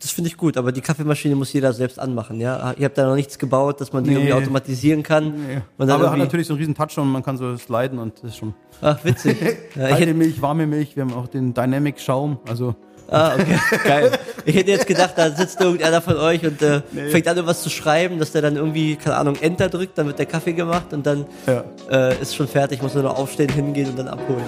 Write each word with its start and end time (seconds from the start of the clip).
Das 0.00 0.10
finde 0.10 0.28
ich 0.28 0.36
gut, 0.36 0.56
aber 0.56 0.72
die 0.72 0.80
Kaffeemaschine 0.80 1.34
muss 1.36 1.52
jeder 1.52 1.72
selbst 1.72 1.98
anmachen, 1.98 2.40
ja? 2.40 2.74
Ihr 2.78 2.86
habt 2.86 2.96
da 2.98 3.06
noch 3.06 3.14
nichts 3.14 3.38
gebaut, 3.38 3.80
dass 3.80 3.92
man 3.92 4.04
die 4.04 4.10
Nee. 4.10 4.16
irgendwie 4.16 4.32
automatisieren 4.32 5.02
kann. 5.02 5.34
Nee. 5.46 5.60
Aber 5.78 6.10
hat 6.10 6.18
natürlich 6.18 6.46
so 6.46 6.54
einen 6.54 6.60
riesen 6.60 6.74
Touch 6.74 6.96
und 6.96 7.10
man 7.10 7.22
kann 7.22 7.36
so 7.36 7.56
sliden 7.56 7.98
und 7.98 8.14
das 8.22 8.32
ist 8.32 8.38
schon. 8.38 8.54
Ach, 8.80 8.98
witzig. 9.04 9.36
ja, 9.74 9.88
Kalte 9.88 10.14
Milch, 10.14 10.40
warme 10.40 10.66
Milch, 10.66 10.96
wir 10.96 11.02
haben 11.02 11.12
auch 11.14 11.26
den 11.28 11.54
Dynamic 11.54 12.00
Schaum. 12.00 12.38
Also 12.48 12.74
ah, 13.10 13.34
okay, 13.34 13.58
geil. 13.84 14.12
Ich 14.44 14.56
hätte 14.56 14.70
jetzt 14.70 14.86
gedacht, 14.86 15.14
da 15.16 15.30
sitzt 15.30 15.60
irgendeiner 15.60 16.00
von 16.02 16.16
euch 16.16 16.44
und 16.46 16.60
äh, 16.62 16.82
fängt 17.10 17.26
an, 17.28 17.36
irgendwas 17.36 17.62
zu 17.62 17.70
schreiben, 17.70 18.18
dass 18.18 18.32
der 18.32 18.42
dann 18.42 18.56
irgendwie, 18.56 18.96
keine 18.96 19.16
Ahnung, 19.16 19.36
Enter 19.40 19.68
drückt, 19.68 19.96
dann 19.98 20.06
wird 20.06 20.18
der 20.18 20.26
Kaffee 20.26 20.52
gemacht 20.52 20.92
und 20.92 21.06
dann 21.06 21.26
ja. 21.46 21.64
äh, 21.90 22.20
ist 22.20 22.34
schon 22.34 22.48
fertig, 22.48 22.82
muss 22.82 22.94
nur 22.94 23.02
noch 23.04 23.18
aufstehen, 23.18 23.50
hingehen 23.50 23.88
und 23.90 23.98
dann 23.98 24.08
abholen. 24.08 24.44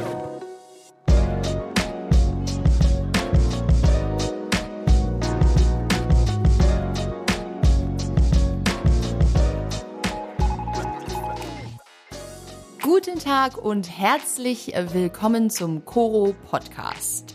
Guten 13.26 13.38
Tag 13.38 13.58
und 13.58 13.90
herzlich 13.90 14.72
willkommen 14.92 15.50
zum 15.50 15.84
Koro 15.84 16.32
Podcast. 16.48 17.34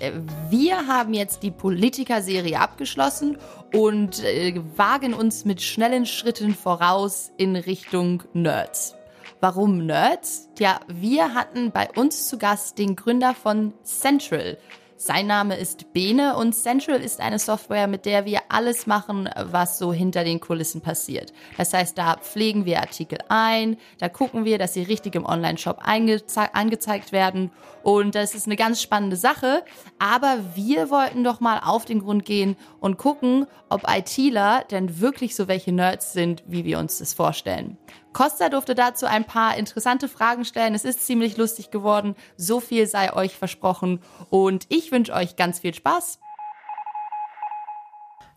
Wir 0.50 0.88
haben 0.88 1.14
jetzt 1.14 1.44
die 1.44 1.52
Politiker-Serie 1.52 2.62
abgeschlossen 2.62 3.38
und 3.74 4.24
äh, 4.24 4.62
wagen 4.78 5.14
uns 5.14 5.44
mit 5.44 5.62
schnellen 5.62 6.06
Schritten 6.06 6.56
voraus 6.56 7.34
in 7.36 7.58
Richtung 7.58 8.24
Nerds. 8.32 8.96
Warum 9.42 9.86
Nerds? 9.86 10.48
Tja, 10.56 10.80
wir 10.88 11.34
hatten 11.34 11.72
bei 11.72 11.90
uns 11.98 12.30
zu 12.30 12.38
Gast 12.38 12.78
den 12.78 12.96
Gründer 12.96 13.36
von 13.36 13.74
Central. 13.84 14.60
Sein 15.04 15.26
Name 15.26 15.56
ist 15.56 15.94
Bene 15.94 16.36
und 16.36 16.54
Central 16.54 17.02
ist 17.02 17.22
eine 17.22 17.40
Software, 17.40 17.88
mit 17.88 18.06
der 18.06 18.26
wir 18.26 18.42
alles 18.50 18.86
machen, 18.86 19.28
was 19.36 19.80
so 19.80 19.92
hinter 19.92 20.24
den 20.24 20.40
Kulissen 20.40 20.82
passiert. 20.82 21.34
Das 21.58 21.74
heißt, 21.74 21.98
da 21.98 22.18
pflegen 22.18 22.66
wir 22.66 22.82
Artikel 22.82 23.18
ein, 23.28 23.78
da 23.98 24.10
gucken 24.10 24.46
wir, 24.46 24.60
dass 24.60 24.76
sie 24.76 24.84
richtig 24.84 25.16
im 25.16 25.26
Online-Shop 25.26 25.80
angezeigt 25.84 27.12
werden 27.14 27.50
und 27.82 28.14
das 28.14 28.36
ist 28.36 28.46
eine 28.46 28.56
ganz 28.56 28.80
spannende 28.80 29.16
Sache. 29.16 29.64
Aber 29.98 30.38
wir 30.54 30.92
wollten 30.92 31.24
doch 31.24 31.40
mal 31.40 31.62
auf 31.66 31.86
den 31.86 32.02
Grund 32.02 32.24
gehen 32.24 32.56
und 32.80 33.00
gucken, 33.00 33.48
ob 33.70 33.90
ITler 33.90 34.66
denn 34.70 35.00
wirklich 35.00 35.36
so 35.36 35.48
welche 35.48 35.72
Nerds 35.72 36.14
sind, 36.14 36.44
wie 36.46 36.64
wir 36.64 36.78
uns 36.78 37.00
das 37.00 37.16
vorstellen. 37.16 37.76
Costa 38.14 38.50
durfte 38.50 38.76
dazu 38.76 39.06
ein 39.06 39.26
paar 39.26 39.58
interessante 39.58 40.08
Fragen 40.08 40.46
stellen. 40.46 40.76
Es 40.76 40.84
ist 40.84 41.06
ziemlich 41.06 41.38
lustig 41.38 41.72
geworden. 41.72 42.16
So 42.36 42.60
viel 42.60 42.88
sei 42.88 43.14
euch 43.14 43.36
versprochen. 43.36 44.02
Und 44.30 44.66
ich 44.70 44.92
wünsche 44.92 45.14
euch 45.14 45.36
ganz 45.36 45.60
viel 45.60 45.74
Spaß. 45.74 46.20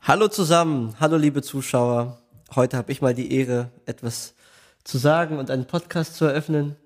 Hallo 0.02 0.28
zusammen, 0.28 0.94
hallo 1.00 1.16
liebe 1.16 1.42
Zuschauer. 1.42 2.18
Heute 2.54 2.76
habe 2.76 2.92
ich 2.92 3.00
mal 3.00 3.14
die 3.14 3.32
Ehre, 3.32 3.70
etwas 3.86 4.34
zu 4.84 4.98
sagen 4.98 5.38
und 5.38 5.50
einen 5.50 5.66
Podcast 5.66 6.16
zu 6.16 6.26
eröffnen. 6.26 6.76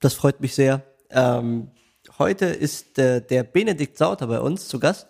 Das 0.00 0.14
freut 0.14 0.40
mich 0.40 0.54
sehr. 0.54 0.82
Ähm, 1.08 1.70
heute 2.18 2.46
ist 2.46 2.98
äh, 2.98 3.20
der 3.20 3.44
Benedikt 3.44 3.96
Sauter 3.96 4.26
bei 4.26 4.40
uns 4.40 4.68
zu 4.68 4.80
Gast 4.80 5.06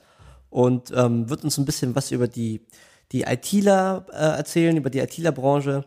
und 0.51 0.93
ähm, 0.95 1.31
wird 1.31 1.43
uns 1.43 1.57
ein 1.57 1.65
bisschen 1.65 1.97
was 1.97 2.11
über 2.11 2.29
die, 2.29 2.67
die 3.13 3.23
ITler 3.23 4.07
äh, 4.13 4.37
erzählen, 4.37 4.77
über 4.77 4.91
die 4.91 5.01
ITler-Branche. 5.01 5.85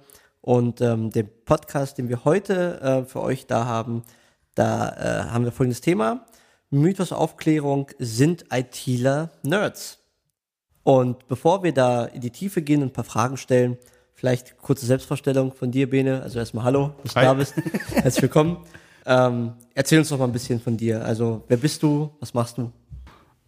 Und 0.47 0.79
ähm, 0.79 1.09
den 1.09 1.27
Podcast, 1.43 1.97
den 1.97 2.07
wir 2.07 2.23
heute 2.23 2.79
äh, 2.79 3.03
für 3.03 3.21
euch 3.21 3.47
da 3.47 3.65
haben, 3.65 4.03
da 4.55 4.87
äh, 4.91 5.29
haben 5.29 5.43
wir 5.43 5.51
folgendes 5.51 5.81
Thema. 5.81 6.25
Mythosaufklärung, 6.69 7.91
sind 7.99 8.45
ITler 8.49 9.31
Nerds? 9.43 9.99
Und 10.83 11.27
bevor 11.27 11.63
wir 11.63 11.73
da 11.73 12.05
in 12.05 12.21
die 12.21 12.29
Tiefe 12.29 12.61
gehen 12.61 12.81
und 12.81 12.87
ein 12.91 12.93
paar 12.93 13.03
Fragen 13.03 13.35
stellen, 13.35 13.77
vielleicht 14.13 14.57
kurze 14.57 14.85
Selbstvorstellung 14.85 15.51
von 15.51 15.69
dir, 15.69 15.89
Bene. 15.89 16.21
Also 16.21 16.39
erstmal 16.39 16.63
Hallo, 16.63 16.93
dass 17.03 17.15
du 17.15 17.19
Hi. 17.19 17.25
da 17.25 17.33
bist. 17.33 17.53
Herzlich 17.95 18.21
willkommen. 18.21 18.63
Ähm, 19.05 19.51
erzähl 19.73 19.99
uns 19.99 20.07
doch 20.07 20.17
mal 20.17 20.27
ein 20.27 20.31
bisschen 20.31 20.61
von 20.61 20.77
dir. 20.77 21.03
Also, 21.03 21.43
wer 21.49 21.57
bist 21.57 21.83
du? 21.83 22.09
Was 22.21 22.33
machst 22.33 22.57
du? 22.57 22.71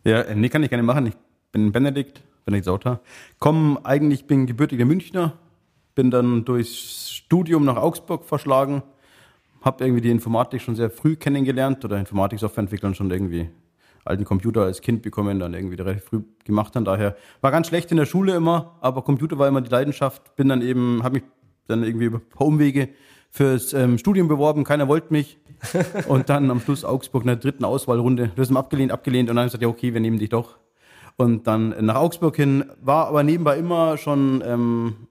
Ja, 0.03 0.19
äh, 0.23 0.35
nee, 0.35 0.49
kann 0.49 0.63
ich 0.63 0.69
gerne 0.69 0.83
machen. 0.83 1.05
Ich 1.05 1.15
bin 1.53 1.71
Benedikt, 1.71 2.21
Benedikt 2.43 2.65
Sauter. 2.65 2.99
Komm, 3.39 3.79
eigentlich 3.85 4.27
bin 4.27 4.47
gebürtiger 4.47 4.83
Münchner, 4.83 5.37
bin 5.99 6.11
dann 6.11 6.45
durchs 6.45 7.11
Studium 7.11 7.65
nach 7.65 7.75
Augsburg 7.75 8.23
verschlagen, 8.23 8.83
habe 9.59 9.83
irgendwie 9.83 9.99
die 9.99 10.11
Informatik 10.11 10.61
schon 10.61 10.77
sehr 10.77 10.89
früh 10.89 11.17
kennengelernt 11.17 11.83
oder 11.83 11.97
Informatik-Softwareentwicklern 11.97 12.95
schon 12.95 13.11
irgendwie 13.11 13.49
alten 14.05 14.23
Computer 14.23 14.61
als 14.61 14.79
Kind 14.79 15.01
bekommen, 15.01 15.41
dann 15.41 15.53
irgendwie 15.53 15.75
relativ 15.75 16.05
früh 16.05 16.21
gemacht 16.45 16.73
dann 16.77 16.85
daher. 16.85 17.17
War 17.41 17.51
ganz 17.51 17.67
schlecht 17.67 17.91
in 17.91 17.97
der 17.97 18.05
Schule 18.05 18.33
immer, 18.33 18.77
aber 18.79 19.01
Computer 19.01 19.37
war 19.39 19.49
immer 19.49 19.59
die 19.59 19.69
Leidenschaft. 19.69 20.37
Bin 20.37 20.47
dann 20.47 20.61
eben, 20.61 21.03
habe 21.03 21.15
mich 21.15 21.23
dann 21.67 21.83
irgendwie 21.83 22.05
über 22.05 22.19
ein 22.19 22.29
paar 22.29 22.47
Umwege 22.47 22.87
fürs 23.29 23.73
ähm, 23.73 23.97
Studium 23.97 24.29
beworben, 24.29 24.63
keiner 24.63 24.87
wollte 24.87 25.11
mich. 25.11 25.37
Und 26.07 26.29
dann 26.29 26.49
am 26.49 26.61
Schluss 26.61 26.85
Augsburg 26.85 27.23
in 27.23 27.27
der 27.27 27.35
dritten 27.35 27.65
Auswahlrunde. 27.65 28.31
Du 28.33 28.41
hast 28.41 28.51
ihn 28.51 28.55
abgelehnt, 28.55 28.93
abgelehnt 28.93 29.29
und 29.29 29.35
dann 29.35 29.41
habe 29.41 29.47
ich 29.47 29.51
gesagt, 29.51 29.63
ja 29.63 29.67
okay, 29.67 29.93
wir 29.93 29.99
nehmen 29.99 30.17
dich 30.17 30.29
doch. 30.29 30.59
Und 31.17 31.45
dann 31.45 31.75
nach 31.85 31.95
Augsburg 31.95 32.37
hin, 32.37 32.63
war 32.79 33.07
aber 33.07 33.23
nebenbei 33.23 33.57
immer 33.57 33.97
schon 33.97 34.41
ähm, 34.47 35.08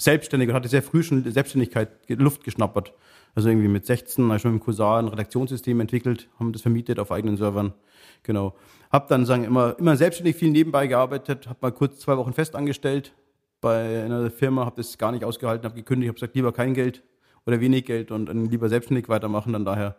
selbstständig 0.00 0.48
und 0.48 0.54
hatte 0.54 0.68
sehr 0.68 0.82
früh 0.82 1.02
schon 1.02 1.30
Selbstständigkeit 1.30 1.90
Luft 2.08 2.44
geschnappert. 2.44 2.92
Also 3.34 3.48
irgendwie 3.48 3.68
mit 3.68 3.86
16 3.86 4.24
habe 4.24 4.36
ich 4.36 4.42
schon 4.42 4.52
mit 4.52 4.62
dem 4.62 4.64
Cousin 4.64 4.86
ein 4.86 5.08
Redaktionssystem 5.08 5.78
entwickelt, 5.80 6.28
haben 6.38 6.52
das 6.52 6.62
vermietet 6.62 6.98
auf 6.98 7.12
eigenen 7.12 7.36
Servern. 7.36 7.74
Genau. 8.22 8.54
Hab 8.90 9.08
dann 9.08 9.24
sagen 9.24 9.44
immer 9.44 9.78
immer 9.78 9.96
selbstständig 9.96 10.36
viel 10.36 10.50
nebenbei 10.50 10.86
gearbeitet, 10.86 11.46
habe 11.46 11.58
mal 11.62 11.72
kurz 11.72 12.00
zwei 12.00 12.16
Wochen 12.16 12.32
fest 12.32 12.56
angestellt 12.56 13.12
bei 13.60 14.04
einer 14.04 14.30
Firma, 14.30 14.64
habe 14.64 14.76
das 14.76 14.98
gar 14.98 15.12
nicht 15.12 15.24
ausgehalten, 15.24 15.64
habe 15.64 15.76
gekündigt, 15.76 16.08
habe 16.08 16.14
gesagt, 16.14 16.34
lieber 16.34 16.52
kein 16.52 16.74
Geld 16.74 17.04
oder 17.46 17.60
wenig 17.60 17.84
Geld 17.84 18.10
und 18.10 18.28
lieber 18.50 18.68
selbstständig 18.68 19.08
weitermachen, 19.08 19.52
dann 19.52 19.64
daher. 19.64 19.96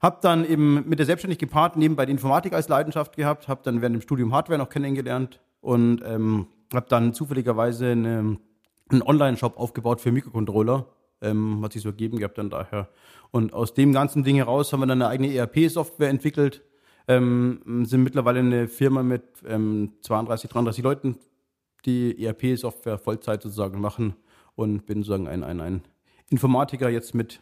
Hab 0.00 0.20
dann 0.20 0.44
eben 0.48 0.88
mit 0.88 0.98
der 0.98 1.06
Selbstständigkeit 1.06 1.48
gepaart, 1.48 1.76
nebenbei 1.76 2.06
die 2.06 2.12
Informatik 2.12 2.52
als 2.54 2.68
Leidenschaft 2.68 3.16
gehabt, 3.16 3.48
habe 3.48 3.60
dann 3.64 3.80
während 3.80 3.96
dem 3.96 4.02
Studium 4.02 4.34
Hardware 4.34 4.58
noch 4.58 4.68
kennengelernt 4.68 5.40
und 5.60 6.02
ähm, 6.04 6.48
habe 6.74 6.86
dann 6.88 7.14
zufälligerweise 7.14 7.92
eine, 7.92 8.36
einen 8.92 9.02
Online-Shop 9.02 9.58
aufgebaut 9.58 10.00
für 10.00 10.12
Mikrocontroller, 10.12 10.86
ähm, 11.20 11.62
hat 11.62 11.72
sich 11.72 11.82
so 11.82 11.88
ergeben 11.88 12.18
gehabt 12.18 12.38
dann 12.38 12.50
daher. 12.50 12.88
Und 13.30 13.52
aus 13.54 13.74
dem 13.74 13.92
ganzen 13.92 14.24
Ding 14.24 14.36
heraus 14.36 14.72
haben 14.72 14.80
wir 14.80 14.86
dann 14.86 15.02
eine 15.02 15.10
eigene 15.10 15.34
ERP-Software 15.34 16.10
entwickelt, 16.10 16.62
ähm, 17.08 17.84
sind 17.84 18.02
mittlerweile 18.02 18.40
eine 18.40 18.68
Firma 18.68 19.02
mit 19.02 19.22
ähm, 19.46 19.92
32, 20.02 20.50
33 20.50 20.84
Leuten, 20.84 21.18
die 21.84 22.24
ERP-Software 22.24 22.98
Vollzeit 22.98 23.42
sozusagen 23.42 23.80
machen 23.80 24.14
und 24.54 24.86
bin 24.86 25.02
sozusagen 25.02 25.28
ein, 25.28 25.42
ein, 25.42 25.60
ein 25.60 25.82
Informatiker 26.30 26.88
jetzt 26.88 27.14
mit 27.14 27.40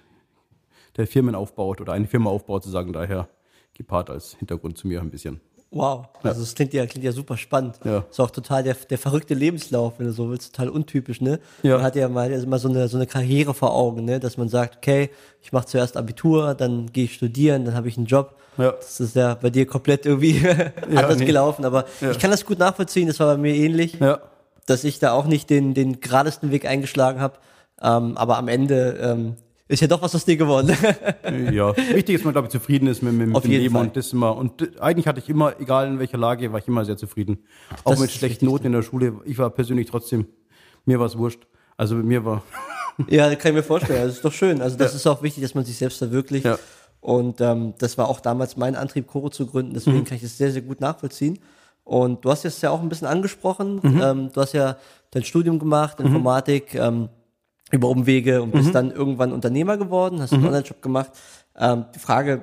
der 0.96 1.06
Firmen 1.06 1.34
aufbaut 1.34 1.80
oder 1.80 1.92
eine 1.92 2.06
Firma 2.06 2.30
aufbaut, 2.30 2.62
sozusagen 2.62 2.92
daher 2.92 3.28
gepaart 3.74 4.10
als 4.10 4.34
Hintergrund 4.34 4.78
zu 4.78 4.88
mir 4.88 5.00
ein 5.00 5.10
bisschen. 5.10 5.40
Wow. 5.72 6.06
Also, 6.24 6.42
es 6.42 6.54
klingt 6.54 6.72
ja, 6.74 6.84
klingt 6.86 7.04
ja 7.04 7.12
super 7.12 7.36
spannend. 7.36 7.76
Ja. 7.84 8.04
Ist 8.10 8.18
auch 8.18 8.30
total 8.30 8.64
der, 8.64 8.74
der 8.74 8.98
verrückte 8.98 9.34
Lebenslauf, 9.34 9.94
wenn 9.98 10.06
du 10.06 10.12
so 10.12 10.28
willst, 10.28 10.54
total 10.54 10.68
untypisch, 10.68 11.20
ne? 11.20 11.38
Ja. 11.62 11.76
Man 11.76 11.84
hat 11.84 11.94
ja 11.94 12.08
mal 12.08 12.32
also 12.32 12.46
mal 12.48 12.58
so 12.58 12.68
eine, 12.68 12.88
so 12.88 12.96
eine 12.96 13.06
Karriere 13.06 13.54
vor 13.54 13.72
Augen, 13.72 14.04
ne? 14.04 14.18
Dass 14.18 14.36
man 14.36 14.48
sagt, 14.48 14.78
okay, 14.78 15.10
ich 15.42 15.52
mache 15.52 15.66
zuerst 15.66 15.96
Abitur, 15.96 16.54
dann 16.54 16.92
gehe 16.92 17.04
ich 17.04 17.14
studieren, 17.14 17.64
dann 17.64 17.74
habe 17.74 17.88
ich 17.88 17.96
einen 17.96 18.06
Job. 18.06 18.34
Ja. 18.58 18.72
Das 18.72 18.98
ist 18.98 19.14
ja 19.14 19.34
bei 19.34 19.50
dir 19.50 19.64
komplett 19.64 20.06
irgendwie 20.06 20.42
anders 20.96 21.18
nee. 21.18 21.24
gelaufen, 21.24 21.64
aber 21.64 21.84
Ja. 22.00 22.10
ich 22.10 22.18
kann 22.18 22.32
das 22.32 22.44
gut 22.44 22.58
nachvollziehen, 22.58 23.06
das 23.06 23.20
war 23.20 23.28
bei 23.36 23.40
mir 23.40 23.54
ähnlich. 23.54 23.98
Ja, 24.00 24.20
dass 24.66 24.84
ich 24.84 24.98
da 24.98 25.12
auch 25.12 25.26
nicht 25.26 25.50
den, 25.50 25.74
den 25.74 26.00
geradesten 26.00 26.50
Weg 26.50 26.64
eingeschlagen 26.66 27.20
habe. 27.20 27.34
Ähm, 27.82 28.16
aber 28.16 28.38
am 28.38 28.46
Ende 28.48 28.98
ähm, 29.02 29.34
ist 29.70 29.80
ja 29.80 29.86
doch 29.86 30.02
was 30.02 30.14
aus 30.14 30.24
dir 30.24 30.36
geworden. 30.36 30.68
ja. 31.52 31.76
Wichtig 31.76 32.16
ist, 32.16 32.24
man 32.24 32.32
glaube 32.34 32.46
ich 32.48 32.52
zufrieden 32.52 32.88
ist 32.88 33.02
mit, 33.02 33.12
mit 33.12 33.34
Auf 33.34 33.42
dem 33.42 33.52
Leben 33.52 33.72
Fall. 33.74 33.86
und 33.86 33.96
das 33.96 34.12
immer. 34.12 34.36
Und 34.36 34.80
eigentlich 34.80 35.06
hatte 35.06 35.20
ich 35.20 35.28
immer, 35.28 35.58
egal 35.60 35.86
in 35.86 35.98
welcher 35.98 36.18
Lage, 36.18 36.52
war 36.52 36.58
ich 36.58 36.66
immer 36.68 36.84
sehr 36.84 36.96
zufrieden. 36.96 37.38
Auch 37.84 37.92
Das 37.92 38.00
mit 38.00 38.10
schlechten 38.10 38.46
Noten 38.46 38.66
in 38.66 38.72
der 38.72 38.82
Schule. 38.82 39.14
Ich 39.24 39.38
war 39.38 39.48
persönlich 39.50 39.88
trotzdem, 39.88 40.26
mir 40.86 40.98
war 40.98 41.06
es 41.06 41.16
wurscht. 41.16 41.46
Also 41.76 41.94
mir 41.94 42.24
war, 42.24 42.42
ja, 43.08 43.34
kann 43.36 43.50
ich 43.52 43.56
mir 43.56 43.62
vorstellen. 43.62 44.04
Das 44.06 44.16
ist 44.16 44.24
doch 44.24 44.32
schön. 44.32 44.60
Also 44.60 44.76
das 44.76 44.94
ist 44.94 45.06
auch 45.06 45.22
wichtig, 45.22 45.42
dass 45.44 45.54
man 45.54 45.64
sich 45.64 45.76
selbst 45.76 45.98
verwirklicht. 45.98 46.44
Ja. 46.46 46.58
Und 47.00 47.40
ähm, 47.40 47.74
das 47.78 47.96
war 47.96 48.08
auch 48.08 48.20
damals 48.20 48.56
mein 48.56 48.74
Antrieb, 48.76 49.06
Choro 49.06 49.30
zu 49.30 49.46
gründen. 49.46 49.72
Deswegen 49.74 49.98
Mhm. 49.98 50.04
kann 50.04 50.16
ich 50.16 50.22
das 50.22 50.36
sehr, 50.36 50.50
sehr 50.52 50.62
gut 50.62 50.80
nachvollziehen. 50.80 51.38
Und 51.84 52.24
du 52.24 52.30
hast 52.30 52.42
jetzt 52.42 52.60
ja 52.62 52.70
auch 52.70 52.82
ein 52.82 52.88
bisschen 52.88 53.06
angesprochen. 53.08 53.80
Mhm. 53.82 54.00
Ähm, 54.02 54.30
du 54.32 54.40
hast 54.40 54.52
ja 54.52 54.76
dein 55.12 55.24
Studium 55.24 55.58
gemacht, 55.58 55.98
Informatik, 56.00 56.74
ähm, 56.74 57.08
über 57.70 57.88
Umwege 57.88 58.42
und 58.42 58.48
Mhm. 58.54 58.58
bist 58.58 58.74
dann 58.74 58.90
irgendwann 58.90 59.32
Unternehmer 59.32 59.76
geworden, 59.76 60.20
hast 60.20 60.32
einen 60.32 60.46
Online-Shop 60.46 60.82
gemacht. 60.82 61.10
Ähm, 61.58 61.84
die 61.94 61.98
Frage, 61.98 62.42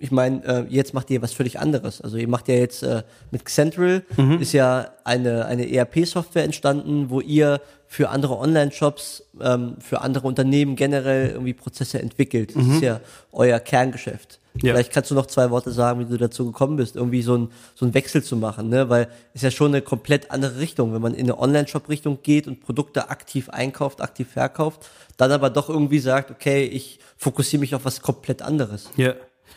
ich 0.00 0.12
meine, 0.12 0.44
äh, 0.44 0.64
jetzt 0.68 0.94
macht 0.94 1.10
ihr 1.10 1.20
was 1.22 1.32
völlig 1.32 1.58
anderes. 1.58 2.00
Also 2.00 2.16
ihr 2.18 2.28
macht 2.28 2.46
ja 2.48 2.54
jetzt 2.54 2.82
äh, 2.84 3.02
mit 3.32 3.44
Xentral 3.44 4.04
Mhm. 4.16 4.38
ist 4.40 4.52
ja 4.52 4.90
eine, 5.04 5.46
eine 5.46 5.68
ERP-Software 5.68 6.44
entstanden, 6.44 7.10
wo 7.10 7.20
ihr 7.20 7.60
für 7.88 8.10
andere 8.10 8.38
Online-Shops, 8.38 9.24
ähm, 9.40 9.76
für 9.80 10.00
andere 10.02 10.26
Unternehmen 10.28 10.76
generell 10.76 11.30
irgendwie 11.30 11.54
Prozesse 11.54 12.00
entwickelt. 12.00 12.54
Das 12.54 12.62
Mhm. 12.64 12.74
ist 12.74 12.82
ja 12.82 13.00
euer 13.32 13.58
Kerngeschäft. 13.58 14.38
Ja. 14.62 14.72
Vielleicht 14.72 14.92
kannst 14.92 15.10
du 15.10 15.14
noch 15.14 15.26
zwei 15.26 15.50
Worte 15.50 15.70
sagen, 15.70 16.00
wie 16.00 16.04
du 16.04 16.16
dazu 16.16 16.46
gekommen 16.46 16.76
bist, 16.76 16.96
irgendwie 16.96 17.22
so 17.22 17.36
ein, 17.36 17.48
so 17.74 17.86
ein 17.86 17.94
Wechsel 17.94 18.22
zu 18.22 18.36
machen, 18.36 18.68
ne? 18.68 18.88
Weil 18.88 19.08
ist 19.34 19.42
ja 19.42 19.50
schon 19.50 19.72
eine 19.72 19.82
komplett 19.82 20.30
andere 20.30 20.58
Richtung, 20.58 20.92
wenn 20.92 21.02
man 21.02 21.14
in 21.14 21.26
eine 21.26 21.38
Online-Shop-Richtung 21.38 22.18
geht 22.22 22.46
und 22.46 22.60
Produkte 22.60 23.10
aktiv 23.10 23.48
einkauft, 23.50 24.00
aktiv 24.00 24.28
verkauft, 24.28 24.88
dann 25.16 25.32
aber 25.32 25.50
doch 25.50 25.68
irgendwie 25.68 25.98
sagt, 25.98 26.30
okay, 26.30 26.64
ich 26.64 26.98
fokussiere 27.16 27.60
mich 27.60 27.74
auf 27.74 27.84
was 27.84 28.02
komplett 28.02 28.42
anderes. 28.42 28.90
Ja. 28.96 29.14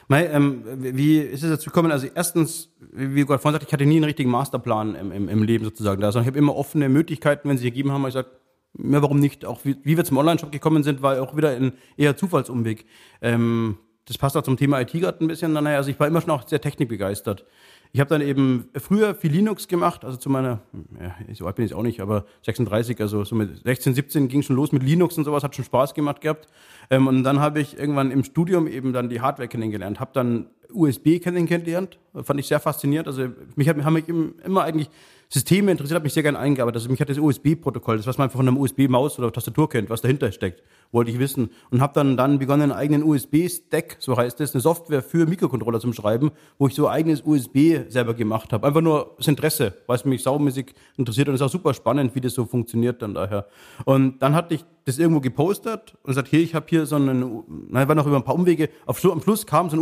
Mei, 0.07 0.27
ähm, 0.27 0.63
wie 0.77 1.19
ist 1.19 1.43
es 1.43 1.49
dazu 1.49 1.69
gekommen? 1.69 1.91
Also 1.91 2.07
erstens, 2.13 2.69
wie 2.91 3.21
Gott 3.23 3.41
vorhin 3.41 3.59
sagt, 3.59 3.67
ich 3.67 3.73
hatte 3.73 3.85
nie 3.85 3.95
einen 3.95 4.05
richtigen 4.05 4.29
Masterplan 4.29 4.95
im, 4.95 5.11
im, 5.11 5.29
im 5.29 5.43
Leben 5.43 5.65
sozusagen. 5.65 6.03
Also 6.03 6.19
ich 6.19 6.27
habe 6.27 6.37
immer 6.37 6.55
offene 6.55 6.89
Möglichkeiten, 6.89 7.49
wenn 7.49 7.57
sie 7.57 7.65
gegeben 7.65 7.91
haben, 7.91 8.01
ich 8.01 8.13
gesagt, 8.13 8.29
ja, 8.77 9.01
warum 9.01 9.19
nicht? 9.19 9.45
Auch 9.45 9.61
wie, 9.63 9.77
wie 9.83 9.97
wir 9.97 10.05
zum 10.05 10.17
Online-Shop 10.17 10.51
gekommen 10.51 10.83
sind, 10.83 11.01
war 11.01 11.21
auch 11.21 11.35
wieder 11.35 11.49
ein 11.49 11.73
eher 11.97 12.15
Zufallsumweg. 12.15 12.85
Ähm, 13.21 13.77
das 14.11 14.17
passt 14.17 14.35
auch 14.35 14.43
zum 14.43 14.57
Thema 14.57 14.81
IT 14.81 14.91
gerade 14.91 15.23
ein 15.23 15.27
bisschen. 15.27 15.53
Naja, 15.53 15.77
also 15.77 15.89
ich 15.89 15.97
war 15.97 16.05
immer 16.05 16.19
schon 16.19 16.31
auch 16.31 16.45
sehr 16.45 16.59
technikbegeistert. 16.59 17.45
Ich 17.93 18.01
habe 18.01 18.09
dann 18.09 18.21
eben 18.21 18.69
früher 18.75 19.15
viel 19.15 19.31
Linux 19.31 19.69
gemacht, 19.69 20.03
also 20.03 20.17
zu 20.17 20.29
meiner, 20.29 20.59
ja, 21.01 21.15
so 21.33 21.45
alt 21.45 21.55
bin 21.55 21.65
ich 21.65 21.73
auch 21.73 21.81
nicht, 21.81 22.01
aber 22.01 22.25
36, 22.45 22.99
also 22.99 23.23
so 23.23 23.35
mit 23.35 23.63
16, 23.63 23.93
17 23.93 24.27
ging 24.27 24.41
schon 24.43 24.57
los 24.57 24.73
mit 24.73 24.83
Linux 24.83 25.17
und 25.17 25.23
sowas, 25.23 25.43
hat 25.43 25.55
schon 25.55 25.63
Spaß 25.63 25.93
gemacht 25.93 26.19
gehabt. 26.19 26.47
Ähm, 26.89 27.07
und 27.07 27.23
dann 27.23 27.39
habe 27.39 27.61
ich 27.61 27.77
irgendwann 27.77 28.11
im 28.11 28.25
Studium 28.25 28.67
eben 28.67 28.91
dann 28.91 29.07
die 29.07 29.21
Hardware 29.21 29.47
kennengelernt, 29.47 30.01
habe 30.01 30.11
dann 30.13 30.47
USB 30.73 31.19
kennengelernt, 31.21 31.99
fand 32.23 32.39
ich 32.39 32.47
sehr 32.47 32.59
faszinierend. 32.59 33.07
Also 33.07 33.27
mich 33.55 33.69
hat, 33.69 33.77
haben 33.83 33.93
mich 33.93 34.07
immer 34.07 34.63
eigentlich 34.63 34.89
Systeme 35.33 35.71
interessiert, 35.71 35.95
habe 35.95 36.03
mich 36.03 36.13
sehr 36.13 36.23
gerne 36.23 36.39
eingearbeitet. 36.39 36.81
Also 36.81 36.89
mich 36.89 36.99
hat 36.99 37.09
das 37.09 37.17
USB-Protokoll, 37.17 37.95
das 37.95 38.05
was 38.05 38.17
man 38.17 38.29
von 38.29 38.45
einem 38.45 38.57
USB-Maus 38.57 39.17
oder 39.17 39.31
Tastatur 39.31 39.69
kennt, 39.69 39.89
was 39.89 40.01
dahinter 40.01 40.29
steckt, 40.33 40.61
wollte 40.91 41.09
ich 41.09 41.19
wissen. 41.19 41.51
Und 41.69 41.79
habe 41.79 41.93
dann 41.93 42.17
dann 42.17 42.37
begonnen, 42.37 42.63
einen 42.63 42.71
eigenen 42.73 43.03
USB-Stack, 43.03 43.95
so 43.99 44.17
heißt 44.17 44.41
es, 44.41 44.53
eine 44.53 44.59
Software 44.59 45.01
für 45.01 45.25
Mikrocontroller 45.25 45.79
zum 45.79 45.93
Schreiben, 45.93 46.31
wo 46.57 46.67
ich 46.67 46.75
so 46.75 46.89
eigenes 46.89 47.21
USB 47.21 47.87
selber 47.87 48.13
gemacht 48.13 48.51
habe. 48.51 48.67
Einfach 48.67 48.81
nur 48.81 49.15
das 49.17 49.29
Interesse, 49.29 49.73
weil 49.87 49.95
es 49.95 50.03
mich 50.03 50.21
saumäßig 50.21 50.73
interessiert 50.97 51.29
und 51.29 51.35
es 51.35 51.39
ist 51.39 51.47
auch 51.47 51.51
super 51.51 51.73
spannend, 51.73 52.13
wie 52.13 52.19
das 52.19 52.33
so 52.33 52.43
funktioniert 52.45 53.01
dann 53.01 53.13
daher. 53.13 53.47
Und 53.85 54.21
dann 54.21 54.35
hatte 54.35 54.55
ich 54.55 54.65
das 54.83 54.99
irgendwo 54.99 55.21
gepostet 55.21 55.93
und 56.03 56.07
gesagt, 56.07 56.27
hier, 56.27 56.41
ich 56.41 56.55
habe 56.55 56.65
hier 56.67 56.85
so 56.85 56.97
einen, 56.97 57.43
na, 57.69 57.87
war 57.87 57.95
noch 57.95 58.07
über 58.07 58.17
ein 58.17 58.23
paar 58.23 58.35
Umwege, 58.35 58.69
auf, 58.85 59.03
am 59.05 59.21
Schluss 59.21 59.45
kam 59.45 59.69
so 59.69 59.77
ein 59.77 59.79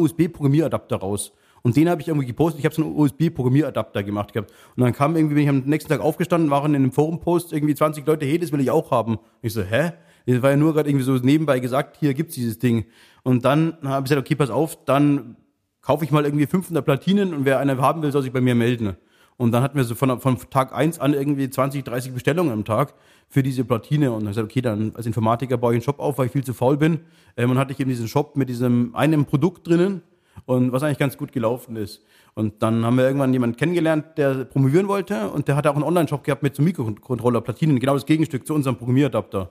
USB-Programmieradapter 0.80 0.98
raus. 0.98 1.34
Und 1.62 1.76
den 1.76 1.90
habe 1.90 2.02
ich 2.02 2.08
irgendwie 2.08 2.28
gepostet. 2.28 2.60
Ich 2.60 2.66
habe 2.66 2.74
so 2.74 2.84
einen 2.84 2.96
USB-Programmieradapter 2.96 4.04
gemacht 4.04 4.34
gehabt. 4.34 4.52
Und 4.76 4.84
dann 4.84 4.94
kam 4.94 5.16
irgendwie, 5.16 5.36
wenn 5.36 5.44
ich 5.44 5.50
am 5.50 5.60
nächsten 5.66 5.90
Tag 5.90 6.00
aufgestanden 6.00 6.50
war, 6.50 6.66
in 6.66 6.76
einem 6.76 6.92
Forum-Post 6.92 7.52
irgendwie 7.52 7.76
20 7.76 8.06
Leute, 8.08 8.26
hey, 8.26 8.40
das 8.40 8.52
will 8.52 8.62
ich 8.62 8.72
auch 8.72 8.92
haben. 8.92 9.16
Und 9.16 9.22
ich 9.42 9.54
so, 9.54 9.62
hä? 9.62 9.92
Das 10.26 10.42
war 10.42 10.52
ja 10.52 10.58
nur 10.58 10.74
gerade 10.74 10.90
irgendwie 10.90 11.06
so 11.06 11.16
nebenbei 11.16 11.60
gesagt, 11.60 11.98
hier 11.98 12.14
gibt's 12.14 12.36
dieses 12.36 12.60
Ding. 12.60 12.86
Und 13.24 13.46
dann 13.46 13.78
habe 13.84 14.06
ich 14.06 14.10
gesagt, 14.10 14.26
okay, 14.26 14.36
pass 14.36 14.52
auf, 14.52 14.78
dann 14.86 15.36
kaufe 15.82 16.06
ich 16.06 16.12
mal 16.12 16.24
irgendwie 16.24 16.46
500 16.46 16.86
Platinen 16.86 17.34
und 17.34 17.46
wer 17.46 17.60
eine 17.60 17.78
haben 17.80 18.04
will, 18.04 18.12
soll 18.12 18.22
sich 18.22 18.32
bei 18.32 18.42
mir 18.42 18.54
melden. 18.54 18.96
Und 19.38 19.54
dann 19.54 19.64
hatten 19.64 19.78
wir 19.78 19.86
so 19.86 19.96
von, 19.96 20.20
von 20.20 20.38
Tag 20.50 20.74
eins 20.74 21.00
an 21.00 21.14
irgendwie 21.14 21.50
20, 21.50 21.84
30 21.84 22.14
Bestellungen 22.14 22.52
am 22.52 22.64
Tag 22.64 22.94
für 23.28 23.42
diese 23.42 23.64
Platine. 23.64 24.12
Und 24.12 24.20
dann 24.20 24.28
gesagt, 24.30 24.46
okay, 24.46 24.62
dann 24.62 24.92
als 24.96 25.08
Informatiker 25.08 25.58
baue 25.58 25.74
ich 25.74 25.78
einen 25.78 25.84
Shop 25.84 26.00
auf, 26.00 26.18
weil 26.18 26.28
ich 26.28 26.32
viel 26.32 26.44
zu 26.44 26.54
faul 26.54 26.78
bin. 26.78 27.00
Ähm, 27.38 27.50
und 27.50 27.58
hatte 27.58 27.72
ich 27.72 27.80
eben 27.80 27.90
diesen 27.90 28.08
Shop 28.08 28.36
mit 28.36 28.50
diesem 28.50 28.94
einen 28.96 29.26
Produkt 29.26 29.68
drinnen 29.68 30.04
und 30.46 30.72
was 30.72 30.84
eigentlich 30.84 30.98
ganz 30.98 31.18
gut 31.18 31.32
gelaufen 31.32 31.76
ist. 31.76 32.04
Und 32.36 32.62
dann 32.62 32.86
haben 32.86 32.98
wir 32.98 33.06
irgendwann 33.06 33.34
jemanden 33.34 33.58
kennengelernt, 33.58 34.18
der 34.18 34.46
promovieren 34.46 34.88
wollte 34.88 35.30
und 35.30 35.48
der 35.48 35.56
hat 35.56 35.68
auch 35.68 35.76
einen 35.76 35.84
Online-Shop 35.84 36.24
gehabt 36.24 36.44
mit 36.44 36.56
so 36.56 36.64
Mikrocontroller, 36.64 37.42
Platinen, 37.42 37.80
genau 37.80 37.94
das 37.94 38.06
Gegenstück 38.06 38.48
zu 38.48 38.54
unserem 38.54 38.78
Programmieradapter. 38.78 39.50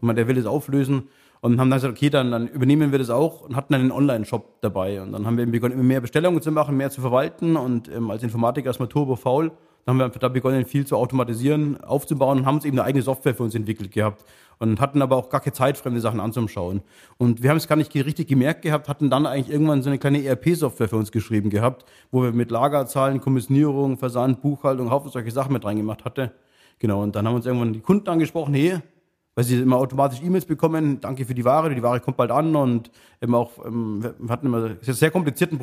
Und 0.00 0.06
man, 0.06 0.16
der 0.16 0.26
will 0.28 0.36
das 0.36 0.46
auflösen 0.46 1.08
und 1.40 1.58
haben 1.60 1.70
dann 1.70 1.78
gesagt, 1.78 1.96
okay, 1.96 2.10
dann, 2.10 2.30
dann 2.30 2.48
übernehmen 2.48 2.92
wir 2.92 2.98
das 2.98 3.10
auch 3.10 3.42
und 3.42 3.56
hatten 3.56 3.72
dann 3.72 3.82
einen 3.82 3.92
Online-Shop 3.92 4.60
dabei. 4.60 5.00
Und 5.02 5.12
dann 5.12 5.26
haben 5.26 5.36
wir 5.36 5.46
begonnen, 5.46 5.74
immer 5.74 5.82
mehr 5.82 6.00
Bestellungen 6.00 6.40
zu 6.40 6.52
machen, 6.52 6.76
mehr 6.76 6.90
zu 6.90 7.00
verwalten 7.00 7.56
und 7.56 7.88
ähm, 7.88 8.10
als 8.10 8.22
Informatiker 8.22 8.68
erstmal 8.68 8.88
turbo 8.88 9.16
faul. 9.16 9.52
Dann 9.84 9.98
haben 9.98 10.12
wir 10.12 10.18
da 10.18 10.28
begonnen, 10.28 10.66
viel 10.66 10.86
zu 10.86 10.96
automatisieren, 10.96 11.82
aufzubauen 11.82 12.40
und 12.40 12.46
haben 12.46 12.56
uns 12.56 12.66
eben 12.66 12.78
eine 12.78 12.86
eigene 12.86 13.02
Software 13.02 13.34
für 13.34 13.42
uns 13.42 13.54
entwickelt 13.54 13.90
gehabt 13.92 14.24
und 14.60 14.80
hatten 14.80 15.02
aber 15.02 15.16
auch 15.16 15.30
gar 15.30 15.40
keine 15.40 15.54
Zeit, 15.54 15.78
fremde 15.78 16.00
Sachen 16.00 16.20
anzuschauen. 16.20 16.82
Und 17.18 17.42
wir 17.42 17.50
haben 17.50 17.56
es 17.56 17.66
gar 17.66 17.76
nicht 17.76 17.92
richtig 17.94 18.28
gemerkt 18.28 18.62
gehabt, 18.62 18.88
hatten 18.88 19.10
dann 19.10 19.26
eigentlich 19.26 19.50
irgendwann 19.50 19.82
so 19.82 19.88
eine 19.88 19.98
kleine 19.98 20.22
ERP-Software 20.24 20.88
für 20.88 20.96
uns 20.96 21.10
geschrieben 21.10 21.50
gehabt, 21.50 21.84
wo 22.12 22.22
wir 22.22 22.32
mit 22.32 22.50
Lagerzahlen, 22.50 23.20
Kommissionierung, 23.20 23.96
Versand, 23.96 24.42
Buchhaltung, 24.42 24.90
Haufen 24.90 25.10
solche 25.10 25.30
Sachen 25.30 25.54
mit 25.54 25.64
reingemacht 25.64 26.04
hatte. 26.04 26.32
Genau, 26.78 27.02
und 27.02 27.16
dann 27.16 27.26
haben 27.26 27.34
uns 27.34 27.46
irgendwann 27.46 27.72
die 27.72 27.80
Kunden 27.80 28.08
angesprochen, 28.08 28.54
hey, 28.54 28.78
weil 29.40 29.44
sie 29.44 29.58
immer 29.58 29.78
automatisch 29.78 30.20
E-Mails 30.22 30.44
bekommen, 30.44 31.00
danke 31.00 31.24
für 31.24 31.32
die 31.32 31.46
Ware, 31.46 31.74
die 31.74 31.82
Ware 31.82 31.98
kommt 32.00 32.18
bald 32.18 32.30
an 32.30 32.54
und 32.54 32.90
eben 33.22 33.34
auch, 33.34 33.64
ähm, 33.64 34.04
wir 34.18 34.28
hatten 34.28 34.44
immer 34.44 34.64
einen 34.64 34.78
sehr 34.82 35.10
komplizierten 35.10 35.58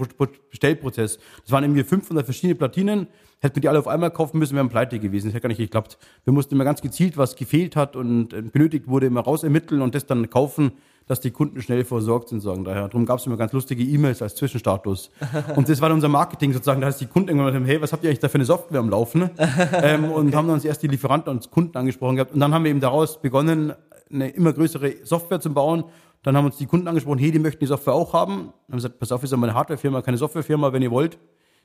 Bestellprozess. 0.49 1.19
Das 1.43 1.51
waren 1.51 1.63
irgendwie 1.63 1.83
500 1.83 2.25
verschiedene 2.25 2.55
Platinen, 2.55 3.05
hätten 3.39 3.57
wir 3.57 3.61
die 3.61 3.69
alle 3.69 3.77
auf 3.77 3.87
einmal 3.87 4.09
kaufen 4.09 4.39
müssen, 4.39 4.55
wären 4.55 4.69
pleite 4.69 4.97
gewesen. 4.97 5.27
Das 5.27 5.35
hätte 5.35 5.43
gar 5.43 5.49
nicht 5.49 5.59
geklappt. 5.59 5.99
Wir 6.23 6.33
mussten 6.33 6.55
immer 6.55 6.63
ganz 6.63 6.81
gezielt, 6.81 7.17
was 7.17 7.35
gefehlt 7.35 7.75
hat 7.75 7.95
und 7.95 8.33
äh, 8.33 8.41
benötigt 8.41 8.87
wurde, 8.87 9.05
immer 9.05 9.21
rausermitteln 9.21 9.83
und 9.83 9.93
das 9.93 10.07
dann 10.07 10.27
kaufen, 10.31 10.71
dass 11.07 11.21
die 11.21 11.31
Kunden 11.31 11.61
schnell 11.61 11.85
versorgt 11.85 12.29
sind, 12.29 12.41
sagen 12.41 12.65
daher. 12.65 12.89
Darum 12.89 13.05
gab 13.05 13.19
es 13.19 13.25
immer 13.25 13.37
ganz 13.37 13.53
lustige 13.53 13.83
E-Mails 13.83 14.21
als 14.21 14.35
Zwischenstatus. 14.35 15.09
Und 15.55 15.69
das 15.69 15.79
war 15.81 15.89
dann 15.89 15.97
unser 15.97 16.09
Marketing 16.09 16.51
sozusagen, 16.51 16.81
da 16.81 16.87
heißt 16.87 16.99
die 16.99 17.05
Kunden 17.05 17.29
irgendwann 17.29 17.53
gesagt, 17.53 17.67
hey, 17.67 17.81
was 17.81 17.93
habt 17.93 18.03
ihr 18.03 18.09
eigentlich 18.09 18.19
da 18.19 18.27
für 18.27 18.35
eine 18.35 18.45
Software 18.45 18.79
am 18.79 18.89
Laufen? 18.89 19.29
ähm, 19.37 20.05
und 20.05 20.27
okay. 20.27 20.35
haben 20.35 20.47
dann 20.47 20.55
uns 20.55 20.65
erst 20.65 20.83
die 20.83 20.87
Lieferanten 20.87 21.31
und 21.31 21.49
Kunden 21.49 21.77
angesprochen 21.77 22.17
gehabt. 22.17 22.33
Und 22.33 22.41
dann 22.41 22.53
haben 22.53 22.63
wir 22.63 22.71
eben 22.71 22.81
daraus 22.81 23.21
begonnen, 23.21 23.73
eine 24.11 24.29
immer 24.29 24.53
größere 24.53 24.95
Software 25.03 25.39
zu 25.39 25.53
bauen. 25.53 25.85
Dann 26.23 26.35
haben 26.35 26.45
uns 26.45 26.57
die 26.57 26.65
Kunden 26.65 26.87
angesprochen, 26.87 27.19
hey, 27.19 27.31
die 27.31 27.39
möchten 27.39 27.59
die 27.59 27.67
Software 27.67 27.93
auch 27.93 28.11
haben. 28.11 28.31
Dann 28.31 28.43
haben 28.43 28.53
wir 28.67 28.75
gesagt, 28.75 28.99
pass 28.99 29.11
auf, 29.13 29.21
wir 29.21 29.29
sind 29.29 29.41
eine 29.41 29.53
Hardwarefirma, 29.53 30.01
keine 30.01 30.17
Softwarefirma, 30.17 30.73
wenn 30.73 30.81
ihr 30.81 30.91
wollt. 30.91 31.17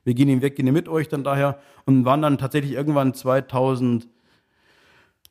Wir 0.04 0.14
gehen 0.14 0.28
ihn 0.28 0.42
weg, 0.42 0.56
gehen 0.56 0.72
mit 0.72 0.88
euch 0.88 1.08
dann 1.08 1.24
daher. 1.24 1.58
Und 1.84 2.04
waren 2.04 2.22
dann 2.22 2.38
tatsächlich 2.38 2.72
irgendwann 2.72 3.14
2000 3.14 4.08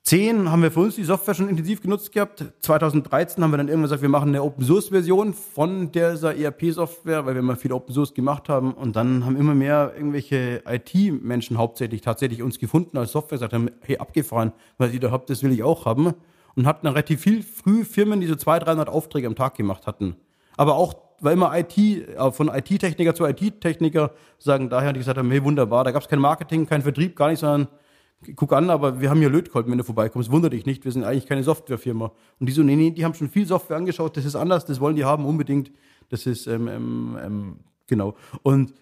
10 0.04 0.50
haben 0.50 0.64
wir 0.64 0.72
für 0.72 0.80
uns 0.80 0.96
die 0.96 1.04
Software 1.04 1.36
schon 1.36 1.48
intensiv 1.48 1.82
genutzt 1.82 2.12
gehabt. 2.12 2.44
2013 2.62 3.44
haben 3.44 3.52
wir 3.52 3.58
dann 3.58 3.68
irgendwann 3.68 3.84
gesagt, 3.84 4.02
wir 4.02 4.10
machen 4.10 4.30
eine 4.30 4.42
Open 4.42 4.66
Source 4.66 4.90
Version 4.90 5.34
von 5.34 5.92
dieser 5.92 6.36
ERP 6.36 6.74
Software, 6.74 7.26
weil 7.26 7.36
wir 7.36 7.40
immer 7.40 7.56
viel 7.56 7.72
Open 7.72 7.94
Source 7.94 8.14
gemacht 8.14 8.50
haben. 8.50 8.74
Und 8.74 8.96
dann 8.96 9.26
haben 9.26 9.36
immer 9.36 9.54
mehr 9.54 9.94
irgendwelche 9.96 10.64
IT-Menschen 10.68 11.58
hauptsächlich 11.60 12.02
tatsächlich 12.02 12.42
uns 12.42 12.58
gefunden 12.58 12.98
als 12.98 13.12
Software, 13.12 13.38
gesagt 13.38 13.54
haben, 13.54 13.70
hey, 13.82 14.00
abgefahren, 14.00 14.54
weil 14.80 14.92
ihr 14.92 15.00
da 15.00 15.12
habt, 15.12 15.30
das 15.30 15.44
will 15.44 15.52
ich 15.52 15.62
auch 15.62 15.86
haben. 15.86 16.14
Und 16.56 16.66
hatten 16.66 16.86
dann 16.86 16.94
relativ 16.94 17.22
viel 17.22 17.44
früh 17.44 17.86
Firmen, 17.86 18.22
die 18.22 18.28
so 18.28 18.36
200, 18.36 18.68
300 18.68 18.90
Aufträge 18.90 19.28
am 19.28 19.36
Tag 19.36 19.56
gemacht 19.56 19.86
hatten. 19.86 20.16
Aber 20.58 20.76
auch, 20.76 20.96
weil 21.20 21.34
immer 21.34 21.56
IT, 21.58 21.78
äh, 21.78 22.32
von 22.32 22.50
IT-Techniker 22.50 23.14
zu 23.14 23.26
IT-Techniker 23.26 24.12
sagen 24.40 24.70
daher, 24.70 24.94
die 24.94 25.00
gesagt 25.00 25.20
haben, 25.20 25.30
hey, 25.30 25.44
wunderbar, 25.44 25.84
da 25.84 25.92
gab 25.92 26.02
es 26.02 26.10
kein 26.10 26.20
Marketing, 26.20 26.66
kein 26.66 26.82
Vertrieb, 26.82 27.16
gar 27.16 27.30
nicht, 27.30 27.40
sondern 27.40 27.68
guck 28.36 28.54
an, 28.54 28.70
aber 28.70 29.02
wir 29.02 29.10
haben 29.10 29.20
hier 29.20 29.30
Lötkolben, 29.30 29.72
wenn 29.72 29.78
du 29.78 29.84
vorbeikommst, 29.84 30.32
wundere 30.32 30.52
dich 30.52 30.66
nicht, 30.66 30.86
wir 30.86 30.92
sind 30.92 31.04
eigentlich 31.04 31.26
keine 31.26 31.44
Softwarefirma. 31.44 32.12
Und 32.40 32.48
die 32.48 32.54
so, 32.54 32.64
nee, 32.64 32.76
nee, 32.76 32.92
die 32.92 33.04
haben 33.04 33.14
schon 33.14 33.30
viel 33.30 33.46
Software 33.46 33.78
angeschaut, 33.78 34.18
das 34.18 34.26
ist 34.26 34.36
anders, 34.36 34.66
das 34.66 34.80
wollen 34.80 34.96
die 34.96 35.06
haben 35.06 35.26
unbedingt, 35.26 35.72
das 36.10 36.26
ist, 36.26 36.48
ähm, 36.48 36.68
ähm, 36.68 37.18
ähm, 37.24 37.56
genau. 37.88 38.16
Und 38.44 38.74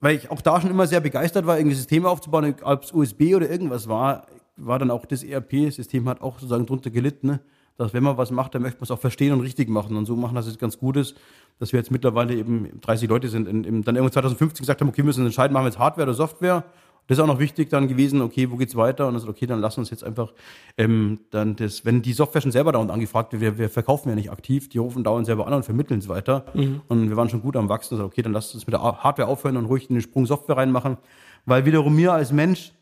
weil 0.00 0.16
ich 0.16 0.30
auch 0.30 0.40
da 0.40 0.60
schon 0.60 0.70
immer 0.70 0.86
sehr 0.86 1.00
begeistert 1.00 1.46
war, 1.46 1.58
irgendwie 1.58 1.76
Systeme 1.76 2.08
aufzubauen, 2.08 2.54
ob 2.62 2.84
es 2.84 2.92
USB 2.92 3.34
oder 3.34 3.50
irgendwas 3.50 3.88
war, 3.88 4.26
war 4.56 4.78
dann 4.78 4.90
auch 4.90 5.06
das 5.06 5.22
ERP-System 5.22 6.08
hat 6.08 6.22
auch 6.22 6.34
sozusagen 6.38 6.66
drunter 6.66 6.90
gelitten, 6.90 7.26
ne? 7.26 7.40
dass 7.76 7.94
wenn 7.94 8.02
man 8.02 8.18
was 8.18 8.30
macht, 8.30 8.54
dann 8.54 8.62
möchte 8.62 8.78
man 8.78 8.84
es 8.84 8.90
auch 8.90 8.98
verstehen 8.98 9.32
und 9.32 9.40
richtig 9.40 9.70
machen 9.70 9.96
und 9.96 10.04
so 10.04 10.14
machen, 10.14 10.34
dass 10.34 10.46
es 10.46 10.58
ganz 10.58 10.78
gut 10.78 10.96
ist, 10.96 11.16
dass 11.58 11.72
wir 11.72 11.80
jetzt 11.80 11.90
mittlerweile 11.90 12.34
eben 12.34 12.80
30 12.80 13.08
Leute 13.08 13.28
sind, 13.28 13.48
in, 13.48 13.64
in, 13.64 13.82
dann 13.82 13.96
irgendwann 13.96 14.12
2015 14.12 14.62
gesagt 14.62 14.80
haben, 14.80 14.88
okay, 14.88 14.98
wir 14.98 15.04
müssen 15.04 15.24
entscheiden, 15.24 15.54
machen 15.54 15.64
wir 15.64 15.68
jetzt 15.68 15.78
Hardware 15.78 16.06
oder 16.06 16.14
Software 16.14 16.64
das 17.10 17.18
ist 17.18 17.24
auch 17.24 17.26
noch 17.26 17.40
wichtig 17.40 17.70
dann 17.70 17.88
gewesen, 17.88 18.22
okay, 18.22 18.52
wo 18.52 18.56
geht's 18.56 18.76
weiter? 18.76 19.08
Und 19.08 19.14
dann 19.14 19.20
sagt, 19.20 19.30
okay, 19.30 19.44
dann 19.44 19.60
lass 19.60 19.76
uns 19.76 19.90
jetzt 19.90 20.04
einfach 20.04 20.32
ähm, 20.78 21.18
dann 21.30 21.56
das, 21.56 21.84
wenn 21.84 22.02
die 22.02 22.12
Software 22.12 22.40
schon 22.40 22.52
selber 22.52 22.70
dauernd 22.70 22.92
angefragt 22.92 23.32
wird, 23.32 23.42
wir, 23.42 23.58
wir 23.58 23.68
verkaufen 23.68 24.10
ja 24.10 24.14
nicht 24.14 24.30
aktiv, 24.30 24.68
die 24.68 24.78
rufen 24.78 25.02
dauernd 25.02 25.26
selber 25.26 25.48
an 25.48 25.54
und 25.54 25.64
vermitteln 25.64 25.98
es 25.98 26.08
weiter. 26.08 26.44
Mhm. 26.54 26.82
Und 26.86 27.08
wir 27.08 27.16
waren 27.16 27.28
schon 27.28 27.42
gut 27.42 27.56
am 27.56 27.68
Wachsen, 27.68 27.94
also 27.94 28.04
okay, 28.04 28.22
dann 28.22 28.32
lass 28.32 28.54
uns 28.54 28.64
mit 28.64 28.74
der 28.74 28.80
Hardware 28.80 29.26
aufhören 29.26 29.56
und 29.56 29.64
ruhig 29.64 29.88
den 29.88 30.00
Sprung 30.00 30.24
Software 30.24 30.56
reinmachen. 30.56 30.98
Weil 31.46 31.64
wiederum 31.64 31.96
mir 31.96 32.12
als 32.12 32.30
Mensch 32.30 32.74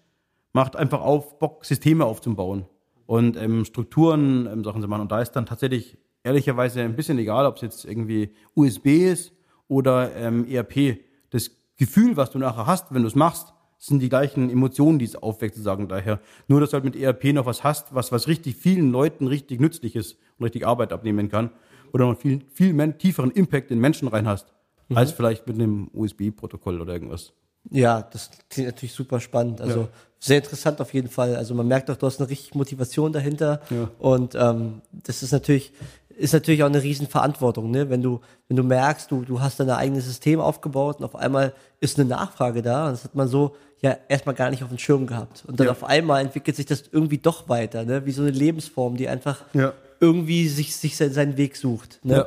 macht 0.52 0.76
einfach 0.76 1.00
auf, 1.00 1.38
Bock, 1.38 1.64
Systeme 1.64 2.04
aufzubauen 2.04 2.66
und 3.06 3.34
ähm, 3.38 3.64
Strukturen 3.64 4.46
ähm, 4.46 4.62
Sachen 4.62 4.82
zu 4.82 4.88
machen. 4.88 5.00
Und 5.00 5.10
da 5.10 5.22
ist 5.22 5.32
dann 5.32 5.46
tatsächlich 5.46 5.96
ehrlicherweise 6.22 6.82
ein 6.82 6.96
bisschen 6.96 7.18
egal, 7.18 7.46
ob 7.46 7.56
es 7.56 7.62
jetzt 7.62 7.86
irgendwie 7.86 8.34
USB 8.54 8.88
ist 9.10 9.32
oder 9.68 10.14
ähm, 10.16 10.46
ERP. 10.46 10.98
Das 11.30 11.50
Gefühl, 11.78 12.18
was 12.18 12.30
du 12.30 12.38
nachher 12.38 12.66
hast, 12.66 12.92
wenn 12.92 13.00
du 13.00 13.08
es 13.08 13.14
machst, 13.14 13.54
sind 13.78 14.00
die 14.00 14.08
gleichen 14.08 14.50
Emotionen, 14.50 14.98
die 14.98 15.04
es 15.04 15.16
aufweckt, 15.16 15.54
sozusagen 15.54 15.88
daher. 15.88 16.20
Nur, 16.48 16.60
dass 16.60 16.70
du 16.70 16.74
halt 16.74 16.84
mit 16.84 16.96
ERP 16.96 17.32
noch 17.32 17.46
was 17.46 17.62
hast, 17.62 17.94
was, 17.94 18.10
was 18.10 18.26
richtig 18.26 18.56
vielen 18.56 18.90
Leuten 18.90 19.28
richtig 19.28 19.60
nützlich 19.60 19.94
ist 19.94 20.18
und 20.38 20.44
richtig 20.44 20.66
Arbeit 20.66 20.92
abnehmen 20.92 21.28
kann. 21.28 21.50
Oder 21.92 22.06
noch 22.06 22.18
viel, 22.18 22.44
viel 22.52 22.92
tieferen 22.94 23.30
Impact 23.30 23.70
in 23.70 23.78
Menschen 23.78 24.08
rein 24.08 24.26
hast, 24.26 24.52
mhm. 24.88 24.96
als 24.96 25.12
vielleicht 25.12 25.46
mit 25.46 25.56
einem 25.56 25.88
USB-Protokoll 25.94 26.80
oder 26.80 26.92
irgendwas. 26.92 27.32
Ja, 27.70 28.02
das 28.02 28.30
klingt 28.50 28.68
natürlich 28.68 28.92
super 28.92 29.20
spannend. 29.20 29.60
Also 29.60 29.82
ja. 29.82 29.88
sehr 30.18 30.38
interessant 30.38 30.80
auf 30.80 30.92
jeden 30.92 31.08
Fall. 31.08 31.36
Also 31.36 31.54
man 31.54 31.68
merkt 31.68 31.90
auch, 31.90 31.96
du 31.96 32.06
hast 32.06 32.20
eine 32.20 32.28
richtige 32.28 32.58
Motivation 32.58 33.12
dahinter. 33.12 33.60
Ja. 33.70 33.90
Und 33.98 34.34
ähm, 34.34 34.82
das 34.92 35.22
ist 35.22 35.32
natürlich 35.32 35.72
ist 36.18 36.32
natürlich 36.32 36.62
auch 36.62 36.68
eine 36.68 36.82
Riesenverantwortung, 36.82 37.70
ne? 37.70 37.90
Wenn 37.90 38.02
du, 38.02 38.20
wenn 38.48 38.56
du 38.56 38.64
merkst, 38.64 39.10
du, 39.10 39.22
du 39.22 39.40
hast 39.40 39.60
dein 39.60 39.70
eigenes 39.70 40.04
System 40.04 40.40
aufgebaut 40.40 40.98
und 40.98 41.04
auf 41.04 41.14
einmal 41.14 41.54
ist 41.80 41.98
eine 41.98 42.08
Nachfrage 42.08 42.60
da. 42.60 42.90
Das 42.90 43.04
hat 43.04 43.14
man 43.14 43.28
so 43.28 43.54
ja 43.80 43.96
erstmal 44.08 44.34
gar 44.34 44.50
nicht 44.50 44.62
auf 44.62 44.68
dem 44.70 44.78
Schirm 44.78 45.06
gehabt. 45.06 45.44
Und 45.46 45.60
dann 45.60 45.66
Ja. 45.66 45.72
auf 45.72 45.84
einmal 45.84 46.22
entwickelt 46.22 46.56
sich 46.56 46.66
das 46.66 46.84
irgendwie 46.90 47.18
doch 47.18 47.48
weiter, 47.48 47.84
ne? 47.84 48.04
Wie 48.06 48.12
so 48.12 48.22
eine 48.22 48.30
Lebensform, 48.32 48.96
die 48.96 49.08
einfach 49.08 49.42
Ja. 49.54 49.72
irgendwie 50.00 50.48
sich, 50.48 50.76
sich 50.76 50.96
sein- 50.96 51.12
seinen 51.12 51.36
Weg 51.36 51.56
sucht. 51.56 52.00
Ne? 52.04 52.14
Ja. 52.16 52.26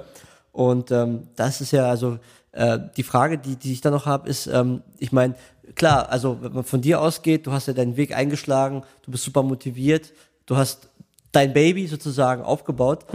Und 0.53 0.91
ähm, 0.91 1.27
das 1.35 1.61
ist 1.61 1.71
ja 1.71 1.89
also 1.89 2.19
äh, 2.53 2.79
die 2.97 3.03
Frage, 3.03 3.37
die, 3.37 3.55
die 3.55 3.71
ich 3.73 3.81
da 3.81 3.89
noch 3.91 4.05
habe, 4.05 4.27
ist, 4.29 4.47
ähm, 4.47 4.81
ich 4.97 5.11
meine, 5.13 5.35
klar, 5.75 6.09
also 6.09 6.37
wenn 6.41 6.51
man 6.51 6.63
von 6.65 6.81
dir 6.81 6.99
ausgeht, 7.01 7.47
du 7.47 7.51
hast 7.53 7.67
ja 7.67 7.73
deinen 7.73 7.95
Weg 7.95 8.13
eingeschlagen, 8.15 8.83
du 9.03 9.11
bist 9.11 9.23
super 9.23 9.41
motiviert, 9.43 10.11
du 10.45 10.57
hast 10.57 10.89
dein 11.31 11.53
Baby 11.53 11.87
sozusagen 11.87 12.41
aufgebaut. 12.43 13.05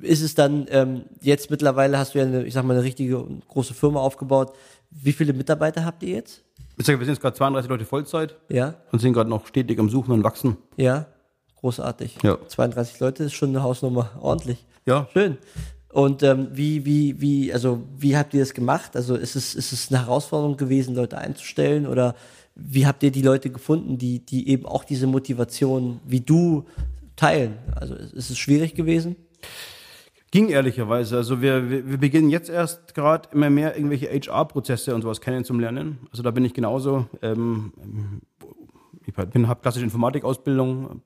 Ist 0.00 0.22
es 0.22 0.34
dann 0.34 0.66
ähm, 0.70 1.02
jetzt 1.20 1.50
mittlerweile 1.50 1.98
hast 1.98 2.14
du 2.14 2.18
ja 2.18 2.24
eine, 2.24 2.44
ich 2.44 2.54
sag 2.54 2.64
mal, 2.64 2.72
eine 2.74 2.82
richtige 2.82 3.22
große 3.48 3.74
Firma 3.74 4.00
aufgebaut. 4.00 4.54
Wie 4.90 5.12
viele 5.12 5.34
Mitarbeiter 5.34 5.84
habt 5.84 6.02
ihr 6.02 6.14
jetzt? 6.14 6.42
Ich 6.78 6.84
sage, 6.86 6.98
wir 6.98 7.06
sind 7.06 7.14
jetzt 7.14 7.22
gerade 7.22 7.36
32 7.36 7.70
Leute 7.70 7.84
Vollzeit 7.84 8.36
Ja, 8.48 8.74
und 8.92 9.00
sind 9.00 9.12
gerade 9.12 9.30
noch 9.30 9.46
stetig 9.46 9.78
am 9.78 9.88
Suchen 9.88 10.12
und 10.12 10.24
Wachsen. 10.24 10.56
ja, 10.76 11.06
großartig. 11.56 12.18
Ja. 12.22 12.38
32 12.46 13.00
Leute 13.00 13.24
ist 13.24 13.32
schon 13.32 13.48
eine 13.48 13.62
Hausnummer, 13.62 14.10
ordentlich. 14.20 14.66
Ja. 14.84 15.08
Schön. 15.12 15.38
Und 15.90 16.22
ähm, 16.22 16.48
wie, 16.52 16.84
wie, 16.84 17.20
wie, 17.20 17.52
also 17.52 17.82
wie 17.96 18.16
habt 18.16 18.34
ihr 18.34 18.40
das 18.40 18.52
gemacht? 18.52 18.94
Also 18.94 19.14
ist 19.16 19.34
es, 19.34 19.54
ist 19.54 19.72
es 19.72 19.90
eine 19.90 20.00
Herausforderung 20.04 20.58
gewesen, 20.58 20.94
Leute 20.94 21.16
einzustellen 21.16 21.86
oder 21.86 22.14
wie 22.54 22.86
habt 22.86 23.02
ihr 23.02 23.10
die 23.10 23.22
Leute 23.22 23.48
gefunden, 23.50 23.96
die, 23.96 24.24
die 24.24 24.48
eben 24.50 24.66
auch 24.66 24.84
diese 24.84 25.06
Motivation 25.06 26.00
wie 26.06 26.20
du 26.20 26.66
teilen? 27.16 27.56
Also 27.74 27.94
ist 27.94 28.12
ist 28.12 28.30
es 28.30 28.38
schwierig 28.38 28.74
gewesen? 28.74 29.16
Ging 30.36 30.50
ehrlicherweise. 30.50 31.16
Also 31.16 31.40
wir, 31.40 31.70
wir, 31.70 31.88
wir 31.88 31.96
beginnen 31.96 32.28
jetzt 32.28 32.50
erst 32.50 32.94
gerade 32.94 33.26
immer 33.32 33.48
mehr 33.48 33.74
irgendwelche 33.74 34.08
HR-Prozesse 34.08 34.94
und 34.94 35.00
sowas 35.00 35.22
kennen 35.22 35.44
zum 35.44 35.58
Lernen. 35.58 35.96
Also 36.10 36.22
da 36.22 36.30
bin 36.30 36.44
ich 36.44 36.52
genauso. 36.52 37.06
Ähm, 37.22 37.72
ich 39.06 39.16
habe 39.16 39.60
klassische 39.62 39.86
Informatikausbildung, 39.86 41.00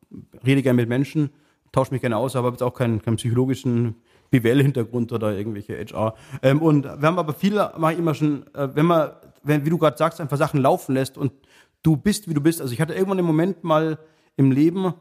rede 0.45 0.63
gerne 0.63 0.79
mit 0.79 0.89
Menschen, 0.89 1.31
tausche 1.71 1.93
mich 1.93 2.01
gerne 2.01 2.17
aus, 2.17 2.35
aber 2.35 2.47
habe 2.47 2.55
jetzt 2.55 2.65
auch 2.65 2.75
keinen, 2.75 3.03
keinen 3.03 3.19
psychologischen 3.19 3.95
BWL-Hintergrund 4.33 5.13
oder 5.13 5.39
irgendwelche 5.39 5.79
HR. 5.79 6.17
Ähm, 6.43 6.61
und 6.61 6.83
wir 6.83 7.01
haben 7.01 7.21
aber 7.21 7.33
viele, 7.33 7.73
mache 7.79 7.93
ich 7.93 8.01
immer 8.01 8.15
schon, 8.15 8.53
äh, 8.53 8.71
wenn 8.75 8.87
man, 8.87 9.13
wenn, 9.45 9.65
wie 9.65 9.71
du 9.71 9.79
gerade 9.79 9.97
sagst, 9.97 10.21
einfach 10.21 10.39
Sachen 10.39 10.61
laufen 10.61 10.93
lässt 10.93 11.17
und 11.17 11.31
du 11.85 11.97
bist, 11.97 12.29
wie 12.29 12.35
du 12.35 12.41
bist. 12.41 12.61
Also 12.61 12.73
ich 12.73 12.81
hatte 12.81 12.95
irgendwann 12.95 13.19
einen 13.19 13.29
Moment 13.29 13.63
mal 13.63 13.97
im 14.37 14.51
Leben, 14.51 14.93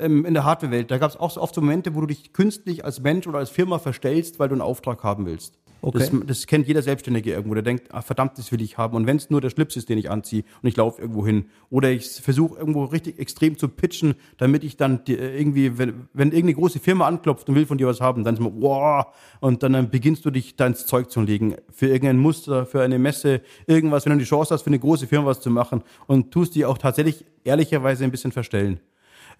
ähm, 0.00 0.24
in 0.24 0.34
der 0.34 0.44
Hardware-Welt, 0.44 0.90
da 0.90 0.98
gab 0.98 1.10
es 1.10 1.16
auch 1.16 1.30
so 1.30 1.40
oft 1.40 1.54
so 1.54 1.60
Momente, 1.60 1.94
wo 1.94 2.00
du 2.00 2.06
dich 2.06 2.32
künstlich 2.32 2.84
als 2.84 3.00
Mensch 3.00 3.26
oder 3.26 3.38
als 3.38 3.50
Firma 3.50 3.78
verstellst, 3.78 4.38
weil 4.38 4.48
du 4.48 4.54
einen 4.54 4.62
Auftrag 4.62 5.02
haben 5.04 5.26
willst. 5.26 5.60
Okay. 5.82 5.98
Das, 5.98 6.10
das 6.26 6.46
kennt 6.46 6.68
jeder 6.68 6.82
Selbstständige 6.82 7.32
irgendwo, 7.32 7.54
der 7.54 7.62
denkt, 7.62 7.88
ah, 7.90 8.02
verdammt, 8.02 8.36
das 8.36 8.52
will 8.52 8.60
ich 8.60 8.76
haben. 8.76 8.96
Und 8.96 9.06
wenn 9.06 9.16
es 9.16 9.30
nur 9.30 9.40
der 9.40 9.50
Schlips 9.50 9.76
ist, 9.76 9.88
den 9.88 9.96
ich 9.96 10.10
anziehe 10.10 10.44
und 10.62 10.68
ich 10.68 10.76
laufe 10.76 11.00
irgendwo 11.00 11.26
hin. 11.26 11.46
Oder 11.70 11.90
ich 11.90 12.06
versuche 12.06 12.58
irgendwo 12.58 12.84
richtig 12.84 13.18
extrem 13.18 13.56
zu 13.56 13.68
pitchen, 13.68 14.14
damit 14.36 14.62
ich 14.62 14.76
dann 14.76 15.04
die, 15.04 15.16
äh, 15.16 15.38
irgendwie, 15.38 15.78
wenn, 15.78 16.08
wenn 16.12 16.28
irgendeine 16.28 16.54
große 16.54 16.80
Firma 16.80 17.06
anklopft 17.06 17.48
und 17.48 17.54
will 17.54 17.66
von 17.66 17.78
dir 17.78 17.86
was 17.86 18.00
haben, 18.00 18.24
dann 18.24 18.34
ist 18.34 18.40
man, 18.40 18.52
wow, 18.60 19.06
und 19.40 19.62
dann, 19.62 19.72
dann 19.72 19.90
beginnst 19.90 20.24
du 20.24 20.30
dich 20.30 20.56
da 20.56 20.66
ins 20.66 20.84
Zeug 20.84 21.10
zu 21.10 21.22
legen. 21.22 21.56
Für 21.72 21.86
irgendein 21.86 22.18
Muster, 22.18 22.66
für 22.66 22.82
eine 22.82 22.98
Messe, 22.98 23.40
irgendwas, 23.66 24.04
wenn 24.04 24.12
du 24.12 24.18
die 24.18 24.24
Chance 24.24 24.52
hast, 24.52 24.62
für 24.62 24.70
eine 24.70 24.78
große 24.78 25.06
Firma 25.06 25.26
was 25.26 25.40
zu 25.40 25.50
machen 25.50 25.82
und 26.06 26.30
tust 26.30 26.54
die 26.54 26.66
auch 26.66 26.76
tatsächlich 26.76 27.24
ehrlicherweise 27.44 28.04
ein 28.04 28.10
bisschen 28.10 28.32
verstellen 28.32 28.80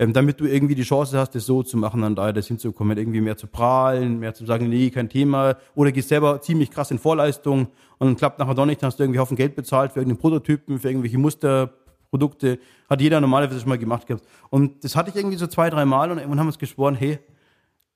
ähm, 0.00 0.14
damit 0.14 0.40
du 0.40 0.46
irgendwie 0.46 0.74
die 0.74 0.82
Chance 0.82 1.18
hast, 1.18 1.34
das 1.34 1.44
so 1.44 1.62
zu 1.62 1.76
machen, 1.76 2.00
dann 2.00 2.16
da 2.16 2.32
das 2.32 2.46
hinzukommen, 2.46 2.96
irgendwie 2.96 3.20
mehr 3.20 3.36
zu 3.36 3.46
prahlen, 3.46 4.18
mehr 4.18 4.32
zu 4.32 4.46
sagen, 4.46 4.70
nee, 4.70 4.88
kein 4.88 5.10
Thema, 5.10 5.58
oder 5.74 5.92
gehst 5.92 6.08
selber 6.08 6.40
ziemlich 6.40 6.70
krass 6.70 6.90
in 6.90 6.98
Vorleistung 6.98 7.68
und 7.98 8.16
klappt 8.16 8.38
nachher 8.38 8.54
doch 8.54 8.64
nicht, 8.64 8.82
dann 8.82 8.86
hast 8.86 8.98
du 8.98 9.02
irgendwie 9.02 9.20
Haufen 9.20 9.36
Geld 9.36 9.54
bezahlt 9.54 9.92
für 9.92 10.00
irgendeinen 10.00 10.20
Prototypen, 10.20 10.78
für 10.78 10.88
irgendwelche 10.88 11.18
Musterprodukte, 11.18 12.58
hat 12.88 13.02
jeder 13.02 13.20
normalerweise 13.20 13.60
schon 13.60 13.68
mal 13.68 13.76
gemacht 13.76 14.06
gehabt. 14.06 14.24
Und 14.48 14.82
das 14.84 14.96
hatte 14.96 15.10
ich 15.10 15.16
irgendwie 15.16 15.36
so 15.36 15.46
zwei, 15.46 15.68
drei 15.68 15.84
Mal 15.84 16.10
und 16.10 16.16
irgendwann 16.16 16.38
haben 16.38 16.46
wir 16.46 16.52
uns 16.52 16.58
geschworen, 16.58 16.94
hey, 16.94 17.18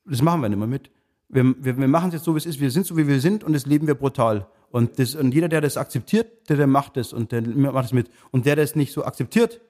das 0.04 0.20
machen 0.20 0.42
wir 0.42 0.50
nicht 0.50 0.58
mehr 0.58 0.68
mit. 0.68 0.90
Wir, 1.30 1.54
wir, 1.58 1.78
wir 1.78 1.88
machen 1.88 2.08
es 2.08 2.16
jetzt 2.16 2.24
so, 2.24 2.34
wie 2.34 2.38
es 2.38 2.44
ist. 2.44 2.60
Wir 2.60 2.70
sind 2.70 2.84
so, 2.84 2.98
wie 2.98 3.08
wir 3.08 3.18
sind 3.18 3.42
und 3.44 3.54
das 3.54 3.64
leben 3.64 3.86
wir 3.86 3.94
brutal. 3.94 4.46
Und, 4.70 4.98
das, 4.98 5.14
und 5.14 5.32
jeder, 5.32 5.48
der 5.48 5.62
das 5.62 5.78
akzeptiert, 5.78 6.50
der, 6.50 6.58
der 6.58 6.66
macht 6.66 6.98
es 6.98 7.14
und 7.14 7.32
der 7.32 7.40
macht 7.40 7.86
es 7.86 7.92
mit. 7.94 8.10
Und 8.30 8.44
der, 8.44 8.56
der 8.56 8.64
es 8.64 8.76
nicht 8.76 8.92
so 8.92 9.06
akzeptiert, 9.06 9.62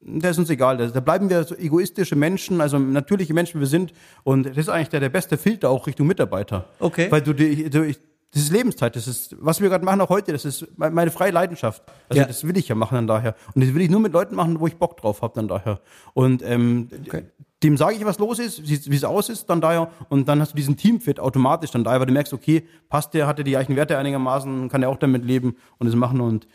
der 0.00 0.30
ist 0.30 0.38
uns 0.38 0.48
egal. 0.50 0.76
Da, 0.76 1.00
bleiben 1.00 1.28
wir 1.28 1.44
so 1.44 1.54
egoistische 1.56 2.14
Menschen, 2.16 2.60
also 2.60 2.78
natürliche 2.78 3.34
Menschen, 3.34 3.56
wie 3.56 3.60
wir 3.62 3.66
sind. 3.68 3.92
Und 4.22 4.44
das 4.46 4.56
ist 4.56 4.68
eigentlich 4.68 4.88
der, 4.90 5.00
der 5.00 5.08
beste 5.08 5.36
Filter 5.36 5.70
auch 5.70 5.86
Richtung 5.86 6.06
Mitarbeiter. 6.06 6.66
Okay. 6.78 7.06
Weil 7.10 7.20
du, 7.22 7.32
die- 7.32 7.68
du 7.68 7.84
ich, 7.84 7.98
das 8.32 8.42
ist 8.42 8.52
Lebenszeit. 8.52 8.94
Das 8.94 9.08
ist, 9.08 9.34
was 9.40 9.60
wir 9.60 9.68
gerade 9.70 9.84
machen, 9.84 10.00
auch 10.00 10.10
heute, 10.10 10.32
das 10.32 10.44
ist 10.44 10.66
me- 10.78 10.90
meine 10.90 11.10
freie 11.10 11.30
Leidenschaft. 11.32 11.82
Also 12.08 12.20
Ja. 12.20 12.26
das 12.28 12.46
will 12.46 12.56
ich 12.58 12.68
ja 12.68 12.74
machen 12.74 12.94
dann 12.94 13.06
daher. 13.06 13.34
Und 13.54 13.64
das 13.64 13.74
will 13.74 13.80
ich 13.82 13.90
nur 13.90 14.00
mit 14.00 14.12
Leuten 14.12 14.34
machen, 14.36 14.60
wo 14.60 14.66
ich 14.66 14.76
Bock 14.76 14.96
drauf 14.98 15.22
habe 15.22 15.32
dann 15.34 15.48
daher. 15.48 15.80
Und 16.14 16.42
ähm, 16.44 16.88
Okay. 17.06 17.24
dem 17.64 17.76
sage 17.76 17.96
ich, 17.96 18.04
was 18.04 18.18
los 18.18 18.38
ist, 18.38 18.68
wie 18.68 18.94
es 18.94 19.02
aus 19.04 19.30
ist 19.30 19.46
dann 19.50 19.60
daher. 19.60 19.90
Und 20.10 20.28
dann 20.28 20.40
hast 20.40 20.52
du 20.52 20.56
diesen 20.56 20.76
Teamfit 20.76 21.18
automatisch 21.18 21.70
dann 21.72 21.82
daher, 21.84 21.98
weil 22.00 22.06
du 22.06 22.12
merkst, 22.12 22.32
okay, 22.34 22.68
passt 22.88 23.14
der, 23.14 23.26
hat 23.26 23.38
der 23.38 23.44
die 23.44 23.52
gleichen 23.52 23.74
Werte 23.76 23.96
einigermaßen, 23.98 24.68
kann 24.68 24.82
er 24.82 24.90
auch 24.90 24.98
damit 24.98 25.24
leben 25.24 25.56
und 25.78 25.86
das 25.86 25.96
machen. 25.96 26.20
Und 26.20 26.46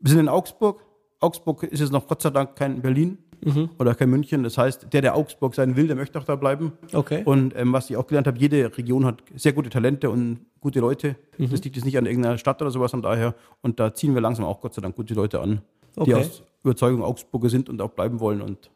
wir 0.00 0.10
sind 0.10 0.20
in 0.20 0.28
Augsburg. 0.28 0.80
Augsburg 1.20 1.62
ist 1.64 1.80
jetzt 1.80 1.92
noch 1.92 2.06
Gott 2.06 2.22
sei 2.22 2.30
Dank 2.30 2.56
kein 2.56 2.80
Berlin 2.80 3.18
oder 3.78 3.94
kein 3.94 4.10
München. 4.10 4.42
Das 4.42 4.58
heißt, 4.58 4.92
der, 4.92 5.00
der 5.00 5.14
Augsburg 5.16 5.54
sein 5.54 5.76
will, 5.76 5.86
der 5.86 5.96
möchte 5.96 6.18
auch 6.18 6.24
da 6.24 6.34
bleiben. 6.36 6.72
Okay. 6.92 7.22
Und 7.24 7.54
ähm, 7.56 7.72
was 7.72 7.88
ich 7.90 7.96
auch 7.96 8.06
gelernt 8.06 8.26
habe, 8.26 8.38
jede 8.38 8.76
Region 8.76 9.04
hat 9.04 9.22
sehr 9.36 9.52
gute 9.52 9.70
Talente 9.70 10.10
und 10.10 10.40
gute 10.60 10.80
Leute. 10.80 11.16
Das 11.38 11.62
liegt 11.62 11.76
jetzt 11.76 11.84
nicht 11.84 11.96
an 11.98 12.06
irgendeiner 12.06 12.36
Stadt 12.38 12.60
oder 12.62 12.70
sowas 12.70 12.90
von 12.90 13.02
daher. 13.02 13.34
Und 13.62 13.78
da 13.78 13.94
ziehen 13.94 14.14
wir 14.14 14.20
langsam 14.20 14.44
auch 14.44 14.60
Gott 14.60 14.74
sei 14.74 14.82
Dank 14.82 14.96
gute 14.96 15.14
Leute 15.14 15.40
an, 15.40 15.62
Okay. 15.96 16.04
die 16.10 16.14
aus 16.14 16.42
Überzeugung 16.64 17.02
Augsburger 17.02 17.48
sind 17.48 17.68
und 17.68 17.80
auch 17.80 17.90
bleiben 17.90 18.18
wollen 18.20 18.42
und 18.42 18.70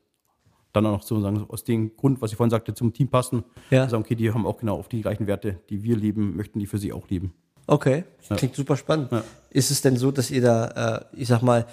dann 0.72 0.86
auch 0.86 0.92
noch 0.92 1.02
sozusagen 1.02 1.44
aus 1.48 1.64
dem 1.64 1.96
Grund, 1.96 2.22
was 2.22 2.30
ich 2.30 2.36
vorhin 2.36 2.50
sagte, 2.50 2.72
zum 2.72 2.92
Team 2.92 3.08
passen. 3.08 3.44
Ja. 3.70 3.88
Sagen, 3.88 4.02
okay, 4.04 4.14
die 4.14 4.32
haben 4.32 4.46
auch 4.46 4.58
genau 4.58 4.76
auf 4.78 4.88
die 4.88 5.02
gleichen 5.02 5.26
Werte, 5.26 5.58
die 5.70 5.82
wir 5.82 5.96
lieben, 5.96 6.34
möchten 6.36 6.58
die 6.60 6.66
für 6.66 6.78
sie 6.78 6.92
auch 6.92 7.08
lieben. 7.10 7.34
Okay, 7.66 8.04
klingt 8.36 8.54
super 8.54 8.76
spannend. 8.76 9.12
Ja. 9.12 9.24
Ist 9.50 9.70
es 9.70 9.82
denn 9.82 9.96
so, 9.96 10.10
dass 10.10 10.30
ihr 10.30 10.42
da, 10.42 11.04
äh, 11.14 11.20
ich 11.20 11.28
sag 11.28 11.42
mal, 11.42 11.66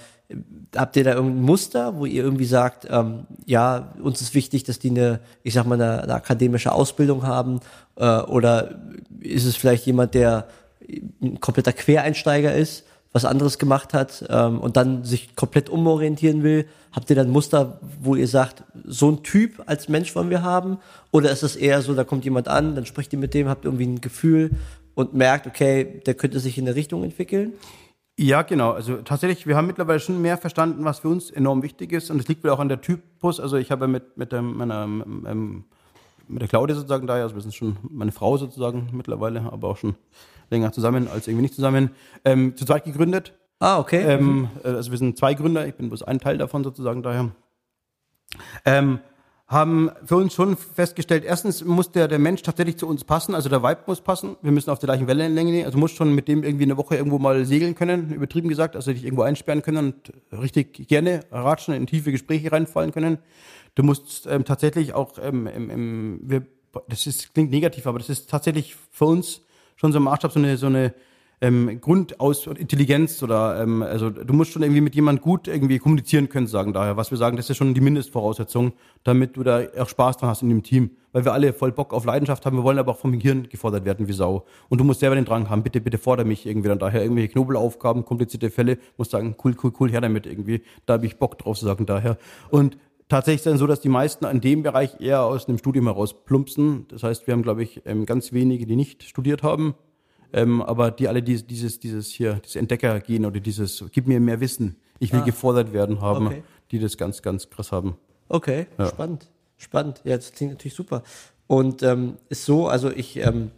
habt 0.76 0.96
ihr 0.96 1.04
da 1.04 1.14
irgendein 1.14 1.42
Muster, 1.42 1.98
wo 1.98 2.06
ihr 2.06 2.24
irgendwie 2.24 2.46
sagt, 2.46 2.88
ähm, 2.90 3.26
ja, 3.46 3.94
uns 4.02 4.22
ist 4.22 4.36
wichtig, 4.36 4.64
dass 4.64 4.80
die 4.80 4.92
eine, 4.92 5.22
ich 5.44 5.54
sag 5.54 5.66
mal, 5.66 5.76
eine, 5.76 6.04
eine 6.04 6.14
akademische 6.14 6.72
Ausbildung 6.72 7.26
haben, 7.26 7.62
äh, 7.96 8.20
oder 8.22 8.80
ist 9.20 9.46
es 9.46 9.56
vielleicht 9.56 9.86
jemand, 9.86 10.14
der 10.14 10.48
ein 11.22 11.40
kompletter 11.40 11.74
Quereinsteiger 11.74 12.54
ist, 12.54 12.84
was 13.12 13.26
anderes 13.26 13.58
gemacht 13.58 13.94
hat 13.94 14.24
ähm, 14.30 14.60
und 14.60 14.78
dann 14.78 15.04
sich 15.04 15.36
komplett 15.36 15.70
umorientieren 15.70 16.44
will? 16.44 16.68
Habt 16.92 17.10
ihr 17.10 17.16
dann 17.16 17.28
ein 17.28 17.34
Muster, 17.34 17.80
wo 18.02 18.16
ihr 18.16 18.28
sagt, 18.28 18.64
so 18.86 19.10
ein 19.10 19.24
Typ 19.24 19.64
als 19.66 19.90
Mensch 19.90 20.16
wollen 20.16 20.30
wir 20.30 20.44
haben? 20.44 20.78
Oder 21.12 21.32
ist 21.32 21.44
es 21.44 21.56
eher 21.56 21.82
so, 21.82 21.96
da 21.96 22.04
kommt 22.04 22.24
jemand 22.26 22.48
an, 22.48 22.76
dann 22.76 22.86
spricht 22.86 23.14
ihr 23.14 23.20
mit 23.20 23.34
dem, 23.34 23.48
habt 23.48 23.66
irgendwie 23.66 23.88
ein 23.88 24.02
Gefühl 24.02 24.52
und 25.00 25.14
merkt, 25.14 25.48
okay, 25.48 26.02
der 26.06 26.14
könnte 26.14 26.42
sich 26.42 26.58
in 26.58 26.68
eine 26.68 26.76
Richtung 26.76 27.06
entwickeln? 27.06 27.54
Ja, 28.20 28.42
genau. 28.42 28.72
Also 28.72 28.98
tatsächlich, 28.98 29.48
wir 29.48 29.56
haben 29.56 29.66
mittlerweile 29.68 30.02
schon 30.02 30.22
mehr 30.22 30.38
verstanden, 30.38 30.84
was 30.84 31.00
für 31.00 31.08
uns 31.08 31.32
enorm 31.32 31.64
wichtig 31.64 31.94
ist. 31.94 32.12
Und 32.12 32.20
es 32.20 32.28
liegt 32.28 32.44
wohl 32.44 32.50
auch 32.50 32.60
an 32.60 32.68
der 32.68 32.82
Typus. 32.82 33.40
Also 33.40 33.56
ich 33.56 33.72
habe 33.72 33.88
mit, 33.88 34.18
mit, 34.18 34.34
der, 34.34 34.42
meiner, 34.42 34.84
ähm, 34.84 35.64
mit 36.28 36.42
der 36.42 36.50
Claudia 36.50 36.76
sozusagen 36.76 37.08
da, 37.08 37.14
also 37.14 37.34
wir 37.34 37.42
sind 37.42 37.56
schon 37.56 37.78
meine 37.90 38.12
Frau 38.12 38.36
sozusagen 38.36 38.90
mittlerweile, 38.92 39.40
aber 39.54 39.70
auch 39.70 39.78
schon 39.78 39.96
länger 40.50 40.74
zusammen 40.74 41.08
als 41.08 41.30
irgendwie 41.30 41.44
nicht 41.44 41.56
zusammen, 41.56 41.92
ähm, 42.26 42.58
zu 42.58 42.66
zweit 42.66 42.84
gegründet. 42.84 43.32
Ah, 43.60 43.80
okay. 43.80 44.02
Ähm, 44.02 44.50
äh, 44.66 44.68
also 44.68 44.92
wir 44.92 44.98
sind 44.98 45.18
zwei 45.18 45.34
Gründer, 45.34 45.66
ich 45.66 45.76
bin 45.76 45.88
bloß 45.88 46.04
ein 46.04 46.20
Teil 46.20 46.38
davon 46.38 46.66
sozusagen 46.66 47.04
daher. 47.04 47.32
Ähm, 48.66 49.00
haben 49.50 49.90
für 50.06 50.16
uns 50.16 50.36
schon 50.36 50.56
festgestellt, 50.56 51.24
erstens 51.26 51.66
muss 51.66 51.92
der, 51.92 52.08
der 52.08 52.20
Mensch 52.20 52.44
tatsächlich 52.44 52.78
zu 52.78 52.88
uns 52.88 53.04
passen, 53.04 53.34
also 53.34 53.50
der 53.50 53.64
Vibe 53.64 53.82
muss 53.88 54.00
passen. 54.00 54.38
Wir 54.44 54.52
müssen 54.52 54.70
auf 54.70 54.78
der 54.78 54.86
gleichen 54.86 55.08
Wellenlänge, 55.08 55.66
also 55.66 55.80
muss 55.80 55.92
schon 55.92 56.14
mit 56.14 56.28
dem 56.28 56.44
irgendwie 56.44 56.66
eine 56.66 56.78
Woche 56.78 56.96
irgendwo 56.96 57.18
mal 57.18 57.44
segeln 57.46 57.74
können, 57.74 58.14
übertrieben 58.14 58.48
gesagt, 58.48 58.76
also 58.76 58.94
dich 58.94 59.04
irgendwo 59.04 59.24
einsperren 59.24 59.64
können 59.64 59.94
und 59.94 60.14
richtig 60.40 60.88
gerne 60.88 61.22
ratschen, 61.32 61.74
in 61.74 61.88
tiefe 61.88 62.12
Gespräche 62.12 62.52
reinfallen 62.52 62.92
können. 62.92 63.18
Du 63.74 63.82
musst 63.82 64.28
ähm, 64.28 64.46
tatsächlich 64.46 64.94
auch, 64.94 65.14
ähm, 65.20 65.48
im, 65.48 66.20
wir, 66.22 66.46
das 66.88 67.08
ist, 67.08 67.34
klingt 67.34 67.50
negativ, 67.50 67.88
aber 67.88 67.98
das 67.98 68.10
ist 68.10 68.30
tatsächlich 68.30 68.76
für 68.92 69.06
uns 69.06 69.42
schon 69.78 69.92
so 69.92 69.98
ein 69.98 70.04
Maßstab, 70.04 70.32
so 70.32 70.40
eine, 70.40 70.58
so 70.58 70.68
eine 70.68 70.94
ähm, 71.42 71.80
Grundaus 71.80 72.48
Intelligenz 72.48 73.24
oder 73.24 73.62
ähm, 73.62 73.82
also 73.82 74.10
du 74.10 74.34
musst 74.34 74.52
schon 74.52 74.62
irgendwie 74.62 74.82
mit 74.82 74.96
jemand 74.96 75.22
gut 75.22 75.48
irgendwie 75.48 75.80
kommunizieren 75.80 76.28
können, 76.28 76.48
sagen 76.48 76.74
daher. 76.74 76.98
Was 76.98 77.12
wir 77.12 77.18
sagen, 77.18 77.38
das 77.38 77.50
ist 77.50 77.58
schon 77.58 77.74
die 77.74 77.82
Mindestvoraussetzung, 77.82 78.74
damit 79.04 79.38
du 79.38 79.44
da 79.44 79.62
auch 79.78 79.88
Spaß 79.88 80.18
dran 80.18 80.30
hast 80.30 80.42
in 80.42 80.50
dem 80.50 80.64
Team. 80.64 80.92
Weil 81.12 81.26
wir 81.26 81.34
alle 81.34 81.54
voll 81.54 81.72
Bock 81.72 81.94
auf 81.94 82.06
Leidenschaft 82.06 82.46
haben, 82.46 82.58
wir 82.58 82.64
wollen 82.64 82.78
aber 82.78 82.92
auch 82.92 83.00
vom 83.00 83.14
Gehirn 83.14 83.48
gefordert 83.50 83.86
werden 83.86 84.08
wie 84.08 84.14
Sau. 84.14 84.46
Und 84.68 84.80
du 84.80 84.84
musst 84.84 85.00
selber 85.00 85.16
den 85.16 85.26
Drang 85.26 85.50
haben, 85.50 85.64
bitte, 85.64 85.82
bitte 85.82 85.98
forder 85.98 86.24
mich 86.24 86.46
irgendwie 86.46 86.68
dann 86.68 86.78
daher. 86.78 87.02
Irgendwelche 87.02 87.30
Knobelaufgaben, 87.30 88.06
komplizierte 88.06 88.52
Fälle, 88.52 88.78
musst 88.98 89.12
sagen, 89.12 89.36
cool, 89.44 89.56
cool, 89.64 89.72
cool, 89.80 89.92
her 89.92 90.02
damit 90.02 90.28
irgendwie. 90.28 90.62
Da 90.86 90.94
habe 90.94 91.06
ich 91.06 91.18
Bock 91.18 91.38
drauf 91.40 91.58
zu 91.58 91.66
sagen 91.66 91.86
daher. 91.86 92.18
Und 92.52 92.78
tatsächlich 93.08 93.44
dann 93.44 93.58
so, 93.58 93.66
dass 93.66 93.82
die 93.82 93.90
meisten 93.90 94.26
in 94.26 94.40
dem 94.40 94.62
Bereich 94.62 95.00
eher 95.00 95.24
aus 95.24 95.48
einem 95.48 95.58
Studium 95.58 95.88
heraus 95.88 96.14
plumpsen. 96.26 96.86
Das 96.90 97.02
heißt, 97.02 97.26
wir 97.26 97.34
haben, 97.34 97.42
glaube 97.42 97.64
ich, 97.64 97.82
ähm, 97.86 98.06
ganz 98.06 98.32
wenige, 98.32 98.68
die 98.68 98.76
nicht 98.76 99.04
studiert 99.04 99.42
haben. 99.42 99.74
Ähm, 100.34 100.62
aber 100.62 100.92
die 100.92 101.08
alle 101.08 101.24
dieses, 101.24 101.48
dieses, 101.48 101.80
dieses 101.80 102.08
hier, 102.08 102.36
dieses 102.36 102.56
Entdeckergehen 102.56 103.26
oder 103.26 103.40
dieses, 103.40 103.84
gib 103.92 104.08
mir 104.08 104.20
mehr 104.20 104.40
Wissen, 104.40 104.76
ich 105.00 105.12
will 105.14 105.22
Ah. 105.22 105.26
gefordert 105.26 105.74
werden 105.74 106.02
haben, 106.02 106.28
Okay. 106.28 106.44
die 106.72 106.80
das 106.80 106.98
ganz, 106.98 107.22
ganz 107.22 107.50
krass 107.50 107.72
haben. 107.72 107.98
Okay, 108.28 108.68
Ja. 108.78 108.88
spannend. 108.88 109.28
Spannend. 109.58 110.02
Ja, 110.04 110.16
das 110.16 110.32
klingt 110.32 110.54
natürlich 110.54 110.76
super. 110.76 111.04
Und 111.48 111.82
ähm, 111.84 112.18
ist 112.30 112.46
so, 112.46 112.68
also 112.68 112.90
ich 112.92 113.18
ähm, 113.18 113.52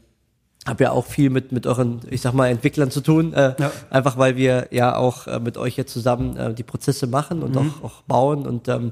habe 0.66 0.84
ja 0.86 0.92
auch 0.92 1.06
viel 1.06 1.30
mit, 1.30 1.52
mit 1.52 1.68
euren, 1.68 2.00
ich 2.10 2.22
sag 2.22 2.34
mal, 2.34 2.48
Entwicklern 2.48 2.90
zu 2.90 3.02
tun. 3.02 3.34
Äh, 3.34 3.56
Ja. 3.60 3.72
Einfach 3.90 4.18
weil 4.18 4.38
wir 4.38 4.68
ja 4.72 4.96
auch 4.96 5.28
äh, 5.28 5.40
mit 5.40 5.58
euch 5.58 5.76
jetzt 5.78 5.92
zusammen 5.92 6.38
äh, 6.38 6.54
die 6.54 6.64
Prozesse 6.64 7.06
machen 7.08 7.44
und 7.44 7.58
auch, 7.58 7.84
auch 7.84 8.02
bauen 8.04 8.48
und 8.48 8.68
ähm, 8.68 8.92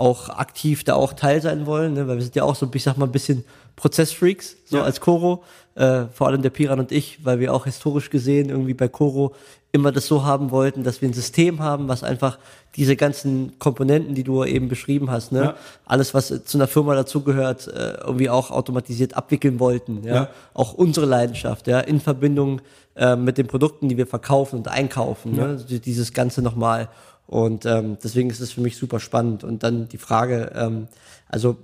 auch 0.00 0.30
aktiv 0.30 0.82
da 0.84 0.94
auch 0.94 1.12
Teil 1.12 1.42
sein 1.42 1.66
wollen, 1.66 1.92
ne? 1.94 2.08
weil 2.08 2.16
wir 2.16 2.22
sind 2.22 2.34
ja 2.34 2.44
auch 2.44 2.54
so, 2.56 2.68
ich 2.72 2.82
sag 2.82 2.96
mal, 2.96 3.04
ein 3.06 3.12
bisschen 3.12 3.44
Prozessfreaks, 3.76 4.56
so 4.66 4.78
Ja. 4.78 4.82
als 4.84 5.00
Coro, 5.00 5.42
äh, 5.74 6.04
vor 6.12 6.26
allem 6.28 6.42
der 6.42 6.50
Piran 6.50 6.80
und 6.80 6.92
ich, 6.92 7.24
weil 7.24 7.38
wir 7.40 7.52
auch 7.52 7.64
historisch 7.64 8.08
gesehen 8.10 8.48
irgendwie 8.48 8.74
bei 8.74 8.88
Coro 8.88 9.34
immer 9.72 9.92
das 9.92 10.06
so 10.06 10.24
haben 10.24 10.50
wollten, 10.50 10.82
dass 10.84 11.00
wir 11.00 11.08
ein 11.08 11.12
System 11.12 11.60
haben, 11.60 11.86
was 11.88 12.02
einfach 12.02 12.38
diese 12.76 12.96
ganzen 12.96 13.58
Komponenten, 13.58 14.14
die 14.14 14.24
du 14.24 14.42
eben 14.44 14.68
beschrieben 14.68 15.10
hast, 15.10 15.32
ne, 15.32 15.40
Ja. 15.42 15.54
alles, 15.86 16.14
was 16.14 16.30
äh, 16.30 16.44
zu 16.44 16.56
einer 16.58 16.66
Firma 16.66 16.94
dazugehört, 16.94 17.68
äh, 17.68 17.98
irgendwie 18.04 18.30
auch 18.30 18.50
automatisiert 18.50 19.16
abwickeln 19.16 19.60
wollten, 19.60 20.02
ja, 20.04 20.14
Ja. 20.14 20.28
auch 20.54 20.72
unsere 20.74 21.06
Leidenschaft, 21.06 21.66
ja, 21.66 21.80
in 21.80 22.00
Verbindung 22.00 22.60
äh, 22.96 23.16
mit 23.16 23.38
den 23.38 23.46
Produkten, 23.46 23.88
die 23.88 23.96
wir 23.96 24.06
verkaufen 24.06 24.56
und 24.60 24.68
einkaufen, 24.68 25.36
ne, 25.36 25.44
also 25.44 25.78
dieses 25.78 26.12
Ganze 26.12 26.42
nochmal. 26.42 26.88
Und 27.30 27.64
ähm, 27.64 27.96
deswegen 28.02 28.28
ist 28.28 28.40
es 28.40 28.50
für 28.50 28.60
mich 28.60 28.76
super 28.76 28.98
spannend. 28.98 29.44
Und 29.44 29.62
dann 29.62 29.88
die 29.88 29.98
Frage, 29.98 30.50
ähm, 30.52 30.88
also 31.28 31.58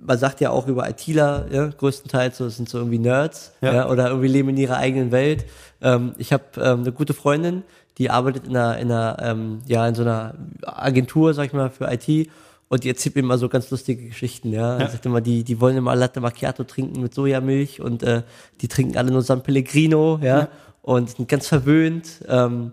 man 0.00 0.16
sagt 0.16 0.40
ja 0.40 0.48
auch 0.48 0.66
über 0.66 0.88
ITler, 0.88 1.46
ja, 1.52 1.66
größtenteils, 1.66 2.38
so, 2.38 2.48
sind 2.48 2.70
so 2.70 2.78
irgendwie 2.78 2.98
Nerds 2.98 3.52
ja. 3.60 3.74
Ja. 3.74 3.90
oder 3.90 4.08
irgendwie 4.08 4.28
leben 4.28 4.48
in 4.48 4.56
ihrer 4.56 4.78
eigenen 4.78 5.12
Welt. 5.12 5.44
Ähm, 5.82 6.14
ich 6.16 6.32
habe 6.32 6.44
ähm, 6.56 6.80
eine 6.80 6.92
gute 6.92 7.12
Freundin, 7.12 7.64
die 7.98 8.08
arbeitet 8.08 8.46
in 8.46 8.56
einer, 8.56 8.78
in 8.78 8.90
einer 8.90 9.18
ähm, 9.20 9.60
ja, 9.66 9.86
in 9.86 9.94
so 9.94 10.00
einer 10.00 10.36
Agentur, 10.62 11.34
sag 11.34 11.48
ich 11.48 11.52
mal, 11.52 11.68
für 11.68 11.92
IT. 11.92 12.30
Und 12.68 12.84
die 12.84 12.88
erzählt 12.88 13.14
mir 13.14 13.20
immer 13.20 13.36
so 13.36 13.50
ganz 13.50 13.70
lustige 13.70 14.08
Geschichten, 14.08 14.54
ja. 14.54 14.80
ja. 14.80 14.88
Sagt 14.88 15.04
immer, 15.04 15.20
die, 15.20 15.44
die 15.44 15.60
wollen 15.60 15.76
immer 15.76 15.94
Latte 15.94 16.22
Macchiato 16.22 16.64
trinken 16.64 17.02
mit 17.02 17.12
Sojamilch 17.12 17.82
und 17.82 18.02
äh, 18.02 18.22
die 18.62 18.68
trinken 18.68 18.96
alle 18.96 19.10
nur 19.10 19.20
San 19.20 19.42
Pellegrino, 19.42 20.18
ja, 20.22 20.38
ja. 20.38 20.48
und 20.80 21.10
sind 21.10 21.28
ganz 21.28 21.46
verwöhnt. 21.46 22.24
Ähm, 22.26 22.72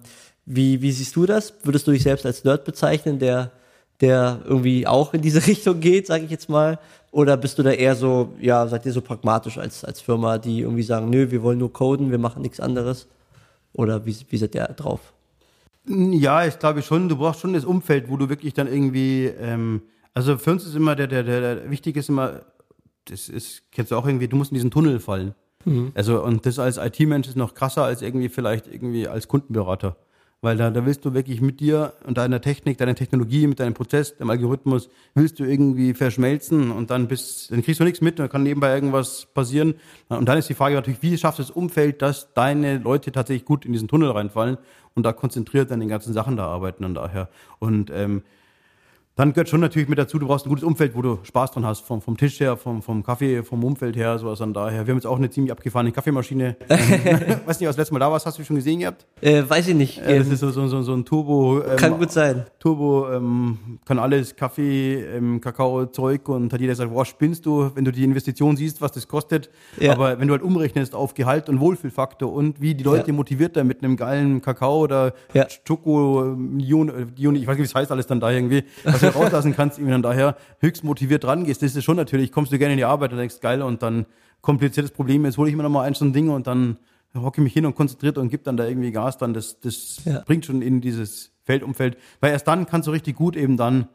wie, 0.56 0.82
wie 0.82 0.92
siehst 0.92 1.16
du 1.16 1.26
das? 1.26 1.54
Würdest 1.64 1.88
du 1.88 1.92
dich 1.92 2.04
selbst 2.04 2.26
als 2.26 2.44
Nerd 2.44 2.66
bezeichnen, 2.66 3.20
der, 3.20 3.52
der 4.02 4.42
irgendwie 4.46 4.86
auch 4.86 5.14
in 5.14 5.22
diese 5.22 5.46
Richtung 5.48 5.80
geht, 5.80 6.08
sage 6.08 6.26
ich 6.26 6.32
jetzt 6.32 6.50
mal? 6.50 6.80
Oder 7.12 7.38
bist 7.38 7.58
du 7.58 7.64
da 7.64 7.72
eher 7.72 7.96
so, 7.96 8.34
ja, 8.40 8.68
seid 8.68 8.86
ihr 8.86 8.94
so 8.94 9.02
pragmatisch 9.02 9.58
als, 9.58 9.84
als 9.84 10.00
Firma, 10.02 10.38
die 10.38 10.62
irgendwie 10.62 10.84
sagen, 10.84 11.10
nö, 11.10 11.32
wir 11.32 11.44
wollen 11.44 11.60
nur 11.60 11.74
coden, 11.74 12.12
wir 12.12 12.18
machen 12.18 12.42
nichts 12.42 12.60
anderes? 12.60 13.08
Oder 13.74 14.06
wie, 14.06 14.16
wie 14.30 14.38
seid 14.38 14.56
ihr 14.56 14.64
drauf? 14.68 15.14
Ja, 15.88 16.46
ich 16.46 16.60
glaube 16.60 16.82
schon, 16.82 17.10
du 17.10 17.18
brauchst 17.18 17.42
schon 17.42 17.54
das 17.54 17.66
Umfeld, 17.66 18.10
wo 18.10 18.18
du 18.18 18.30
wirklich 18.30 18.54
dann 18.54 18.68
irgendwie, 18.68 19.26
ähm, 19.26 19.82
also 20.14 20.38
für 20.38 20.52
uns 20.52 20.66
ist 20.66 20.76
immer 20.76 20.96
der, 20.96 21.08
der, 21.08 21.24
der, 21.24 21.42
der 21.42 21.72
wichtig 21.72 21.98
ist 21.98 22.10
immer, 22.10 22.42
das 23.06 23.30
ist, 23.30 23.64
kennst 23.72 23.92
du 23.92 23.96
auch 23.96 24.06
irgendwie, 24.06 24.28
du 24.28 24.36
musst 24.36 24.52
in 24.52 24.56
diesen 24.56 24.72
Tunnel 24.72 25.00
fallen. 25.00 25.34
Mhm. 25.66 25.92
Also, 25.96 26.24
und 26.24 26.46
das 26.46 26.60
als 26.60 26.78
IT-Mensch 26.78 27.28
ist 27.28 27.38
noch 27.38 27.54
krasser 27.56 27.84
als 27.84 28.02
irgendwie 28.02 28.30
vielleicht 28.30 28.68
irgendwie 28.68 29.08
als 29.08 29.28
Kundenberater. 29.28 29.96
Weil 30.44 30.58
da, 30.58 30.72
da 30.72 30.84
willst 30.88 31.06
du 31.06 31.14
wirklich 31.14 31.40
mit 31.40 31.60
dir 31.60 31.94
und 32.06 32.18
deiner 32.18 32.42
Technik, 32.42 32.80
deiner 32.80 32.96
Technologie, 32.96 33.46
mit 33.46 33.60
deinem 33.60 33.76
Prozess, 33.76 34.18
deinem 34.18 34.32
Algorithmus, 34.32 34.90
willst 35.14 35.40
du 35.40 35.44
irgendwie 35.44 35.94
verschmelzen 35.94 36.72
und 36.72 36.90
dann 36.90 37.08
bist, 37.08 37.52
dann 37.52 37.62
kriegst 37.62 37.80
du 37.80 37.84
nichts 37.84 38.02
mit, 38.02 38.18
dann 38.18 38.28
kann 38.28 38.42
nebenbei 38.42 38.74
irgendwas 38.74 39.28
passieren. 39.28 39.76
Und 40.10 40.28
dann 40.28 40.40
ist 40.40 40.50
die 40.50 40.56
Frage 40.56 40.74
natürlich, 40.74 41.04
wie 41.04 41.16
schaffst 41.16 41.38
du 41.38 41.44
das 41.44 41.52
Umfeld, 41.52 42.02
dass 42.02 42.34
deine 42.34 42.80
Leute 42.80 43.12
tatsächlich 43.12 43.46
gut 43.46 43.66
in 43.66 43.74
diesen 43.74 43.88
Tunnel 43.88 44.10
reinfallen 44.10 44.58
und 44.96 45.06
da 45.06 45.14
konzentriert 45.14 45.72
an 45.72 45.80
den 45.80 45.90
ganzen 45.90 46.12
Sachen 46.12 46.38
da 46.38 46.48
arbeiten 46.48 46.86
und 46.86 46.96
daher. 46.96 47.30
Und 47.60 47.92
ähm, 47.92 48.24
dann 49.22 49.34
gehört 49.34 49.50
schon 49.50 49.60
natürlich 49.60 49.88
mit 49.88 50.00
dazu, 50.00 50.18
du 50.18 50.26
brauchst 50.26 50.48
ein 50.48 50.50
gutes 50.50 50.64
Umfeld, 50.64 50.96
wo 50.96 51.02
du 51.04 51.20
Spaß 51.22 51.52
dran 51.52 51.64
hast, 51.64 51.82
vom, 51.82 52.02
vom 52.02 52.18
Tisch 52.18 52.40
her, 52.40 52.58
vom, 52.58 52.82
vom 52.82 53.04
Kaffee, 53.04 53.44
vom 53.44 53.64
Umfeld 53.64 53.96
her, 53.96 54.18
sowas 54.18 54.42
an 54.42 54.52
daher. 54.52 54.88
Wir 54.88 54.94
haben 54.94 54.98
jetzt 54.98 55.06
auch 55.06 55.18
eine 55.18 55.30
ziemlich 55.30 55.52
abgefahrene 55.52 55.92
Kaffeemaschine. 55.92 56.56
weiß 56.68 57.60
nicht, 57.60 57.70
was 57.70 57.78
letztes 57.78 57.92
Mal 57.92 58.00
da 58.00 58.12
warst, 58.12 58.26
hast 58.26 58.40
du 58.40 58.44
schon 58.44 58.56
gesehen 58.56 58.80
gehabt? 58.80 59.06
Äh, 59.22 59.44
weiß 59.48 59.68
ich 59.68 59.76
nicht. 59.76 60.00
Äh, 60.00 60.18
das 60.18 60.28
ist 60.28 60.40
so, 60.40 60.50
so, 60.50 60.68
so, 60.68 60.82
so 60.82 60.94
ein 60.96 61.06
Turbo. 61.06 61.62
Ähm, 61.62 61.78
kann 61.78 62.00
gut 62.00 62.12
sein. 62.12 62.48
Turbo, 62.58 63.12
ähm, 63.12 63.60
kann 63.86 64.00
alles, 64.00 64.36
Kaffee, 64.36 65.04
ähm, 65.04 65.40
Kakao, 65.40 65.86
Zeug 65.86 66.28
und 66.28 66.52
hat 66.52 66.60
jeder 66.60 66.72
gesagt, 66.72 66.92
boah, 66.92 67.06
spinnst 67.06 67.46
du, 67.46 67.70
wenn 67.76 67.86
du 67.86 67.92
die 67.92 68.04
Investition 68.04 68.58
siehst, 68.58 68.82
was 68.82 68.92
das 68.92 69.08
kostet. 69.08 69.52
Ja. 69.80 69.92
Aber 69.92 70.20
wenn 70.20 70.30
du 70.30 70.34
halt 70.34 70.42
umrechnest 70.42 70.96
auf 70.96 71.14
Gehalt 71.14 71.48
und 71.48 71.60
Wohlfühlfaktor 71.60 72.34
und 72.34 72.60
wie 72.60 72.74
die 72.74 72.84
Leute 72.84 73.12
ja. 73.12 73.14
motiviert 73.14 73.56
da 73.56 73.64
mit 73.64 73.84
einem 73.84 73.98
geilen 73.98 74.42
Kakao 74.42 74.80
oder 74.80 75.14
ja. 75.36 75.46
Schoko, 75.68 76.36
Ion, 76.58 77.12
Ion, 77.18 77.36
ich 77.36 77.46
weiß 77.46 77.56
nicht, 77.56 77.60
wie 77.60 77.64
es 77.66 77.76
heißt 77.76 77.92
alles 77.92 78.08
dann 78.08 78.20
da 78.20 78.32
irgendwie, 78.32 78.64
was 78.84 79.11
rauslassen 79.12 79.56
kannst, 79.56 79.78
irgendwie 79.78 79.92
dann 79.92 80.02
daher 80.02 80.38
höchst 80.60 80.84
motiviert 80.84 81.26
rangehst, 81.26 81.62
das 81.62 81.76
ist 81.76 81.84
schon 81.84 81.98
natürlich, 81.98 82.32
kommst 82.32 82.52
du 82.52 82.58
gerne 82.58 82.74
in 82.74 82.78
die 82.78 82.86
Arbeit 82.86 83.12
und 83.12 83.18
denkst, 83.18 83.40
geil, 83.40 83.62
und 83.62 83.82
dann 83.84 84.06
kompliziertes 84.42 84.92
Problem, 84.92 85.26
jetzt 85.26 85.38
hole 85.38 85.50
ich 85.50 85.56
mir 85.56 85.64
nochmal 85.64 85.88
ein 85.88 85.94
so 85.94 86.06
ein 86.06 86.14
Ding 86.14 86.30
und 86.30 86.48
dann 86.48 86.78
hocke 87.16 87.42
ich 87.42 87.44
mich 87.44 87.54
hin 87.54 87.66
und 87.66 87.76
konzentriert 87.76 88.18
und 88.18 88.30
gib 88.30 88.44
dann 88.44 88.58
da 88.58 88.66
irgendwie 88.66 88.92
Gas, 88.92 89.18
dann 89.18 89.34
das, 89.34 89.60
das 89.60 90.02
ja. 90.06 90.22
bringt 90.22 90.46
schon 90.46 90.62
in 90.62 90.82
dieses 90.82 91.32
Feldumfeld, 91.44 91.98
weil 92.20 92.32
erst 92.32 92.48
dann 92.48 92.66
kannst 92.66 92.88
du 92.88 92.92
richtig 92.92 93.16
gut 93.16 93.36
eben 93.36 93.58
dann 93.58 93.88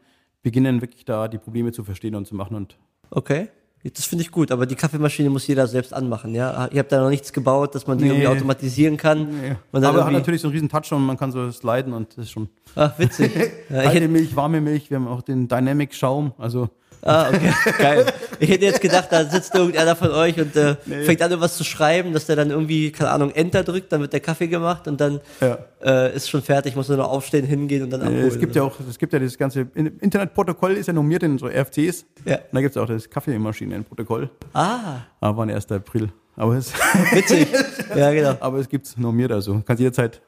beginnen, 0.43 0.81
wirklich 0.81 1.05
da 1.05 1.27
die 1.27 1.37
Probleme 1.37 1.71
zu 1.71 1.83
verstehen 1.83 2.15
und 2.15 2.27
zu 2.27 2.35
machen 2.35 2.55
und 2.55 2.77
Okay. 3.09 3.49
Das 3.93 4.05
finde 4.05 4.23
ich 4.23 4.31
gut, 4.31 4.51
aber 4.51 4.65
die 4.65 4.75
Kaffeemaschine 4.75 5.29
muss 5.29 5.47
jeder 5.47 5.67
selbst 5.67 5.93
anmachen, 5.93 6.33
ja. 6.33 6.67
Ihr 6.71 6.79
habt 6.79 6.91
da 6.91 7.01
noch 7.01 7.09
nichts 7.09 7.31
gebaut, 7.31 7.75
dass 7.75 7.87
man 7.87 7.97
die 7.97 8.05
nee. 8.05 8.09
irgendwie 8.11 8.27
automatisieren 8.27 8.97
kann. 8.97 9.27
Nee. 9.41 9.55
aber 9.71 10.05
hat 10.05 10.11
natürlich 10.11 10.41
so 10.41 10.47
einen 10.47 10.53
riesen 10.53 10.69
Touch 10.69 10.91
und 10.91 11.05
man 11.05 11.17
kann 11.17 11.31
so 11.31 11.51
sliden 11.51 11.93
und 11.93 12.17
das 12.17 12.25
ist 12.25 12.31
schon. 12.31 12.49
Ach, 12.75 12.97
witzig. 12.97 13.31
ja, 13.69 13.81
hätte 13.81 14.07
Milch, 14.07 14.35
warme 14.35 14.61
Milch, 14.61 14.89
wir 14.89 14.97
haben 14.97 15.07
auch 15.07 15.21
den 15.21 15.47
Dynamic 15.47 15.93
Schaum, 15.93 16.33
also. 16.37 16.69
Ah, 17.01 17.29
okay, 17.29 17.53
geil. 17.77 18.05
Ich 18.39 18.49
hätte 18.49 18.65
jetzt 18.65 18.81
gedacht, 18.81 19.07
da 19.11 19.25
sitzt 19.25 19.55
irgendeiner 19.55 19.95
von 19.95 20.11
euch 20.11 20.39
und 20.39 20.55
äh, 20.55 20.75
nee. 20.85 21.03
fängt 21.03 21.21
an, 21.21 21.31
irgendwas 21.31 21.57
zu 21.57 21.63
schreiben, 21.63 22.13
dass 22.13 22.25
der 22.25 22.35
dann 22.35 22.49
irgendwie, 22.49 22.91
keine 22.91 23.11
Ahnung, 23.11 23.31
Enter 23.31 23.63
drückt, 23.63 23.91
dann 23.91 24.01
wird 24.01 24.13
der 24.13 24.19
Kaffee 24.19 24.47
gemacht 24.47 24.87
und 24.87 24.99
dann 24.99 25.21
ja. 25.41 25.57
äh, 25.83 26.15
ist 26.15 26.29
schon 26.29 26.41
fertig, 26.41 26.75
muss 26.75 26.89
nur 26.89 26.97
noch 26.97 27.09
aufstehen, 27.09 27.45
hingehen 27.45 27.83
und 27.83 27.89
dann 27.91 28.01
abholen. 28.01 28.27
Es 28.27 28.39
gibt 28.39 28.55
ja 28.55 28.63
auch, 28.63 28.75
es 28.89 28.97
gibt 28.97 29.13
ja 29.13 29.19
das 29.19 29.37
ganze 29.37 29.67
Internetprotokoll 29.75 30.73
ist 30.73 30.87
ja 30.87 30.93
normiert 30.93 31.23
in 31.23 31.37
so 31.37 31.47
RFCs. 31.47 32.05
Ja. 32.25 32.35
Und 32.35 32.43
da 32.53 32.61
gibt 32.61 32.75
es 32.75 32.81
auch 32.81 32.87
das 32.87 33.09
Kaffeemaschinenprotokoll. 33.09 34.29
Ah. 34.53 35.01
Aber 35.19 35.37
war 35.37 35.45
ein 35.45 35.51
1. 35.51 35.71
April. 35.71 36.09
Aber 36.35 36.55
es 36.55 36.73
Witzig. 37.13 37.47
ja, 37.95 38.11
genau. 38.13 38.35
Aber 38.39 38.59
es 38.59 38.69
gibt's 38.69 38.95
normiert, 38.97 39.31
also 39.31 39.61
kannst 39.65 39.79
jederzeit 39.79 40.21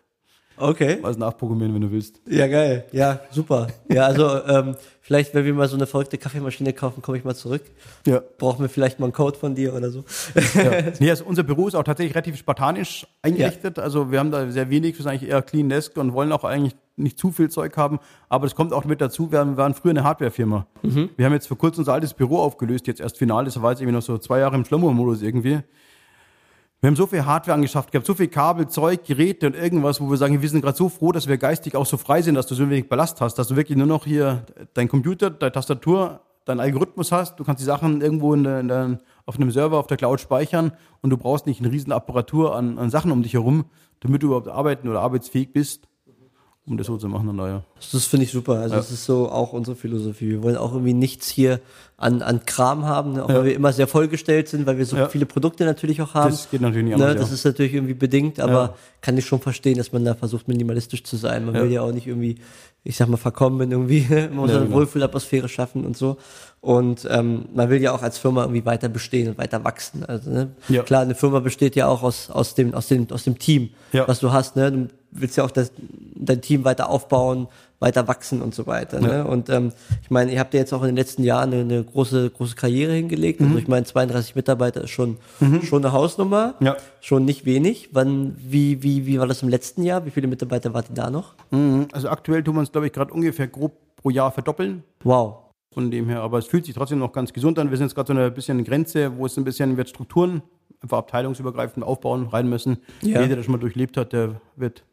Okay. 0.60 1.00
was 1.02 1.18
nachprogrammieren, 1.18 1.74
wenn 1.74 1.82
du 1.82 1.92
willst. 1.92 2.22
Ja, 2.28 2.48
geil. 2.48 2.86
Ja, 2.92 3.22
super. 3.32 3.68
Ja, 3.92 4.06
also 4.06 4.44
ähm, 4.46 4.76
vielleicht, 5.02 5.34
wenn 5.34 5.46
wir 5.46 5.54
mal 5.54 5.68
so 5.68 5.76
eine 5.76 5.88
verrückte 5.88 6.18
Kaffeemaschine 6.18 6.74
kaufen, 6.74 7.02
komme 7.02 7.18
ich 7.18 7.24
mal 7.24 7.36
zurück. 7.36 7.64
Ja. 8.06 8.22
Brauchen 8.38 8.62
wir 8.62 8.70
vielleicht 8.70 9.00
mal 9.00 9.06
einen 9.06 9.14
Code 9.14 9.38
von 9.38 9.56
dir 9.56 9.74
oder 9.74 9.90
so. 9.90 10.04
ja. 10.56 10.72
Nee, 11.00 11.10
also 11.10 11.26
unser 11.26 11.44
Büro 11.44 11.68
ist 11.68 11.76
auch 11.76 11.84
tatsächlich 11.84 12.16
relativ 12.16 12.38
spartanisch 12.38 13.08
eingerichtet. 13.22 13.78
Ja. 13.78 13.84
Also 13.84 14.12
wir 14.12 14.20
haben 14.20 14.32
da 14.32 14.50
sehr 14.52 14.70
wenig, 14.70 14.98
wir 14.98 15.04
sind 15.04 15.12
eigentlich 15.12 15.30
eher 15.30 15.42
Clean 15.42 15.70
Desk 15.70 15.96
und 15.98 16.14
wollen 16.14 16.32
auch 16.32 16.44
eigentlich 16.44 16.76
nicht 17.00 17.18
zu 17.18 17.32
viel 17.32 17.50
Zeug 17.50 17.76
haben. 17.78 18.00
Aber 18.28 18.46
das 18.46 18.56
kommt 18.56 18.74
auch 18.74 18.86
mit 18.86 19.02
dazu, 19.02 19.32
wir, 19.32 19.40
haben, 19.40 19.52
wir 19.52 19.58
waren 19.58 19.74
früher 19.74 19.92
eine 19.92 20.04
Hardwarefirma. 20.04 20.68
Mhm. 20.84 21.10
Wir 21.16 21.26
haben 21.26 21.34
jetzt 21.34 21.48
vor 21.48 21.58
kurzem 21.58 21.82
unser 21.82 21.94
altes 21.94 22.14
Büro 22.14 22.40
aufgelöst, 22.40 22.88
jetzt 22.88 23.00
erst 23.00 23.18
final, 23.18 23.46
das 23.46 23.62
war 23.62 23.72
jetzt 23.72 23.82
irgendwie 23.82 23.96
noch 23.96 24.02
so 24.02 24.18
zwei 24.18 24.40
Jahre 24.40 24.56
im 24.56 24.66
Schlummer-Modus 24.66 25.22
irgendwie. 25.22 25.60
Wir 26.82 26.88
haben 26.88 26.96
so 26.96 27.08
viel 27.08 27.26
Hardware 27.26 27.56
angeschafft 27.56 27.92
gehabt, 27.92 28.08
so 28.08 28.14
viel 28.14 28.30
Kabel, 28.30 28.70
Zeug, 28.70 29.04
Geräte 29.04 29.48
und 29.48 29.56
irgendwas, 29.58 30.00
wo 30.00 30.10
wir 30.10 30.16
sagen, 30.16 30.42
wir 30.42 30.48
sind 30.48 30.62
gerade 30.62 30.78
so 30.78 30.88
froh, 30.88 31.12
dass 31.12 31.28
wir 31.28 31.38
geistig 31.38 31.76
auch 31.76 31.86
so 31.86 31.98
frei 31.98 32.22
sind, 32.22 32.36
dass 32.36 32.48
du 32.48 32.56
so 32.56 32.70
wenig 32.70 32.88
Ballast 32.88 33.20
hast, 33.20 33.36
dass 33.36 33.50
du 33.50 33.58
wirklich 33.58 33.78
nur 33.78 33.86
noch 33.86 34.06
hier 34.06 34.46
dein 34.76 34.88
Computer, 34.88 35.30
deine 35.30 35.52
Tastatur, 35.52 36.22
dein 36.46 36.62
Algorithmus 36.62 37.12
hast. 37.12 37.38
Du 37.38 37.44
kannst 37.44 37.60
die 37.60 37.66
Sachen 37.66 38.00
irgendwo 38.00 38.34
in 38.34 38.46
der, 38.46 38.62
in 38.62 38.70
der, 38.70 39.00
auf 39.26 39.36
einem 39.36 39.52
Server, 39.52 39.78
auf 39.78 39.88
der 39.88 39.98
Cloud 39.98 40.22
speichern 40.22 40.72
und 41.02 41.10
du 41.10 41.18
brauchst 41.18 41.48
nicht 41.48 41.60
eine 41.60 41.70
riesen 41.70 41.92
Apparatur 41.92 42.56
an, 42.56 42.80
an 42.80 42.90
Sachen 42.90 43.12
um 43.12 43.24
dich 43.24 43.34
herum, 43.34 43.66
damit 44.00 44.24
du 44.24 44.28
überhaupt 44.28 44.48
arbeiten 44.48 44.88
oder 44.88 45.02
arbeitsfähig 45.02 45.52
bist, 45.52 45.90
um 46.70 46.78
das 46.78 46.88
so 46.88 46.98
zu 46.98 47.08
machen. 47.08 47.36
Naja. 47.36 47.64
Das 47.92 48.06
finde 48.06 48.26
ich 48.26 48.32
super. 48.32 48.60
Also 48.60 48.76
ja. 48.76 48.80
das 48.80 48.92
ist 48.92 49.06
so 49.06 49.30
auch 49.30 49.54
unsere 49.54 49.76
Philosophie. 49.76 50.30
Wir 50.30 50.44
wollen 50.44 50.56
auch 50.56 50.72
irgendwie 50.74 50.94
nichts 50.94 51.28
hier 51.28 51.60
an, 51.98 52.22
an 52.22 52.46
Kram 52.46 52.86
haben, 52.86 53.14
ne? 53.14 53.26
auch 53.26 53.30
ja. 53.30 53.36
weil 53.36 53.46
wir 53.46 53.56
immer 53.56 53.74
sehr 53.74 53.88
vollgestellt 53.88 54.48
sind, 54.48 54.66
weil 54.68 54.78
wir 54.78 54.86
so 54.86 54.96
ja. 54.96 55.10
viele 55.10 55.26
Produkte 55.26 55.66
natürlich 55.66 56.02
auch 56.02 56.14
haben. 56.14 56.30
Das 56.30 56.50
geht 56.50 56.62
natürlich 56.62 56.86
nicht 56.86 56.98
ne? 56.98 57.08
anders. 57.08 57.22
Das 57.22 57.32
ist 57.32 57.44
natürlich 57.44 57.74
irgendwie 57.74 57.96
bedingt, 57.96 58.40
aber 58.40 58.76
kann 59.02 59.18
ich 59.18 59.26
schon 59.26 59.42
verstehen, 59.42 59.78
dass 59.78 59.92
man 59.92 60.06
da 60.06 60.14
versucht, 60.14 60.48
minimalistisch 60.48 61.04
zu 61.04 61.18
sein. 61.18 61.46
Man 61.46 61.56
will 61.56 61.72
ja 61.72 61.82
auch 61.82 61.92
nicht 61.92 62.08
irgendwie, 62.08 62.36
ich 62.84 62.96
sag 62.96 63.10
mal, 63.10 63.18
verkommen 63.18 63.72
irgendwie, 63.72 64.06
man 64.10 64.36
muss 64.36 64.52
eine 64.52 64.66
genau. 64.66 64.78
Wohlfühlatmosphäre 64.78 65.50
schaffen 65.50 65.86
und 65.86 65.98
so. 65.98 66.18
Und 66.62 67.08
ähm, 67.10 67.46
man 67.54 67.70
will 67.70 67.82
ja 67.82 67.94
auch 67.94 68.02
als 68.02 68.18
Firma 68.18 68.44
irgendwie 68.44 68.66
weiter 68.66 68.90
bestehen 68.90 69.30
und 69.30 69.38
weiter 69.38 69.64
wachsen. 69.64 70.06
Also 70.06 70.30
ne? 70.30 70.52
klar, 70.86 71.02
eine 71.02 71.16
Firma 71.16 71.40
besteht 71.40 71.76
ja 71.76 71.88
auch 71.88 72.04
aus, 72.04 72.30
aus, 72.30 72.54
dem, 72.54 72.74
aus, 72.74 72.88
dem, 72.88 73.08
aus 73.12 73.24
dem 73.24 73.40
Team, 73.40 73.72
was 73.92 74.20
du 74.20 74.32
hast. 74.32 74.56
Ne? 74.56 74.72
Du 74.72 74.88
willst 75.12 75.38
ja 75.38 75.44
auch 75.44 75.52
das, 75.52 75.72
dein 76.16 76.42
Team 76.42 76.64
weiter 76.64 76.90
aufbauen, 76.90 77.48
weiter 77.80 78.08
wachsen 78.08 78.42
und 78.42 78.54
so 78.54 78.68
weiter. 78.68 79.00
Ne? 79.00 79.10
Ja. 79.10 79.24
Und 79.24 79.50
ähm, 79.50 79.72
ich 80.02 80.12
meine, 80.12 80.32
ihr 80.32 80.40
habt 80.40 80.54
ja 80.54 80.60
jetzt 80.60 80.74
auch 80.74 80.82
in 80.82 80.88
den 80.88 80.96
letzten 80.96 81.24
Jahren 81.24 81.54
eine, 81.54 81.62
eine 81.62 81.84
große, 81.84 82.30
große 82.32 82.56
Karriere 82.56 82.94
hingelegt. 82.94 83.42
Also 83.42 83.58
ich 83.58 83.68
meine, 83.68 83.86
32 83.86 84.36
Mitarbeiter 84.36 84.84
ist 84.84 84.90
schon, 84.90 85.18
schon 85.64 85.84
eine 85.84 85.94
Hausnummer. 85.94 86.56
Ja. 86.60 86.76
Schon 87.00 87.26
nicht 87.26 87.46
wenig. 87.46 87.90
Wann, 87.94 88.36
wie, 88.38 88.84
wie, 88.84 89.06
wie 89.06 89.20
war 89.20 89.28
das 89.28 89.42
im 89.42 89.50
letzten 89.50 89.84
Jahr? 89.84 90.06
Wie 90.06 90.12
viele 90.12 90.28
Mitarbeiter 90.28 90.74
wart 90.74 90.90
ihr 90.90 90.96
da 90.96 91.10
noch? 91.10 91.36
Mhm. 91.52 91.88
Also 91.94 92.10
aktuell 92.10 92.44
tun 92.44 92.56
wir 92.56 92.60
uns, 92.60 92.72
glaube 92.72 92.88
ich, 92.88 92.94
gerade 92.94 93.14
ungefähr 93.14 93.48
grob 93.48 93.74
pro 93.96 94.10
Jahr 94.10 94.32
verdoppeln. 94.32 94.84
Wow. 95.04 95.38
Von 95.74 95.92
dem 95.92 96.10
her, 96.10 96.22
aber 96.22 96.40
es 96.40 96.48
fühlt 96.48 96.66
sich 96.66 96.74
trotzdem 96.74 97.00
noch 97.00 97.14
ganz 97.14 97.32
gesund 97.32 97.60
an. 97.60 97.70
Wir 97.70 97.78
sind 97.78 97.88
jetzt 97.88 97.96
gerade 97.96 98.08
so 98.08 98.14
eine 98.14 98.32
bisschen 98.32 98.64
Grenze, 98.64 99.16
wo 99.18 99.26
es 99.26 99.38
ein 99.38 99.44
bisschen 99.44 99.78
wird 99.78 99.88
Strukturen 99.88 100.42
einfach 100.82 101.00
abteilungsübergreifend 101.00 101.86
aufbauen 101.86 102.28
rein 102.28 102.50
müssen. 102.50 102.78
Ja. 103.02 103.08
Jeder, 103.08 103.28
der 103.28 103.36
das 103.38 103.46
schon 103.46 103.54
mal 103.54 103.60
durchlebt 103.60 103.98
hat, 103.98 104.14
der 104.14 104.42
wird 104.56 104.84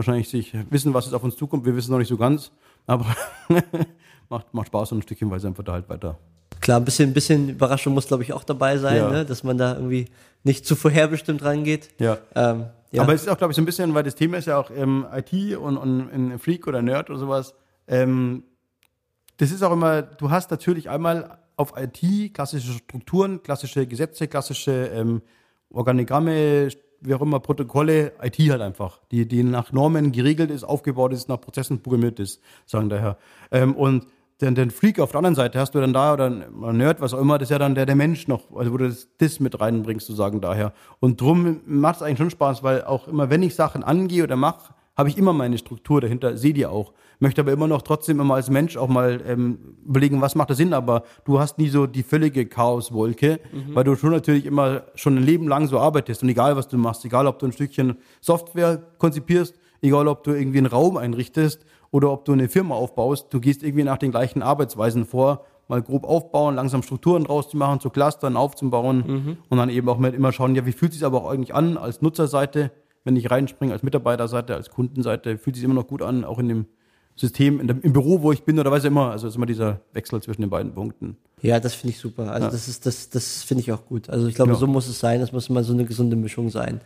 wahrscheinlich 0.00 0.28
sich 0.28 0.52
wissen, 0.70 0.94
was 0.94 1.04
jetzt 1.04 1.14
auf 1.14 1.22
uns 1.22 1.36
zukommt. 1.36 1.64
Wir 1.64 1.76
wissen 1.76 1.90
noch 1.90 1.98
nicht 1.98 2.08
so 2.08 2.16
ganz, 2.16 2.50
aber 2.86 3.06
macht, 4.28 4.52
macht 4.54 4.68
Spaß 4.68 4.92
und 4.92 4.98
ein 4.98 5.02
Stückchen 5.02 5.30
weise 5.30 5.46
einfach 5.48 5.64
da 5.64 5.72
halt 5.72 5.88
weiter. 5.88 6.18
Klar, 6.60 6.80
ein 6.80 6.84
bisschen, 6.84 7.10
ein 7.10 7.14
bisschen 7.14 7.48
Überraschung 7.50 7.94
muss, 7.94 8.06
glaube 8.06 8.22
ich, 8.22 8.32
auch 8.32 8.44
dabei 8.44 8.78
sein, 8.78 8.96
Ja. 8.96 9.10
ne? 9.10 9.24
dass 9.24 9.44
man 9.44 9.56
da 9.58 9.74
irgendwie 9.74 10.06
nicht 10.42 10.66
zu 10.66 10.76
vorherbestimmt 10.76 11.42
rangeht. 11.42 11.90
Ja. 11.98 12.18
Ähm, 12.34 12.66
ja. 12.92 13.02
Aber 13.02 13.14
es 13.14 13.22
ist 13.22 13.28
auch, 13.28 13.38
glaube 13.38 13.52
ich, 13.52 13.56
so 13.56 13.62
ein 13.62 13.66
bisschen, 13.66 13.94
weil 13.94 14.02
das 14.02 14.14
Thema 14.14 14.38
ist 14.38 14.46
ja 14.46 14.58
auch 14.58 14.70
ähm, 14.74 15.06
IT 15.12 15.56
und, 15.56 15.76
und 15.76 16.10
ein 16.12 16.38
Freak 16.38 16.66
oder 16.66 16.82
Nerd 16.82 17.08
oder 17.10 17.18
sowas. 17.18 17.54
Ähm, 17.86 18.42
das 19.36 19.52
ist 19.52 19.62
auch 19.62 19.72
immer, 19.72 20.02
du 20.02 20.30
hast 20.30 20.50
natürlich 20.50 20.90
einmal 20.90 21.38
auf 21.56 21.74
IT 21.76 22.34
klassische 22.34 22.72
Strukturen, 22.72 23.42
klassische 23.42 23.86
Gesetze, 23.86 24.28
klassische 24.28 24.86
ähm, 24.92 25.22
Organigramme, 25.70 26.68
wie 27.00 27.14
auch 27.14 27.20
immer, 27.20 27.40
Protokolle, 27.40 28.12
IT 28.22 28.38
halt 28.38 28.60
einfach, 28.60 29.00
die, 29.10 29.26
die 29.26 29.42
nach 29.42 29.72
Normen 29.72 30.12
geregelt 30.12 30.50
ist, 30.50 30.64
aufgebaut 30.64 31.12
ist, 31.12 31.28
nach 31.28 31.40
Prozessen 31.40 31.82
programmiert 31.82 32.20
ist, 32.20 32.40
sagen 32.66 32.88
daher. 32.88 33.16
Ähm, 33.50 33.74
und 33.74 34.06
den, 34.40 34.54
den 34.54 34.70
Freak 34.70 35.00
auf 35.00 35.10
der 35.10 35.18
anderen 35.18 35.34
Seite 35.34 35.58
hast 35.58 35.74
du 35.74 35.80
dann 35.80 35.92
da 35.92 36.14
oder 36.14 36.26
ein 36.26 36.76
Nerd, 36.76 37.00
was 37.00 37.12
auch 37.12 37.20
immer, 37.20 37.38
das 37.38 37.46
ist 37.46 37.52
ja 37.52 37.58
dann 37.58 37.74
der, 37.74 37.86
der 37.86 37.94
Mensch 37.94 38.26
noch, 38.26 38.54
also 38.56 38.72
wo 38.72 38.78
du 38.78 38.88
das, 38.88 39.08
das 39.18 39.40
mit 39.40 39.60
reinbringst, 39.60 40.06
zu 40.06 40.14
sagen 40.14 40.40
daher. 40.40 40.72
Und 40.98 41.20
drum 41.20 41.60
macht 41.66 41.96
es 41.96 42.02
eigentlich 42.02 42.18
schon 42.18 42.30
Spaß, 42.30 42.62
weil 42.62 42.84
auch 42.84 43.08
immer, 43.08 43.30
wenn 43.30 43.42
ich 43.42 43.54
Sachen 43.54 43.82
angehe 43.82 44.24
oder 44.24 44.36
mache, 44.36 44.72
habe 44.96 45.08
ich 45.08 45.16
immer 45.16 45.32
meine 45.32 45.56
Struktur 45.58 46.00
dahinter, 46.00 46.36
sehe 46.36 46.52
die 46.52 46.66
auch. 46.66 46.92
Möchte 47.20 47.40
aber 47.40 47.52
immer 47.52 47.66
noch 47.66 47.82
trotzdem 47.82 48.20
immer 48.20 48.34
als 48.34 48.50
Mensch 48.50 48.76
auch 48.76 48.88
mal 48.88 49.20
ähm, 49.26 49.76
überlegen, 49.86 50.20
was 50.20 50.34
macht 50.34 50.50
da 50.50 50.54
Sinn, 50.54 50.72
aber 50.72 51.04
du 51.24 51.38
hast 51.38 51.58
nie 51.58 51.68
so 51.68 51.86
die 51.86 52.02
völlige 52.02 52.46
Chaoswolke, 52.46 53.40
weil 53.74 53.84
du 53.84 53.94
schon 53.94 54.10
natürlich 54.10 54.46
immer 54.46 54.82
schon 54.94 55.16
ein 55.16 55.22
Leben 55.22 55.48
lang 55.48 55.66
so 55.66 55.78
arbeitest. 55.78 56.22
Und 56.22 56.28
egal 56.28 56.56
was 56.56 56.68
du 56.68 56.78
machst, 56.78 57.04
egal 57.04 57.26
ob 57.26 57.38
du 57.38 57.46
ein 57.46 57.52
Stückchen 57.52 57.96
Software 58.20 58.82
konzipierst, 58.98 59.54
egal 59.82 60.08
ob 60.08 60.24
du 60.24 60.32
irgendwie 60.32 60.58
einen 60.58 60.66
Raum 60.66 60.96
einrichtest 60.96 61.64
oder 61.90 62.10
ob 62.10 62.24
du 62.24 62.32
eine 62.32 62.48
Firma 62.48 62.74
aufbaust, 62.74 63.32
du 63.32 63.40
gehst 63.40 63.62
irgendwie 63.62 63.84
nach 63.84 63.98
den 63.98 64.10
gleichen 64.10 64.42
Arbeitsweisen 64.42 65.04
vor, 65.04 65.44
mal 65.68 65.82
grob 65.82 66.04
aufbauen, 66.04 66.56
langsam 66.56 66.82
Strukturen 66.82 67.24
draus 67.24 67.48
zu 67.48 67.56
machen, 67.56 67.80
zu 67.80 67.90
clustern, 67.90 68.36
aufzubauen 68.36 69.02
und 69.48 69.58
dann 69.58 69.70
eben 69.70 69.88
auch 69.88 69.98
mal 69.98 70.12
immer 70.12 70.32
schauen, 70.32 70.54
ja, 70.54 70.66
wie 70.66 70.72
fühlt 70.72 70.92
sich 70.92 71.04
aber 71.04 71.22
auch 71.22 71.30
eigentlich 71.30 71.54
an 71.54 71.76
als 71.76 72.02
Nutzerseite, 72.02 72.72
wenn 73.04 73.16
ich 73.16 73.30
reinspringe, 73.30 73.72
als 73.72 73.82
Mitarbeiterseite, 73.82 74.54
als 74.54 74.70
Kundenseite, 74.70 75.38
fühlt 75.38 75.56
sich 75.56 75.64
immer 75.64 75.74
noch 75.74 75.86
gut 75.86 76.02
an, 76.02 76.24
auch 76.24 76.38
in 76.38 76.48
dem 76.48 76.66
System, 77.16 77.60
in 77.60 77.68
dem, 77.68 77.80
im 77.82 77.92
Büro, 77.92 78.22
wo 78.22 78.32
ich 78.32 78.44
bin 78.44 78.58
oder 78.58 78.70
weiß 78.70 78.84
ich 78.84 78.88
immer. 78.88 79.10
Also 79.10 79.26
es 79.26 79.32
ist 79.34 79.36
immer 79.36 79.46
dieser 79.46 79.80
Wechsel 79.92 80.22
zwischen 80.22 80.40
den 80.42 80.50
beiden 80.50 80.72
Punkten. 80.72 81.16
Ja, 81.42 81.60
das 81.60 81.74
finde 81.74 81.92
ich 81.94 81.98
super. 82.00 82.30
Also 82.32 82.46
Ja. 82.46 82.50
das 82.52 82.68
ist, 82.68 82.86
das, 82.86 83.10
das 83.10 83.42
finde 83.42 83.62
ich 83.62 83.72
auch 83.72 83.84
gut. 83.86 84.08
Also 84.08 84.26
ich 84.26 84.34
glaube, 84.34 84.52
Ja. 84.52 84.58
so 84.58 84.66
muss 84.66 84.88
es 84.88 85.00
sein. 85.00 85.20
Das 85.20 85.32
muss 85.32 85.48
mal 85.50 85.64
so 85.64 85.72
eine 85.72 85.84
gesunde 85.84 86.16
Mischung 86.16 86.50
sein. 86.50 86.80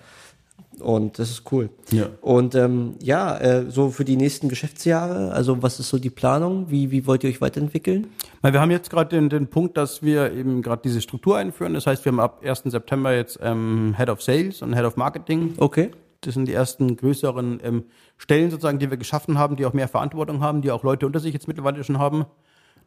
Und 0.81 1.21
das 1.21 1.31
ist 1.31 1.53
cool. 1.53 1.69
Ja. 1.93 2.09
Und 2.21 2.57
ähm, 2.57 2.95
ja, 3.01 3.37
äh, 3.39 3.71
so 3.71 3.91
für 3.91 4.05
die 4.05 4.17
nächsten 4.17 4.49
Geschäftsjahre, 4.49 5.31
also 5.33 5.63
was 5.63 5.79
ist 5.79 5.89
so 5.89 5.99
die 6.01 6.11
Planung? 6.11 6.69
Wie, 6.69 6.91
wie 6.91 7.07
wollt 7.07 7.23
ihr 7.23 7.31
euch 7.31 7.41
weiterentwickeln? 7.41 8.09
Wir 8.43 8.61
haben 8.61 8.73
jetzt 8.73 8.91
gerade 8.91 9.11
den, 9.15 9.29
den 9.29 9.47
Punkt, 9.47 9.77
dass 9.77 10.03
wir 10.03 10.33
eben 10.33 10.63
gerade 10.63 10.83
diese 10.83 11.01
Struktur 11.01 11.37
einführen. 11.37 11.75
Das 11.75 11.87
heißt, 11.87 12.05
wir 12.05 12.11
haben 12.11 12.19
ab 12.21 12.43
1. 12.45 12.63
September 12.67 13.15
jetzt 13.15 13.39
ähm, 13.41 13.95
Head 13.97 14.09
of 14.09 14.21
Sales 14.21 14.63
und 14.63 14.75
Head 14.75 14.85
of 14.85 14.97
Marketing. 14.97 15.55
Okay. 15.59 15.91
Das 16.27 16.35
sind 16.35 16.47
die 16.47 16.53
ersten 16.53 16.97
größeren 16.97 17.61
ähm, 17.63 17.85
Stellen 18.17 18.51
sozusagen, 18.51 18.79
die 18.79 18.91
wir 18.91 18.97
geschaffen 18.97 19.39
haben, 19.39 19.57
die 19.57 19.67
auch 19.67 19.73
mehr 19.73 19.89
Verantwortung 19.89 20.41
haben, 20.41 20.63
die 20.63 20.71
auch 20.71 20.83
Leute 20.83 21.07
unter 21.07 21.21
sich 21.21 21.33
jetzt 21.33 21.49
mittlerweile 21.49 21.83
schon 21.85 21.99
haben. 21.99 22.25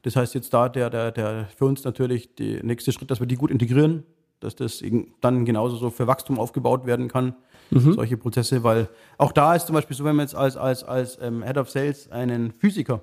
Das 0.03 0.15
heißt 0.15 0.35
jetzt 0.35 0.53
da 0.53 0.69
der, 0.69 0.89
der, 0.89 1.11
der 1.11 1.47
für 1.55 1.65
uns 1.65 1.83
natürlich 1.83 2.35
der 2.35 2.63
nächste 2.63 2.91
Schritt, 2.91 3.11
dass 3.11 3.19
wir 3.19 3.27
die 3.27 3.35
gut 3.35 3.51
integrieren, 3.51 4.03
dass 4.39 4.55
das 4.55 4.83
dann 5.21 5.45
genauso 5.45 5.75
so 5.75 5.89
für 5.89 6.07
Wachstum 6.07 6.39
aufgebaut 6.39 6.85
werden 6.85 7.07
kann, 7.07 7.35
solche 7.71 8.15
Prozesse, 8.15 8.63
weil 8.63 8.87
auch 9.17 9.31
da 9.31 9.55
ist 9.55 9.67
zum 9.67 9.73
Beispiel 9.73 9.95
so, 9.97 10.05
wenn 10.05 10.15
man 10.15 10.25
jetzt 10.25 10.35
als, 10.35 10.55
als, 10.55 10.83
als 10.83 11.17
ähm, 11.21 11.43
Head 11.43 11.57
of 11.57 11.69
Sales 11.69 12.09
einen 12.11 12.51
Physiker 12.51 13.01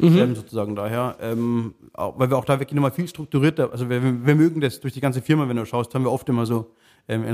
ähm, 0.00 0.34
sozusagen 0.34 0.74
daher, 0.74 1.16
ähm, 1.20 1.74
auch, 1.94 2.18
weil 2.18 2.28
wir 2.28 2.36
auch 2.36 2.44
da 2.44 2.58
wirklich 2.58 2.74
nochmal 2.74 2.90
viel 2.90 3.08
strukturierter, 3.08 3.70
also 3.72 3.88
wir, 3.88 4.02
wir 4.02 4.34
mögen 4.34 4.60
das 4.60 4.80
durch 4.80 4.92
die 4.92 5.00
ganze 5.00 5.22
Firma, 5.22 5.48
wenn 5.48 5.56
du 5.56 5.64
schaust, 5.64 5.94
haben 5.94 6.04
wir 6.04 6.12
oft 6.12 6.28
immer 6.28 6.44
so 6.44 6.72
ähm, 7.08 7.24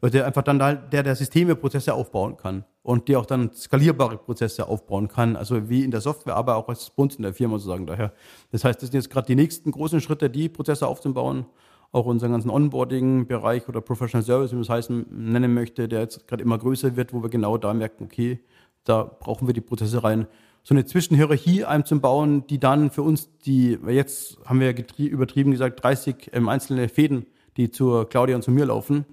Leute, 0.00 0.24
einfach 0.24 0.42
dann 0.42 0.58
da, 0.58 0.74
der, 0.74 1.02
der 1.02 1.16
Systeme, 1.16 1.54
Prozesse 1.54 1.94
aufbauen 1.94 2.36
kann 2.36 2.64
und 2.82 3.08
die 3.08 3.16
auch 3.16 3.26
dann 3.26 3.52
skalierbare 3.52 4.16
Prozesse 4.16 4.66
aufbauen 4.66 5.08
kann, 5.08 5.36
also 5.36 5.68
wie 5.68 5.84
in 5.84 5.90
der 5.90 6.00
Software, 6.00 6.36
aber 6.36 6.56
auch 6.56 6.68
als 6.68 6.90
bei 6.90 7.02
uns 7.02 7.16
in 7.16 7.22
der 7.22 7.34
Firma 7.34 7.58
sozusagen 7.58 7.86
daher. 7.86 8.12
Das 8.50 8.64
heißt, 8.64 8.82
das 8.82 8.90
sind 8.90 8.98
jetzt 8.98 9.10
gerade 9.10 9.26
die 9.26 9.36
nächsten 9.36 9.70
großen 9.70 10.00
Schritte, 10.00 10.30
die 10.30 10.48
Prozesse 10.48 10.86
aufzubauen, 10.86 11.46
auch 11.92 12.06
unseren 12.06 12.32
ganzen 12.32 12.50
Onboarding-Bereich 12.50 13.68
oder 13.68 13.82
Professional 13.82 14.24
Service, 14.24 14.50
wie 14.50 14.56
man 14.56 14.62
es 14.62 14.70
heißen 14.70 15.06
nennen 15.10 15.52
möchte, 15.52 15.88
der 15.88 16.00
jetzt 16.00 16.26
gerade 16.26 16.42
immer 16.42 16.58
größer 16.58 16.96
wird, 16.96 17.12
wo 17.12 17.22
wir 17.22 17.28
genau 17.28 17.58
da 17.58 17.74
merken, 17.74 18.04
okay, 18.04 18.40
da 18.84 19.04
brauchen 19.04 19.46
wir 19.46 19.54
die 19.54 19.60
Prozesse 19.60 20.02
rein. 20.02 20.26
So 20.64 20.74
eine 20.74 20.86
Zwischenhierarchie 20.86 21.64
einzubauen, 21.64 22.46
die 22.46 22.58
dann 22.58 22.90
für 22.90 23.02
uns 23.02 23.36
die, 23.38 23.78
jetzt 23.88 24.38
haben 24.46 24.60
wir 24.60 24.72
getrie- 24.72 25.08
übertrieben 25.08 25.50
gesagt, 25.50 25.82
30 25.82 26.30
ähm, 26.32 26.48
einzelne 26.48 26.88
Fäden, 26.88 27.26
die 27.56 27.70
zur 27.70 28.08
Claudia 28.08 28.36
und 28.36 28.42
zu 28.42 28.50
mir 28.50 28.66
laufen, 28.66 29.04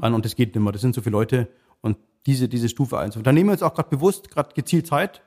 an 0.00 0.14
und 0.14 0.24
das 0.24 0.36
geht 0.36 0.54
nicht 0.54 0.62
mehr. 0.62 0.72
Das 0.72 0.82
sind 0.82 0.94
so 0.94 1.00
viele 1.00 1.12
Leute 1.12 1.48
und 1.80 1.96
diese, 2.26 2.48
diese 2.48 2.68
Stufe 2.68 2.98
einzuführen. 2.98 3.24
Da 3.24 3.32
nehmen 3.32 3.48
wir 3.48 3.52
uns 3.52 3.62
auch 3.62 3.74
gerade 3.74 3.88
bewusst, 3.88 4.30
gerade 4.30 4.54
gezielt 4.54 4.86
Zeit, 4.86 5.22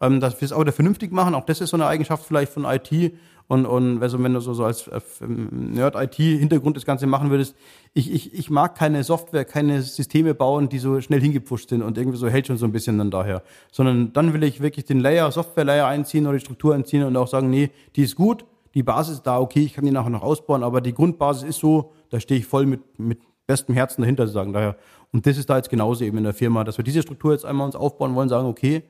ähm, 0.00 0.20
dass 0.20 0.40
wir 0.40 0.46
es 0.46 0.52
auch 0.52 0.60
wieder 0.60 0.72
vernünftig 0.72 1.12
machen. 1.12 1.34
Auch 1.34 1.44
das 1.44 1.60
ist 1.60 1.70
so 1.70 1.76
eine 1.76 1.86
Eigenschaft 1.86 2.24
vielleicht 2.24 2.52
von 2.52 2.64
IT. 2.64 3.12
Und, 3.46 3.66
und 3.66 4.02
also 4.02 4.22
wenn 4.22 4.32
du 4.32 4.40
so, 4.40 4.54
so 4.54 4.64
als 4.64 4.88
äh, 4.88 5.00
Nerd-IT-Hintergrund 5.20 6.78
das 6.78 6.86
Ganze 6.86 7.06
machen 7.06 7.30
würdest, 7.30 7.54
ich, 7.92 8.10
ich, 8.10 8.32
ich 8.32 8.48
mag 8.48 8.74
keine 8.74 9.04
Software, 9.04 9.44
keine 9.44 9.82
Systeme 9.82 10.34
bauen, 10.34 10.70
die 10.70 10.78
so 10.78 11.00
schnell 11.02 11.20
hingepusht 11.20 11.68
sind 11.68 11.82
und 11.82 11.98
irgendwie 11.98 12.16
so 12.16 12.26
hält 12.26 12.46
schon 12.46 12.56
so 12.56 12.64
ein 12.64 12.72
bisschen 12.72 12.96
dann 12.96 13.10
daher. 13.10 13.42
Sondern 13.70 14.14
dann 14.14 14.32
will 14.32 14.42
ich 14.44 14.60
wirklich 14.60 14.86
den 14.86 14.98
Layer, 14.98 15.30
Software-Layer 15.30 15.86
einziehen 15.86 16.26
oder 16.26 16.38
die 16.38 16.44
Struktur 16.44 16.74
einziehen 16.74 17.04
und 17.04 17.16
auch 17.18 17.28
sagen, 17.28 17.50
nee, 17.50 17.70
die 17.96 18.02
ist 18.04 18.16
gut, 18.16 18.46
die 18.74 18.82
Basis 18.82 19.16
ist 19.16 19.22
da, 19.22 19.38
okay, 19.38 19.60
ich 19.60 19.74
kann 19.74 19.84
die 19.84 19.90
nachher 19.90 20.10
noch 20.10 20.22
ausbauen, 20.22 20.62
aber 20.62 20.80
die 20.80 20.92
Grundbasis 20.92 21.44
ist 21.44 21.60
so, 21.60 21.92
da 22.10 22.20
stehe 22.20 22.40
ich 22.40 22.46
voll 22.46 22.66
mit, 22.66 22.98
mit 22.98 23.20
bestem 23.46 23.74
Herzen 23.74 24.02
dahinter, 24.02 24.26
sagen 24.26 24.52
daher. 24.52 24.76
Und 25.12 25.26
das 25.26 25.38
ist 25.38 25.48
da 25.48 25.56
jetzt 25.56 25.70
genauso 25.70 26.04
eben 26.04 26.18
in 26.18 26.24
der 26.24 26.34
Firma, 26.34 26.64
dass 26.64 26.76
wir 26.76 26.84
diese 26.84 27.02
Struktur 27.02 27.32
jetzt 27.32 27.44
einmal 27.44 27.66
uns 27.66 27.76
aufbauen 27.76 28.14
wollen, 28.14 28.28
sagen, 28.28 28.48
okay, 28.48 28.82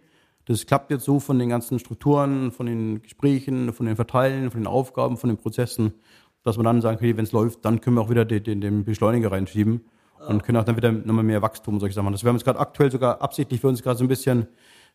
das 0.47 0.67
klappt 0.67 0.91
jetzt 0.91 1.05
so 1.05 1.21
von 1.21 1.39
den 1.39 1.49
ganzen 1.49 1.79
Strukturen, 1.79 2.51
von 2.51 2.67
den 2.67 3.03
Gesprächen, 3.03 3.73
von 3.73 3.87
den 3.87 3.97
Verteilen, 3.97 4.51
von 4.51 4.61
den 4.61 4.67
Aufgaben, 4.67 5.17
von 5.17 5.29
den 5.29 5.37
Prozessen, 5.37 5.95
dass 6.43 6.59
wir 6.59 6.65
dann 6.65 6.81
sagen, 6.81 6.97
okay, 6.97 7.17
wenn 7.17 7.25
es 7.25 7.33
läuft, 7.33 7.65
dann 7.65 7.81
können 7.81 7.97
wir 7.97 8.03
auch 8.03 8.11
wieder 8.11 8.25
den, 8.25 8.43
den, 8.43 8.61
den 8.61 8.85
Beschleuniger 8.85 9.33
reinschieben 9.33 9.85
und 10.29 10.43
können 10.43 10.59
auch 10.59 10.65
dann 10.65 10.77
wieder 10.77 10.93
nochmal 10.93 11.25
mehr 11.25 11.43
Wachstum 11.43 11.75
und 11.75 11.81
solche 11.81 11.95
Sachen 11.95 12.05
machen. 12.05 12.15
Das 12.15 12.23
wir 12.23 12.29
haben 12.29 12.37
jetzt 12.37 12.45
gerade 12.45 12.61
aktuell 12.61 12.91
sogar 12.91 13.21
absichtlich 13.21 13.61
für 13.61 13.69
uns 13.69 13.83
gerade 13.83 13.99
so 13.99 14.05
ein 14.05 14.09
bisschen 14.09 14.47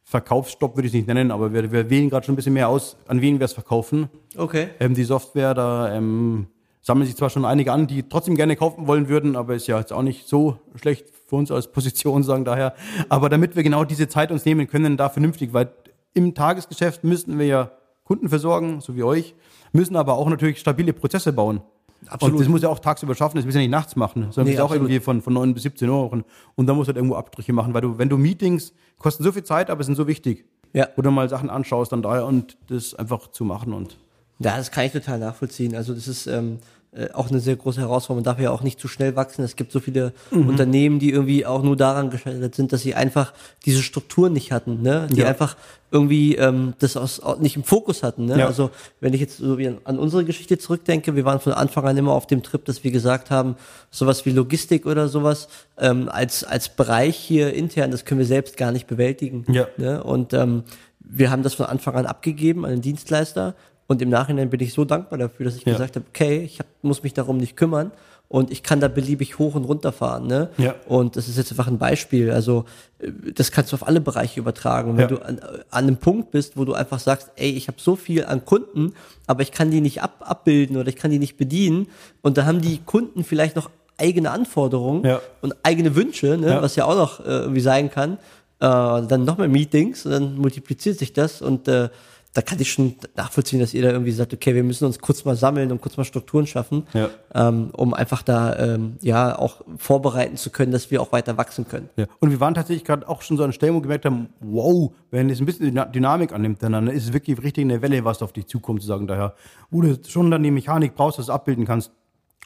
Verkaufsstopp, 0.03 0.75
würde 0.75 0.87
ich 0.87 0.93
es 0.93 0.95
nicht 0.95 1.07
nennen, 1.07 1.31
aber 1.31 1.53
wir, 1.53 1.71
wir 1.71 1.89
wählen 1.89 2.09
gerade 2.09 2.25
schon 2.25 2.33
ein 2.33 2.35
bisschen 2.35 2.53
mehr 2.53 2.69
aus, 2.69 2.97
an 3.07 3.21
wen 3.21 3.39
wir 3.39 3.45
es 3.45 3.53
verkaufen. 3.53 4.09
Okay. 4.35 4.69
Ähm, 4.79 4.95
die 4.95 5.03
Software, 5.03 5.53
da 5.53 5.93
ähm, 5.93 6.47
sammeln 6.81 7.05
sich 7.05 7.15
zwar 7.15 7.29
schon 7.29 7.45
einige 7.45 7.71
an, 7.71 7.87
die 7.87 8.03
trotzdem 8.03 8.35
gerne 8.35 8.55
kaufen 8.55 8.87
wollen 8.87 9.07
würden, 9.07 9.35
aber 9.35 9.55
ist 9.55 9.67
ja 9.67 9.77
jetzt 9.77 9.93
auch 9.93 10.01
nicht 10.01 10.27
so 10.27 10.57
schlecht 10.75 11.07
für 11.27 11.35
uns 11.35 11.51
als 11.51 11.71
Position, 11.71 12.23
sagen 12.23 12.45
daher. 12.45 12.73
Aber 13.09 13.29
damit 13.29 13.55
wir 13.55 13.63
genau 13.63 13.83
diese 13.83 14.07
Zeit 14.07 14.31
uns 14.31 14.45
nehmen 14.45 14.67
können, 14.67 14.97
da 14.97 15.09
vernünftig, 15.09 15.53
weil 15.53 15.71
im 16.13 16.33
Tagesgeschäft 16.33 17.03
müssten 17.03 17.37
wir 17.37 17.45
ja 17.45 17.71
Kunden 18.03 18.29
versorgen, 18.29 18.81
so 18.81 18.95
wie 18.95 19.03
euch, 19.03 19.35
müssen 19.71 19.95
aber 19.95 20.15
auch 20.15 20.27
natürlich 20.27 20.59
stabile 20.59 20.93
Prozesse 20.93 21.31
bauen. 21.31 21.61
Absolut. 22.07 22.35
Und 22.35 22.41
das 22.41 22.47
muss 22.47 22.61
ja 22.61 22.69
auch 22.69 22.79
tagsüber 22.79 23.15
schaffen, 23.15 23.37
das 23.37 23.45
müssen 23.45 23.57
ja 23.57 23.61
nicht 23.61 23.71
nachts 23.71 23.95
machen, 23.95 24.31
sondern 24.31 24.45
Nee, 24.45 24.53
ist 24.53 24.61
auch 24.61 24.71
irgendwie 24.71 24.99
von, 24.99 25.21
von 25.21 25.33
9 25.33 25.53
bis 25.53 25.63
17 25.63 25.89
Uhr. 25.89 26.11
Und, 26.11 26.25
und 26.55 26.67
da 26.67 26.73
musst 26.73 26.87
du 26.87 26.89
halt 26.89 26.97
irgendwo 26.97 27.15
Abstriche 27.15 27.53
machen, 27.53 27.73
weil 27.73 27.81
du, 27.81 27.97
wenn 27.97 28.09
du 28.09 28.17
Meetings 28.17 28.73
kosten 28.97 29.23
so 29.23 29.31
viel 29.31 29.43
Zeit, 29.43 29.69
aber 29.69 29.83
sind 29.83 29.95
so 29.95 30.07
wichtig. 30.07 30.45
Ja. 30.73 30.87
Du 30.95 31.11
mal 31.11 31.27
Sachen 31.29 31.49
anschaust, 31.49 31.91
dann 31.91 32.01
daher 32.01 32.25
und 32.25 32.57
das 32.67 32.93
einfach 32.93 33.31
zu 33.31 33.43
machen 33.43 33.73
und 33.73 33.97
Ja, 34.39 34.55
das 34.57 34.71
kann 34.71 34.85
ich 34.85 34.91
total 34.91 35.19
nachvollziehen. 35.19 35.75
Also 35.75 35.93
das 35.93 36.07
ist 36.07 36.27
ähm, 36.27 36.59
äh, 36.91 37.09
auch 37.13 37.29
eine 37.29 37.39
sehr 37.39 37.55
große 37.55 37.79
Herausforderung. 37.81 38.17
Man 38.23 38.23
darf 38.35 38.39
ja 38.43 38.49
auch 38.51 38.63
nicht 38.63 38.79
zu 38.79 38.87
schnell 38.87 39.15
wachsen. 39.15 39.43
Es 39.43 39.55
gibt 39.55 39.71
so 39.71 39.79
viele 39.79 40.11
Mhm. 40.31 40.49
Unternehmen, 40.49 40.99
die 40.99 41.11
irgendwie 41.11 41.45
auch 41.45 41.61
nur 41.63 41.75
daran 41.77 42.09
gescheitert 42.09 42.55
sind, 42.55 42.73
dass 42.73 42.81
sie 42.81 42.95
einfach 42.95 43.33
diese 43.65 43.83
Strukturen 43.83 44.33
nicht 44.33 44.51
hatten, 44.51 44.81
ne? 44.81 45.07
Die 45.11 45.19
Ja. 45.19 45.27
einfach 45.27 45.55
irgendwie 45.91 46.35
ähm, 46.35 46.73
das 46.79 46.95
aus, 46.97 47.19
au- 47.21 47.35
nicht 47.37 47.55
im 47.55 47.63
Fokus 47.63 48.03
hatten. 48.03 48.25
Ne? 48.25 48.37
Ja. 48.39 48.45
Also 48.47 48.69
wenn 49.01 49.13
ich 49.15 49.19
jetzt 49.21 49.37
so 49.37 49.57
wie 49.57 49.67
an, 49.67 49.77
an 49.85 49.97
unsere 49.97 50.23
Geschichte 50.23 50.57
zurückdenke, 50.59 51.15
wir 51.15 51.25
waren 51.25 51.39
von 51.39 51.51
Anfang 51.53 51.85
an 51.87 51.97
immer 51.97 52.13
auf 52.13 52.27
dem 52.27 52.43
Trip, 52.43 52.63
dass 52.65 52.83
wir 52.83 52.91
gesagt 52.91 53.31
haben, 53.31 53.55
sowas 53.89 54.23
wie 54.25 54.29
Logistik 54.31 54.85
oder 54.85 55.07
sowas 55.07 55.47
ähm, 55.79 56.07
als 56.09 56.43
als 56.43 56.69
Bereich 56.69 57.15
hier 57.17 57.53
intern, 57.55 57.89
das 57.91 58.05
können 58.05 58.19
wir 58.19 58.27
selbst 58.27 58.55
gar 58.57 58.71
nicht 58.71 58.85
bewältigen. 58.87 59.45
Ja. 59.51 59.67
Ne? 59.77 60.03
Und 60.03 60.33
ähm, 60.33 60.63
wir 60.99 61.31
haben 61.31 61.41
das 61.41 61.55
von 61.55 61.65
Anfang 61.65 61.95
an 61.95 62.05
abgegeben 62.05 62.65
an 62.65 62.71
den 62.71 62.81
Dienstleister 62.81 63.55
und 63.89 64.01
im 64.01 64.09
Nachhinein 64.09 64.49
bin 64.49 64.59
ich 64.61 64.71
so 64.71 64.85
dankbar 64.85 65.17
dafür, 65.19 65.45
dass 65.45 65.55
ich 65.55 65.65
Ja. 65.65 65.73
gesagt 65.73 65.95
habe, 65.97 66.05
okay, 66.09 66.43
ich 66.45 66.59
hab, 66.59 66.67
muss 66.83 67.03
mich 67.03 67.13
darum 67.13 67.37
nicht 67.37 67.57
kümmern 67.57 67.91
und 68.27 68.51
ich 68.51 68.61
kann 68.61 68.79
da 68.79 68.87
beliebig 68.87 69.39
hoch 69.39 69.55
und 69.55 69.63
runter 69.65 69.91
fahren. 69.91 70.27
Ne? 70.27 70.49
Ja. 70.59 70.75
Und 70.87 71.15
das 71.15 71.27
ist 71.27 71.37
jetzt 71.37 71.51
einfach 71.51 71.65
ein 71.67 71.79
Beispiel. 71.79 72.29
Also 72.29 72.65
äh, 72.99 73.11
das 73.33 73.51
kannst 73.51 73.71
du 73.71 73.75
auf 73.75 73.87
alle 73.87 73.99
Bereiche 73.99 74.39
übertragen. 74.39 74.91
Und 74.91 74.97
wenn 74.97 75.09
Ja. 75.09 75.15
du 75.15 75.25
an, 75.25 75.39
an 75.39 75.59
einem 75.71 75.97
Punkt 75.97 76.29
bist, 76.29 76.55
wo 76.55 76.63
du 76.65 76.73
einfach 76.73 76.99
sagst, 76.99 77.31
ey, 77.35 77.49
ich 77.49 77.67
habe 77.67 77.77
so 77.81 77.95
viel 77.95 78.23
an 78.25 78.45
Kunden, 78.45 78.93
aber 79.25 79.41
ich 79.41 79.51
kann 79.51 79.71
die 79.71 79.81
nicht 79.81 80.03
ab, 80.03 80.17
abbilden 80.19 80.77
oder 80.77 80.87
ich 80.87 80.95
kann 80.95 81.09
die 81.09 81.17
nicht 81.19 81.37
bedienen 81.37 81.87
und 82.21 82.37
da 82.37 82.45
haben 82.45 82.61
die 82.61 82.77
Kunden 82.85 83.23
vielleicht 83.23 83.55
noch 83.55 83.71
eigene 83.97 84.29
Anforderungen 84.29 85.03
Ja. 85.03 85.19
und 85.41 85.55
eigene 85.63 85.95
Wünsche, 85.95 86.37
ne? 86.37 86.47
Ja. 86.49 86.61
was 86.61 86.75
ja 86.75 86.85
auch 86.85 86.95
noch 86.95 87.19
äh, 87.21 87.23
irgendwie 87.29 87.59
sein 87.61 87.89
kann. 87.89 88.13
Äh, 88.13 88.67
dann 89.07 89.23
noch 89.25 89.37
mehr 89.39 89.47
Meetings 89.47 90.05
und 90.05 90.11
dann 90.11 90.35
multipliziert 90.37 90.99
sich 90.99 91.11
das 91.13 91.41
und 91.41 91.67
äh, 91.67 91.89
da 92.33 92.41
kann 92.43 92.59
ich 92.59 92.71
schon 92.71 92.95
nachvollziehen, 93.15 93.59
dass 93.59 93.73
ihr 93.73 93.81
da 93.81 93.89
irgendwie 93.89 94.11
sagt, 94.11 94.33
okay, 94.33 94.53
wir 94.53 94.63
müssen 94.63 94.85
uns 94.85 94.99
kurz 94.99 95.25
mal 95.25 95.35
sammeln 95.35 95.71
und 95.71 95.81
kurz 95.81 95.97
mal 95.97 96.03
Strukturen 96.03 96.45
schaffen, 96.45 96.85
Ja. 96.93 97.09
ähm, 97.33 97.71
um 97.75 97.93
einfach 97.95 98.21
da 98.21 98.55
ähm, 98.57 98.97
ja 99.01 99.37
auch 99.37 99.61
vorbereiten 99.77 100.37
zu 100.37 100.51
können, 100.51 100.71
dass 100.71 100.91
wir 100.91 101.01
auch 101.01 101.11
weiter 101.11 101.37
wachsen 101.37 101.67
können. 101.67 101.89
Ja. 101.95 102.05
Und 102.19 102.29
wir 102.29 102.39
waren 102.39 102.53
tatsächlich 102.53 102.85
gerade 102.85 103.09
auch 103.09 103.23
schon 103.23 103.35
so 103.37 103.43
an 103.43 103.51
Stellen, 103.51 103.73
wo 103.73 103.77
wir 103.77 103.81
gemerkt 103.83 104.05
haben, 104.05 104.29
wow, 104.41 104.91
wenn 105.09 105.29
es 105.31 105.39
ein 105.39 105.47
bisschen 105.47 105.65
Dyna- 105.75 105.85
Dynamik 105.91 106.31
annimmt, 106.31 106.61
dann, 106.61 106.87
ist 106.87 107.05
es 107.05 107.13
wirklich 107.13 107.41
richtig 107.41 107.63
eine 107.63 107.81
Welle, 107.81 108.05
was 108.05 108.21
auf 108.21 108.31
dich 108.31 108.45
zukommt, 108.45 108.81
zu 108.81 108.87
sagen, 108.87 109.07
daher, 109.07 109.33
wo 109.71 109.81
du 109.81 109.97
schon 110.07 110.29
dann 110.29 110.43
die 110.43 110.51
Mechanik 110.51 110.93
brauchst, 110.95 111.17
dass 111.17 111.25
du 111.25 111.31
abbilden 111.33 111.65
kannst. 111.65 111.91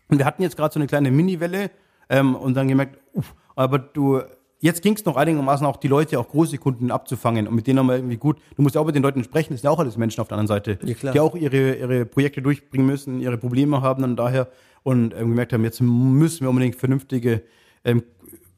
Und 0.09 0.17
wir 0.17 0.25
hatten 0.25 0.43
jetzt 0.43 0.55
gerade 0.55 0.73
so 0.73 0.79
eine 0.79 0.87
kleine 0.87 1.11
Mini-Welle 1.11 1.71
ähm, 2.09 2.35
und 2.35 2.53
dann 2.53 2.69
gemerkt, 2.69 2.99
uff, 3.13 3.33
aber 3.55 3.79
du, 3.79 4.21
jetzt 4.63 4.81
ging 4.81 4.95
es 4.95 5.03
noch 5.03 5.17
einigermaßen 5.17 5.67
auch 5.67 5.75
die 5.75 5.89
Leute, 5.89 6.17
auch 6.17 6.29
große 6.29 6.57
Kunden 6.57 6.89
abzufangen 6.89 7.47
und 7.47 7.53
mit 7.53 7.67
denen 7.67 7.79
haben 7.79 7.87
wir 7.87 7.97
irgendwie 7.97 8.15
gut, 8.15 8.37
du 8.55 8.61
musst 8.61 8.75
ja 8.75 8.81
auch 8.81 8.85
mit 8.85 8.95
den 8.95 9.03
Leuten 9.03 9.21
sprechen, 9.23 9.53
das 9.53 9.61
sind 9.61 9.67
ja 9.67 9.71
auch 9.71 9.79
alles 9.79 9.97
Menschen 9.97 10.21
auf 10.21 10.29
der 10.29 10.37
anderen 10.37 10.47
Seite, 10.47 10.79
Ja, 11.03 11.11
die 11.11 11.19
auch 11.19 11.35
ihre, 11.35 11.75
ihre 11.75 12.05
Projekte 12.05 12.41
durchbringen 12.41 12.87
müssen, 12.87 13.19
ihre 13.19 13.37
Probleme 13.37 13.81
haben 13.81 14.05
und 14.05 14.15
daher 14.15 14.47
und 14.83 15.13
ähm, 15.13 15.29
gemerkt 15.29 15.51
haben, 15.51 15.65
jetzt 15.65 15.81
müssen 15.81 16.41
wir 16.41 16.49
unbedingt 16.49 16.77
vernünftige 16.77 17.43
ähm, 17.83 18.03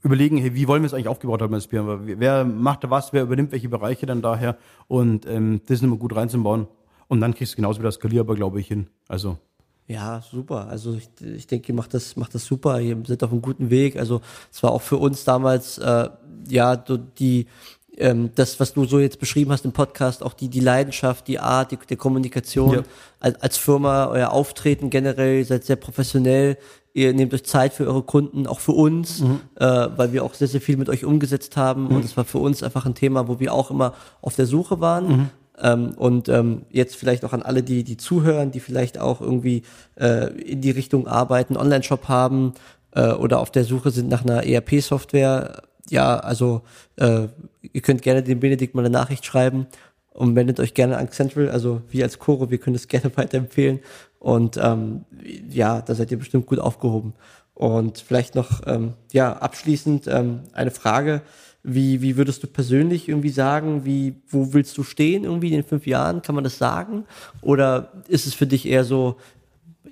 überlegen, 0.03 0.37
hey, 0.37 0.53
wie 0.53 0.67
wollen 0.67 0.83
wir 0.83 0.87
es 0.87 0.93
eigentlich 0.93 1.07
aufgebaut 1.07 1.41
haben 1.41 1.55
als 1.55 1.65
Firma? 1.65 1.99
Wer 2.03 2.45
macht 2.45 2.83
da 2.83 2.91
was, 2.91 3.11
wer 3.11 3.23
übernimmt 3.23 3.51
welche 3.51 3.69
Bereiche 3.69 4.05
dann 4.05 4.21
daher 4.21 4.57
und 4.87 5.25
ähm, 5.25 5.61
das 5.65 5.79
ist 5.79 5.83
immer 5.83 5.97
gut 5.97 6.15
reinzubauen 6.15 6.67
und 7.07 7.19
dann 7.19 7.33
kriegst 7.33 7.53
du 7.53 7.55
genauso 7.55 7.79
wieder 7.79 7.91
skalierbar, 7.91 8.35
glaube 8.35 8.59
ich, 8.59 8.67
hin. 8.67 8.87
Also 9.07 9.39
Ja, 9.87 10.21
super. 10.31 10.67
Also 10.67 10.95
ich, 10.95 11.09
ich 11.23 11.47
denke, 11.47 11.69
ihr 11.71 11.75
macht 11.75 11.93
das, 11.93 12.15
macht 12.15 12.33
das 12.33 12.45
super. 12.45 12.79
Ihr 12.79 12.97
seid 13.05 13.23
auf 13.23 13.31
einem 13.31 13.41
guten 13.41 13.69
Weg. 13.69 13.97
Also 13.97 14.21
es 14.51 14.63
war 14.63 14.71
auch 14.71 14.81
für 14.81 14.97
uns 14.97 15.23
damals, 15.23 15.77
äh, 15.77 16.09
ja, 16.49 16.75
die, 16.75 17.45
ähm, 17.97 18.31
das, 18.35 18.59
was 18.59 18.73
du 18.73 18.85
so 18.85 18.99
jetzt 18.99 19.19
beschrieben 19.19 19.51
hast 19.51 19.63
im 19.63 19.71
Podcast, 19.73 20.23
auch 20.23 20.33
die, 20.33 20.49
die 20.49 20.59
Leidenschaft, 20.59 21.27
die 21.27 21.39
Art, 21.39 21.71
die, 21.71 21.77
die 21.89 21.95
Kommunikation 21.95 22.73
Ja. 22.73 22.83
als, 23.19 23.41
als 23.41 23.57
Firma, 23.57 24.07
euer 24.07 24.31
Auftreten 24.31 24.89
generell, 24.89 25.37
ihr 25.39 25.45
seid 25.45 25.63
sehr 25.65 25.75
professionell. 25.77 26.57
Ihr 26.93 27.13
nehmt 27.13 27.33
euch 27.33 27.43
Zeit 27.43 27.73
für 27.73 27.85
eure 27.87 28.03
Kunden, 28.03 28.47
auch 28.47 28.59
für 28.61 28.71
uns, 28.71 29.21
äh, 29.55 29.65
weil 29.97 30.13
wir 30.13 30.23
auch 30.23 30.33
sehr, 30.33 30.47
sehr 30.47 30.61
viel 30.61 30.77
mit 30.77 30.87
euch 30.89 31.03
umgesetzt 31.03 31.57
haben. 31.57 31.87
Und 31.87 32.05
es 32.05 32.15
war 32.15 32.23
für 32.23 32.37
uns 32.39 32.63
einfach 32.63 32.85
ein 32.85 32.95
Thema, 32.95 33.27
wo 33.27 33.39
wir 33.39 33.53
auch 33.53 33.69
immer 33.69 33.93
auf 34.21 34.35
der 34.35 34.45
Suche 34.45 34.79
waren. 34.79 35.29
Ähm, 35.61 35.93
und 35.95 36.29
ähm, 36.29 36.63
jetzt 36.69 36.95
vielleicht 36.95 37.23
auch 37.23 37.33
an 37.33 37.41
alle, 37.41 37.63
die, 37.63 37.83
die 37.83 37.97
zuhören, 37.97 38.51
die 38.51 38.59
vielleicht 38.59 38.99
auch 38.99 39.21
irgendwie 39.21 39.63
äh, 39.99 40.27
in 40.41 40.61
die 40.61 40.71
Richtung 40.71 41.07
arbeiten, 41.07 41.57
Online-Shop 41.57 42.07
haben 42.07 42.53
äh, 42.91 43.11
oder 43.11 43.39
auf 43.39 43.51
der 43.51 43.63
Suche 43.63 43.91
sind 43.91 44.09
nach 44.09 44.23
einer 44.23 44.45
ERP-Software. 44.45 45.61
Ja, 45.89 46.17
also 46.17 46.63
äh, 46.97 47.27
ihr 47.61 47.81
könnt 47.81 48.01
gerne 48.01 48.23
dem 48.23 48.39
Benedikt 48.39 48.75
mal 48.75 48.81
eine 48.81 48.89
Nachricht 48.89 49.25
schreiben 49.25 49.67
und 50.11 50.35
wendet 50.35 50.59
euch 50.59 50.73
gerne 50.73 50.97
an 50.97 51.11
Central. 51.11 51.49
Also 51.49 51.81
wir 51.89 52.03
als 52.03 52.19
Choro, 52.19 52.49
wir 52.49 52.57
können 52.57 52.75
es 52.75 52.87
gerne 52.89 53.15
weiterempfehlen. 53.15 53.79
Und 54.19 54.57
ähm, 54.57 55.05
ja, 55.49 55.81
da 55.81 55.93
seid 55.93 56.11
ihr 56.11 56.17
bestimmt 56.17 56.47
gut 56.47 56.59
aufgehoben. 56.59 57.13
Und 57.53 57.99
vielleicht 57.99 58.35
noch 58.35 58.61
ähm, 58.65 58.93
ja 59.13 59.33
abschließend 59.33 60.07
ähm, 60.07 60.41
eine 60.53 60.71
Frage. 60.71 61.21
Wie, 61.67 62.01
wie 62.01 62.15
würdest 62.15 62.43
du 62.43 62.47
persönlich 62.47 63.09
irgendwie 63.09 63.29
sagen, 63.29 63.85
wie, 63.85 64.15
wo 64.29 64.53
willst 64.53 64.77
du 64.77 64.83
stehen 64.83 65.23
irgendwie 65.23 65.53
in 65.53 65.63
fünf 65.63 65.87
Jahren? 65.87 66.21
Kann 66.21 66.35
man 66.35 66.43
das 66.43 66.59
sagen? 66.59 67.05
Oder 67.41 67.91
ist 68.07 68.27
es 68.27 68.35
für 68.35 68.45
dich 68.45 68.67
eher 68.67 68.83
so, 68.83 69.17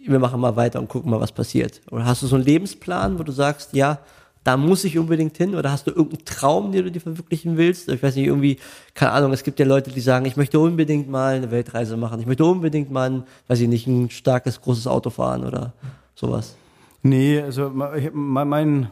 wir 0.05 0.19
machen 0.19 0.39
mal 0.39 0.55
weiter 0.55 0.79
und 0.79 0.87
gucken 0.87 1.09
mal, 1.09 1.19
was 1.19 1.31
passiert? 1.31 1.81
Oder 1.89 2.05
hast 2.05 2.21
du 2.21 2.27
so 2.27 2.35
einen 2.35 2.45
Lebensplan, 2.45 3.17
wo 3.17 3.23
du 3.23 3.31
sagst, 3.31 3.73
ja, 3.73 3.99
da 4.43 4.57
muss 4.57 4.83
ich 4.83 4.97
unbedingt 4.97 5.37
hin? 5.37 5.55
Oder 5.55 5.71
hast 5.71 5.87
du 5.87 5.91
irgendeinen 5.91 6.25
Traum, 6.25 6.71
den 6.71 6.85
du 6.85 6.91
dir 6.91 6.99
verwirklichen 6.99 7.57
willst? 7.57 7.89
Ich 7.89 8.03
weiß 8.03 8.15
nicht, 8.15 8.27
irgendwie, 8.27 8.59
keine 8.93 9.13
Ahnung, 9.13 9.31
es 9.31 9.43
gibt 9.43 9.59
ja 9.59 9.65
Leute, 9.65 9.89
die 9.89 10.01
sagen, 10.01 10.25
ich 10.25 10.35
möchte 10.35 10.59
unbedingt 10.59 11.09
mal 11.09 11.35
eine 11.35 11.49
Weltreise 11.51 11.97
machen. 11.97 12.19
Ich 12.19 12.25
möchte 12.25 12.45
unbedingt 12.45 12.91
mal, 12.91 13.09
ein, 13.09 13.23
weiß 13.47 13.61
ich 13.61 13.67
nicht, 13.67 13.87
ein 13.87 14.09
starkes, 14.09 14.61
großes 14.61 14.87
Auto 14.87 15.09
fahren 15.09 15.45
oder 15.45 15.73
sowas. 16.13 16.55
Nee, 17.01 17.41
also 17.41 17.69
mein, 17.69 18.47
mein 18.47 18.87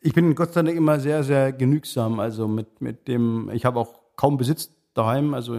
ich 0.00 0.14
bin 0.14 0.34
Gott 0.34 0.52
sei 0.52 0.62
Dank 0.62 0.76
immer 0.76 0.98
sehr, 0.98 1.22
sehr 1.24 1.52
genügsam. 1.52 2.20
Also 2.20 2.48
mit, 2.48 2.80
mit 2.80 3.08
dem, 3.08 3.50
ich 3.52 3.64
habe 3.64 3.78
auch 3.78 4.00
kaum 4.16 4.36
Besitz 4.36 4.74
daheim. 4.94 5.34
Also 5.34 5.56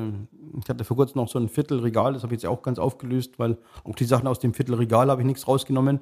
ich 0.59 0.69
hatte 0.69 0.83
vor 0.83 0.97
kurzem 0.97 1.21
noch 1.21 1.29
so 1.29 1.39
ein 1.39 1.49
Viertelregal, 1.49 2.13
das 2.13 2.23
habe 2.23 2.33
ich 2.33 2.41
jetzt 2.41 2.49
auch 2.49 2.61
ganz 2.61 2.79
aufgelöst, 2.79 3.39
weil 3.39 3.57
auch 3.83 3.95
die 3.95 4.05
Sachen 4.05 4.27
aus 4.27 4.39
dem 4.39 4.53
Viertelregal 4.53 5.09
habe 5.09 5.21
ich 5.21 5.27
nichts 5.27 5.47
rausgenommen. 5.47 5.99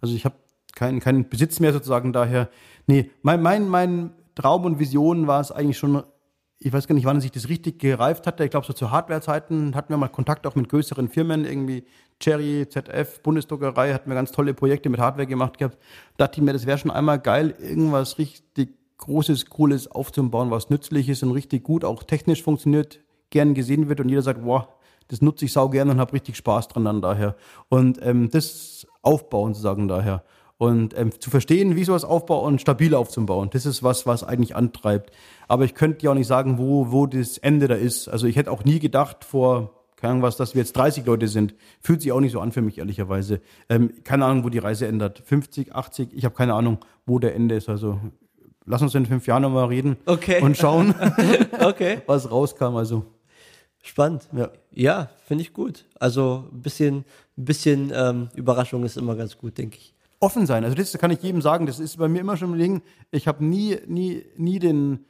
Also 0.00 0.14
ich 0.14 0.24
habe 0.24 0.36
keinen 0.74 1.00
keinen 1.00 1.28
Besitz 1.28 1.60
mehr 1.60 1.72
sozusagen 1.72 2.12
daher. 2.12 2.48
Nee, 2.86 3.10
mein, 3.22 3.42
mein, 3.42 3.68
mein 3.68 4.10
Traum 4.34 4.64
und 4.64 4.78
Vision 4.78 5.26
war 5.26 5.40
es 5.40 5.50
eigentlich 5.50 5.78
schon, 5.78 6.02
ich 6.60 6.72
weiß 6.72 6.88
gar 6.88 6.94
nicht, 6.94 7.04
wann 7.04 7.20
sich 7.20 7.30
das 7.30 7.48
richtig 7.48 7.78
gereift 7.78 8.26
hatte. 8.26 8.44
Ich 8.44 8.50
glaube, 8.50 8.66
so 8.66 8.72
zu 8.72 8.90
Hardware-Zeiten 8.90 9.74
hatten 9.76 9.92
wir 9.92 9.96
mal 9.96 10.08
Kontakt 10.08 10.46
auch 10.46 10.56
mit 10.56 10.68
größeren 10.68 11.08
Firmen, 11.08 11.44
irgendwie 11.44 11.84
Cherry, 12.18 12.66
ZF, 12.68 13.22
Bundesdruckerei, 13.22 13.92
hatten 13.92 14.10
wir 14.10 14.16
ganz 14.16 14.32
tolle 14.32 14.54
Projekte 14.54 14.88
mit 14.88 14.98
Hardware 14.98 15.26
gemacht 15.26 15.58
gehabt. 15.58 15.78
Dachte 16.16 16.40
ich 16.40 16.44
mir, 16.44 16.52
das 16.52 16.66
wäre 16.66 16.78
schon 16.78 16.90
einmal 16.90 17.20
geil, 17.20 17.54
irgendwas 17.60 18.18
richtig 18.18 18.74
Großes, 18.98 19.46
Cooles 19.46 19.88
aufzubauen, 19.88 20.50
was 20.50 20.70
nützlich 20.70 21.08
ist 21.08 21.22
und 21.22 21.30
richtig 21.30 21.62
gut, 21.62 21.84
auch 21.84 22.02
technisch 22.02 22.42
funktioniert, 22.42 22.98
gern 23.30 23.54
gesehen 23.54 23.88
wird 23.88 24.00
und 24.00 24.08
jeder 24.08 24.22
sagt, 24.22 24.44
wow, 24.44 24.66
das 25.06 25.22
nutze 25.22 25.44
ich 25.44 25.52
sau 25.52 25.68
gerne 25.68 25.92
und 25.92 26.00
habe 26.00 26.12
richtig 26.12 26.36
Spaß 26.36 26.66
dran 26.66 26.84
dann 26.84 27.00
daher. 27.00 27.36
Und 27.68 27.98
ähm, 28.02 28.28
das 28.30 28.86
aufbauen 29.02 29.54
sozusagen 29.54 29.86
daher. 29.86 30.24
Und 30.58 30.98
ähm, 30.98 31.12
zu 31.20 31.30
verstehen, 31.30 31.76
wie 31.76 31.84
sowas 31.84 32.04
aufbauen 32.04 32.44
und 32.54 32.60
stabil 32.60 32.92
aufzubauen, 32.94 33.48
das 33.52 33.64
ist 33.64 33.84
was, 33.84 34.06
was 34.06 34.24
eigentlich 34.24 34.56
antreibt. 34.56 35.12
Aber 35.46 35.64
ich 35.64 35.74
könnte 35.74 36.04
ja 36.04 36.10
auch 36.10 36.14
nicht 36.16 36.26
sagen, 36.26 36.58
wo, 36.58 36.90
wo 36.90 37.06
das 37.06 37.38
Ende 37.38 37.68
da 37.68 37.76
ist. 37.76 38.08
Also 38.08 38.26
ich 38.26 38.34
hätte 38.34 38.50
auch 38.50 38.64
nie 38.64 38.80
gedacht 38.80 39.24
vor, 39.24 39.70
keine 39.94 40.12
Ahnung 40.12 40.22
was, 40.24 40.36
dass 40.36 40.54
wir 40.54 40.62
jetzt 40.62 40.76
30 40.76 41.06
Leute 41.06 41.28
sind. 41.28 41.54
Fühlt 41.80 42.02
sich 42.02 42.10
auch 42.10 42.18
nicht 42.18 42.32
so 42.32 42.40
an 42.40 42.50
für 42.50 42.60
mich, 42.60 42.78
ehrlicherweise. 42.78 43.40
Ähm, 43.68 43.92
keine 44.02 44.24
Ahnung, 44.24 44.42
wo 44.44 44.48
die 44.48 44.58
Reise 44.58 44.88
ändert. 44.88 45.22
50, 45.24 45.74
80, 45.76 46.08
ich 46.12 46.24
habe 46.24 46.34
keine 46.34 46.54
Ahnung, 46.54 46.78
wo 47.06 47.20
der 47.20 47.36
Ende 47.36 47.54
ist. 47.54 47.68
Also 47.68 48.00
lass 48.66 48.82
uns 48.82 48.94
in 48.96 49.06
fünf 49.06 49.28
Jahren 49.28 49.42
nochmal 49.42 49.66
reden 49.66 49.96
Okay. 50.06 50.42
und 50.42 50.56
schauen, 50.56 50.92
Okay. 51.60 51.98
was 52.06 52.30
rauskam. 52.30 52.74
Also 52.76 53.04
Spannend. 53.80 54.28
Ja. 54.36 54.50
Ja, 54.72 55.10
finde 55.24 55.42
ich 55.42 55.52
gut. 55.52 55.84
Also 56.00 56.44
ein 56.52 56.62
bisschen, 56.62 57.04
ein 57.36 57.44
bisschen 57.44 57.92
ähm, 57.94 58.28
Überraschung 58.34 58.82
ist 58.84 58.96
immer 58.96 59.14
ganz 59.14 59.38
gut, 59.38 59.56
denke 59.56 59.76
ich. 59.78 59.94
Offen 60.20 60.46
sein. 60.46 60.64
Also 60.64 60.76
das 60.76 60.92
kann 60.98 61.10
ich 61.10 61.22
jedem 61.22 61.42
sagen. 61.42 61.66
Das 61.66 61.78
ist 61.78 61.96
bei 61.96 62.08
mir 62.08 62.20
immer 62.20 62.36
schon 62.36 62.52
ein 62.52 62.58
Ding. 62.58 62.82
Ich 63.10 63.28
habe 63.28 63.44
nie, 63.44 63.78
nie, 63.86 64.24
nie 64.36 64.58
den. 64.58 65.06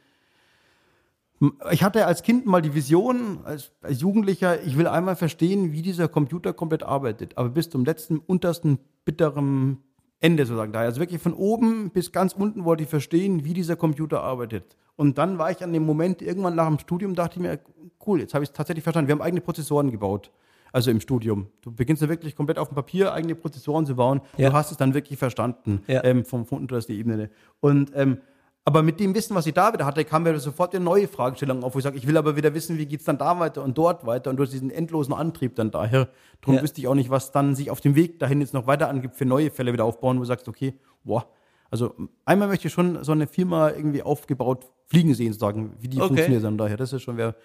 Ich 1.71 1.83
hatte 1.83 2.05
als 2.05 2.21
Kind 2.23 2.45
mal 2.45 2.61
die 2.61 2.75
Vision, 2.75 3.39
als, 3.45 3.71
als 3.81 4.01
Jugendlicher, 4.01 4.61
ich 4.61 4.77
will 4.77 4.87
einmal 4.87 5.15
verstehen, 5.15 5.71
wie 5.71 5.81
dieser 5.81 6.09
Computer 6.09 6.53
komplett 6.53 6.83
arbeitet. 6.83 7.37
Aber 7.37 7.49
bis 7.49 7.69
zum 7.69 7.85
letzten, 7.85 8.17
untersten, 8.17 8.79
bitteren 9.05 9.77
Ende 10.19 10.45
sozusagen 10.45 10.73
da. 10.73 10.81
Also 10.81 10.99
wirklich 10.99 11.21
von 11.21 11.33
oben 11.33 11.91
bis 11.91 12.11
ganz 12.11 12.33
unten 12.33 12.65
wollte 12.65 12.83
ich 12.83 12.89
verstehen, 12.89 13.45
wie 13.45 13.53
dieser 13.53 13.77
Computer 13.77 14.21
arbeitet. 14.21 14.75
Und 14.97 15.17
dann 15.17 15.37
war 15.37 15.49
ich 15.49 15.63
an 15.63 15.71
dem 15.71 15.83
Moment, 15.83 16.21
irgendwann 16.21 16.55
nach 16.55 16.67
dem 16.67 16.77
Studium, 16.77 17.15
dachte 17.15 17.35
ich 17.37 17.41
mir, 17.41 17.59
cool, 18.05 18.19
jetzt 18.19 18.33
habe 18.33 18.43
ich 18.43 18.49
es 18.49 18.53
tatsächlich 18.53 18.83
verstanden. 18.83 19.07
Wir 19.07 19.15
haben 19.15 19.21
eigene 19.21 19.39
Prozessoren 19.39 19.91
gebaut. 19.91 20.29
Also 20.71 20.91
im 20.91 20.99
Studium. 21.01 21.47
Du 21.61 21.71
beginnst 21.71 22.01
ja 22.01 22.09
wirklich 22.09 22.35
komplett 22.35 22.59
auf 22.59 22.69
dem 22.69 22.75
Papier 22.75 23.13
eigene 23.13 23.35
Prozessoren 23.35 23.85
zu 23.85 23.95
bauen. 23.95 24.21
Ja. 24.37 24.49
Du 24.49 24.55
hast 24.55 24.71
es 24.71 24.77
dann 24.77 24.93
wirklich 24.93 25.17
verstanden 25.17 25.81
Ja. 25.87 26.03
ähm, 26.03 26.25
vom, 26.25 26.45
von 26.45 26.59
unterster 26.59 26.93
Ebene. 26.93 27.29
Und 27.59 27.91
ähm, 27.95 28.19
aber 28.65 28.83
mit 28.83 28.99
dem 28.99 29.15
Wissen, 29.15 29.33
was 29.35 29.47
ich 29.47 29.53
da 29.55 29.73
wieder 29.73 29.85
hatte, 29.85 30.05
kam 30.05 30.23
mir 30.23 30.37
sofort 30.37 30.75
eine 30.75 30.83
neue 30.85 31.07
Fragestellung 31.07 31.63
auf, 31.63 31.73
wo 31.73 31.79
ich 31.79 31.83
sage, 31.83 31.97
ich 31.97 32.05
will 32.05 32.17
aber 32.17 32.35
wieder 32.35 32.53
wissen, 32.53 32.77
wie 32.77 32.85
geht's 32.85 33.05
dann 33.05 33.17
da 33.17 33.39
weiter 33.39 33.63
und 33.63 33.75
dort 33.75 34.05
weiter 34.05 34.29
und 34.29 34.37
durch 34.37 34.51
diesen 34.51 34.69
endlosen 34.69 35.11
Antrieb 35.13 35.55
dann 35.55 35.71
daher. 35.71 36.09
Darum 36.41 36.57
Ja. 36.57 36.61
wüsste 36.61 36.79
ich 36.79 36.87
auch 36.87 36.93
nicht, 36.93 37.09
was 37.09 37.31
dann 37.31 37.55
sich 37.55 37.71
auf 37.71 37.81
dem 37.81 37.95
Weg 37.95 38.19
dahin 38.19 38.41
jetzt 38.41 38.53
noch 38.53 38.67
weiter 38.67 38.87
angibt 38.89 39.15
für 39.15 39.25
neue 39.25 39.49
Fälle 39.49 39.73
wieder 39.73 39.85
aufbauen, 39.85 40.17
wo 40.17 40.21
du 40.21 40.25
sagst, 40.27 40.47
okay, 40.47 40.75
boah. 41.03 41.25
Also 41.71 41.95
einmal 42.25 42.47
möchte 42.47 42.67
ich 42.67 42.73
schon 42.73 43.03
so 43.03 43.11
eine 43.11 43.25
Firma 43.25 43.69
irgendwie 43.71 44.03
aufgebaut 44.03 44.65
fliegen 44.85 45.15
sehen, 45.15 45.33
sozusagen, 45.33 45.73
wie 45.79 45.87
die 45.87 45.97
Okay. 45.97 46.07
funktioniert 46.07 46.43
dann 46.43 46.57
daher. 46.57 46.77
Das 46.77 46.93
ist 46.93 47.01
schon, 47.01 47.17
wäre 47.17 47.35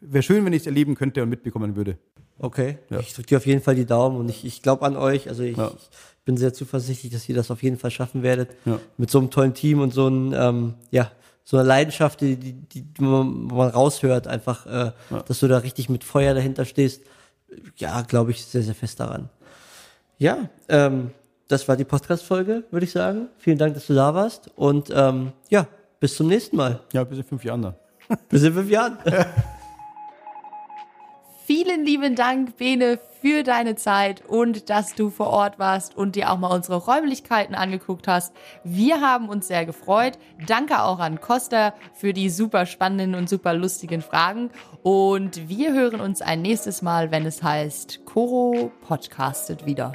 wär 0.00 0.22
schön, 0.22 0.44
wenn 0.44 0.52
ich 0.54 0.60
es 0.62 0.66
erleben 0.66 0.94
könnte 0.94 1.22
und 1.22 1.28
mitbekommen 1.28 1.76
würde. 1.76 1.98
Okay. 2.38 2.78
Ja. 2.90 2.98
Ich 3.00 3.12
drücke 3.14 3.28
dir 3.28 3.36
auf 3.38 3.46
jeden 3.46 3.62
Fall 3.62 3.74
die 3.74 3.86
Daumen 3.86 4.16
und 4.18 4.28
ich, 4.28 4.44
ich 4.44 4.62
glaube 4.62 4.84
an 4.84 4.96
euch. 4.96 5.28
Also 5.28 5.42
ich, 5.42 5.56
Ja. 5.56 5.68
ich 5.76 6.24
bin 6.24 6.36
sehr 6.36 6.52
zuversichtlich, 6.52 7.12
dass 7.12 7.28
ihr 7.28 7.34
das 7.34 7.50
auf 7.50 7.62
jeden 7.62 7.78
Fall 7.78 7.90
schaffen 7.90 8.22
werdet. 8.22 8.50
Ja. 8.64 8.78
Mit 8.96 9.10
so 9.10 9.18
einem 9.18 9.30
tollen 9.30 9.54
Team 9.54 9.80
und 9.80 9.92
so 9.92 10.06
einem, 10.06 10.32
ähm, 10.34 10.74
ja, 10.90 11.10
so 11.44 11.56
eine 11.56 11.66
Leidenschaft, 11.66 12.20
die, 12.20 12.36
die, 12.36 12.52
die 12.82 13.02
man 13.02 13.46
man 13.46 13.68
raushört, 13.70 14.26
einfach, 14.28 14.66
äh, 14.66 14.92
dass 15.26 15.40
du 15.40 15.48
da 15.48 15.58
richtig 15.58 15.88
mit 15.88 16.04
Feuer 16.04 16.34
dahinter 16.34 16.64
stehst. 16.64 17.02
Ja, 17.76 18.02
glaube 18.02 18.30
ich 18.30 18.44
sehr, 18.44 18.62
sehr 18.62 18.74
fest 18.74 19.00
daran. 19.00 19.28
Ja, 20.18 20.48
ähm, 20.68 21.10
das 21.48 21.66
war 21.68 21.76
die 21.76 21.84
Podcast-Folge, 21.84 22.64
würde 22.70 22.84
ich 22.86 22.92
sagen. 22.92 23.28
Vielen 23.38 23.58
Dank, 23.58 23.74
dass 23.74 23.86
du 23.88 23.94
da 23.94 24.14
warst. 24.14 24.50
Und 24.56 24.90
ähm, 24.94 25.32
ja, 25.50 25.66
bis 26.00 26.14
zum 26.16 26.28
nächsten 26.28 26.56
Mal. 26.56 26.80
Ja, 26.92 27.04
bis 27.04 27.18
in 27.18 27.24
fünf 27.24 27.44
Jahren 27.44 27.62
dann. 27.62 27.74
Bis 28.28 28.42
in 28.44 28.54
fünf 28.54 28.70
Jahren. 28.70 28.98
Vielen 31.54 31.84
lieben 31.84 32.16
Dank, 32.16 32.56
Bene, 32.56 32.98
für 33.20 33.42
deine 33.42 33.76
Zeit 33.76 34.24
und 34.26 34.70
dass 34.70 34.94
du 34.94 35.10
vor 35.10 35.26
Ort 35.26 35.58
warst 35.58 35.94
und 35.94 36.16
dir 36.16 36.32
auch 36.32 36.38
mal 36.38 36.48
unsere 36.48 36.78
Räumlichkeiten 36.78 37.54
angeguckt 37.54 38.08
hast. 38.08 38.34
Wir 38.64 39.02
haben 39.02 39.28
uns 39.28 39.48
sehr 39.48 39.66
gefreut. 39.66 40.18
Danke 40.46 40.82
auch 40.82 40.98
an 40.98 41.20
Costa 41.20 41.74
für 41.92 42.14
die 42.14 42.30
super 42.30 42.64
spannenden 42.64 43.14
und 43.14 43.28
super 43.28 43.52
lustigen 43.52 44.00
Fragen. 44.00 44.48
Und 44.82 45.46
wir 45.50 45.74
hören 45.74 46.00
uns 46.00 46.22
ein 46.22 46.40
nächstes 46.40 46.80
Mal, 46.80 47.10
wenn 47.10 47.26
es 47.26 47.42
heißt, 47.42 48.06
Koro 48.06 48.72
podcastet 48.80 49.66
wieder. 49.66 49.92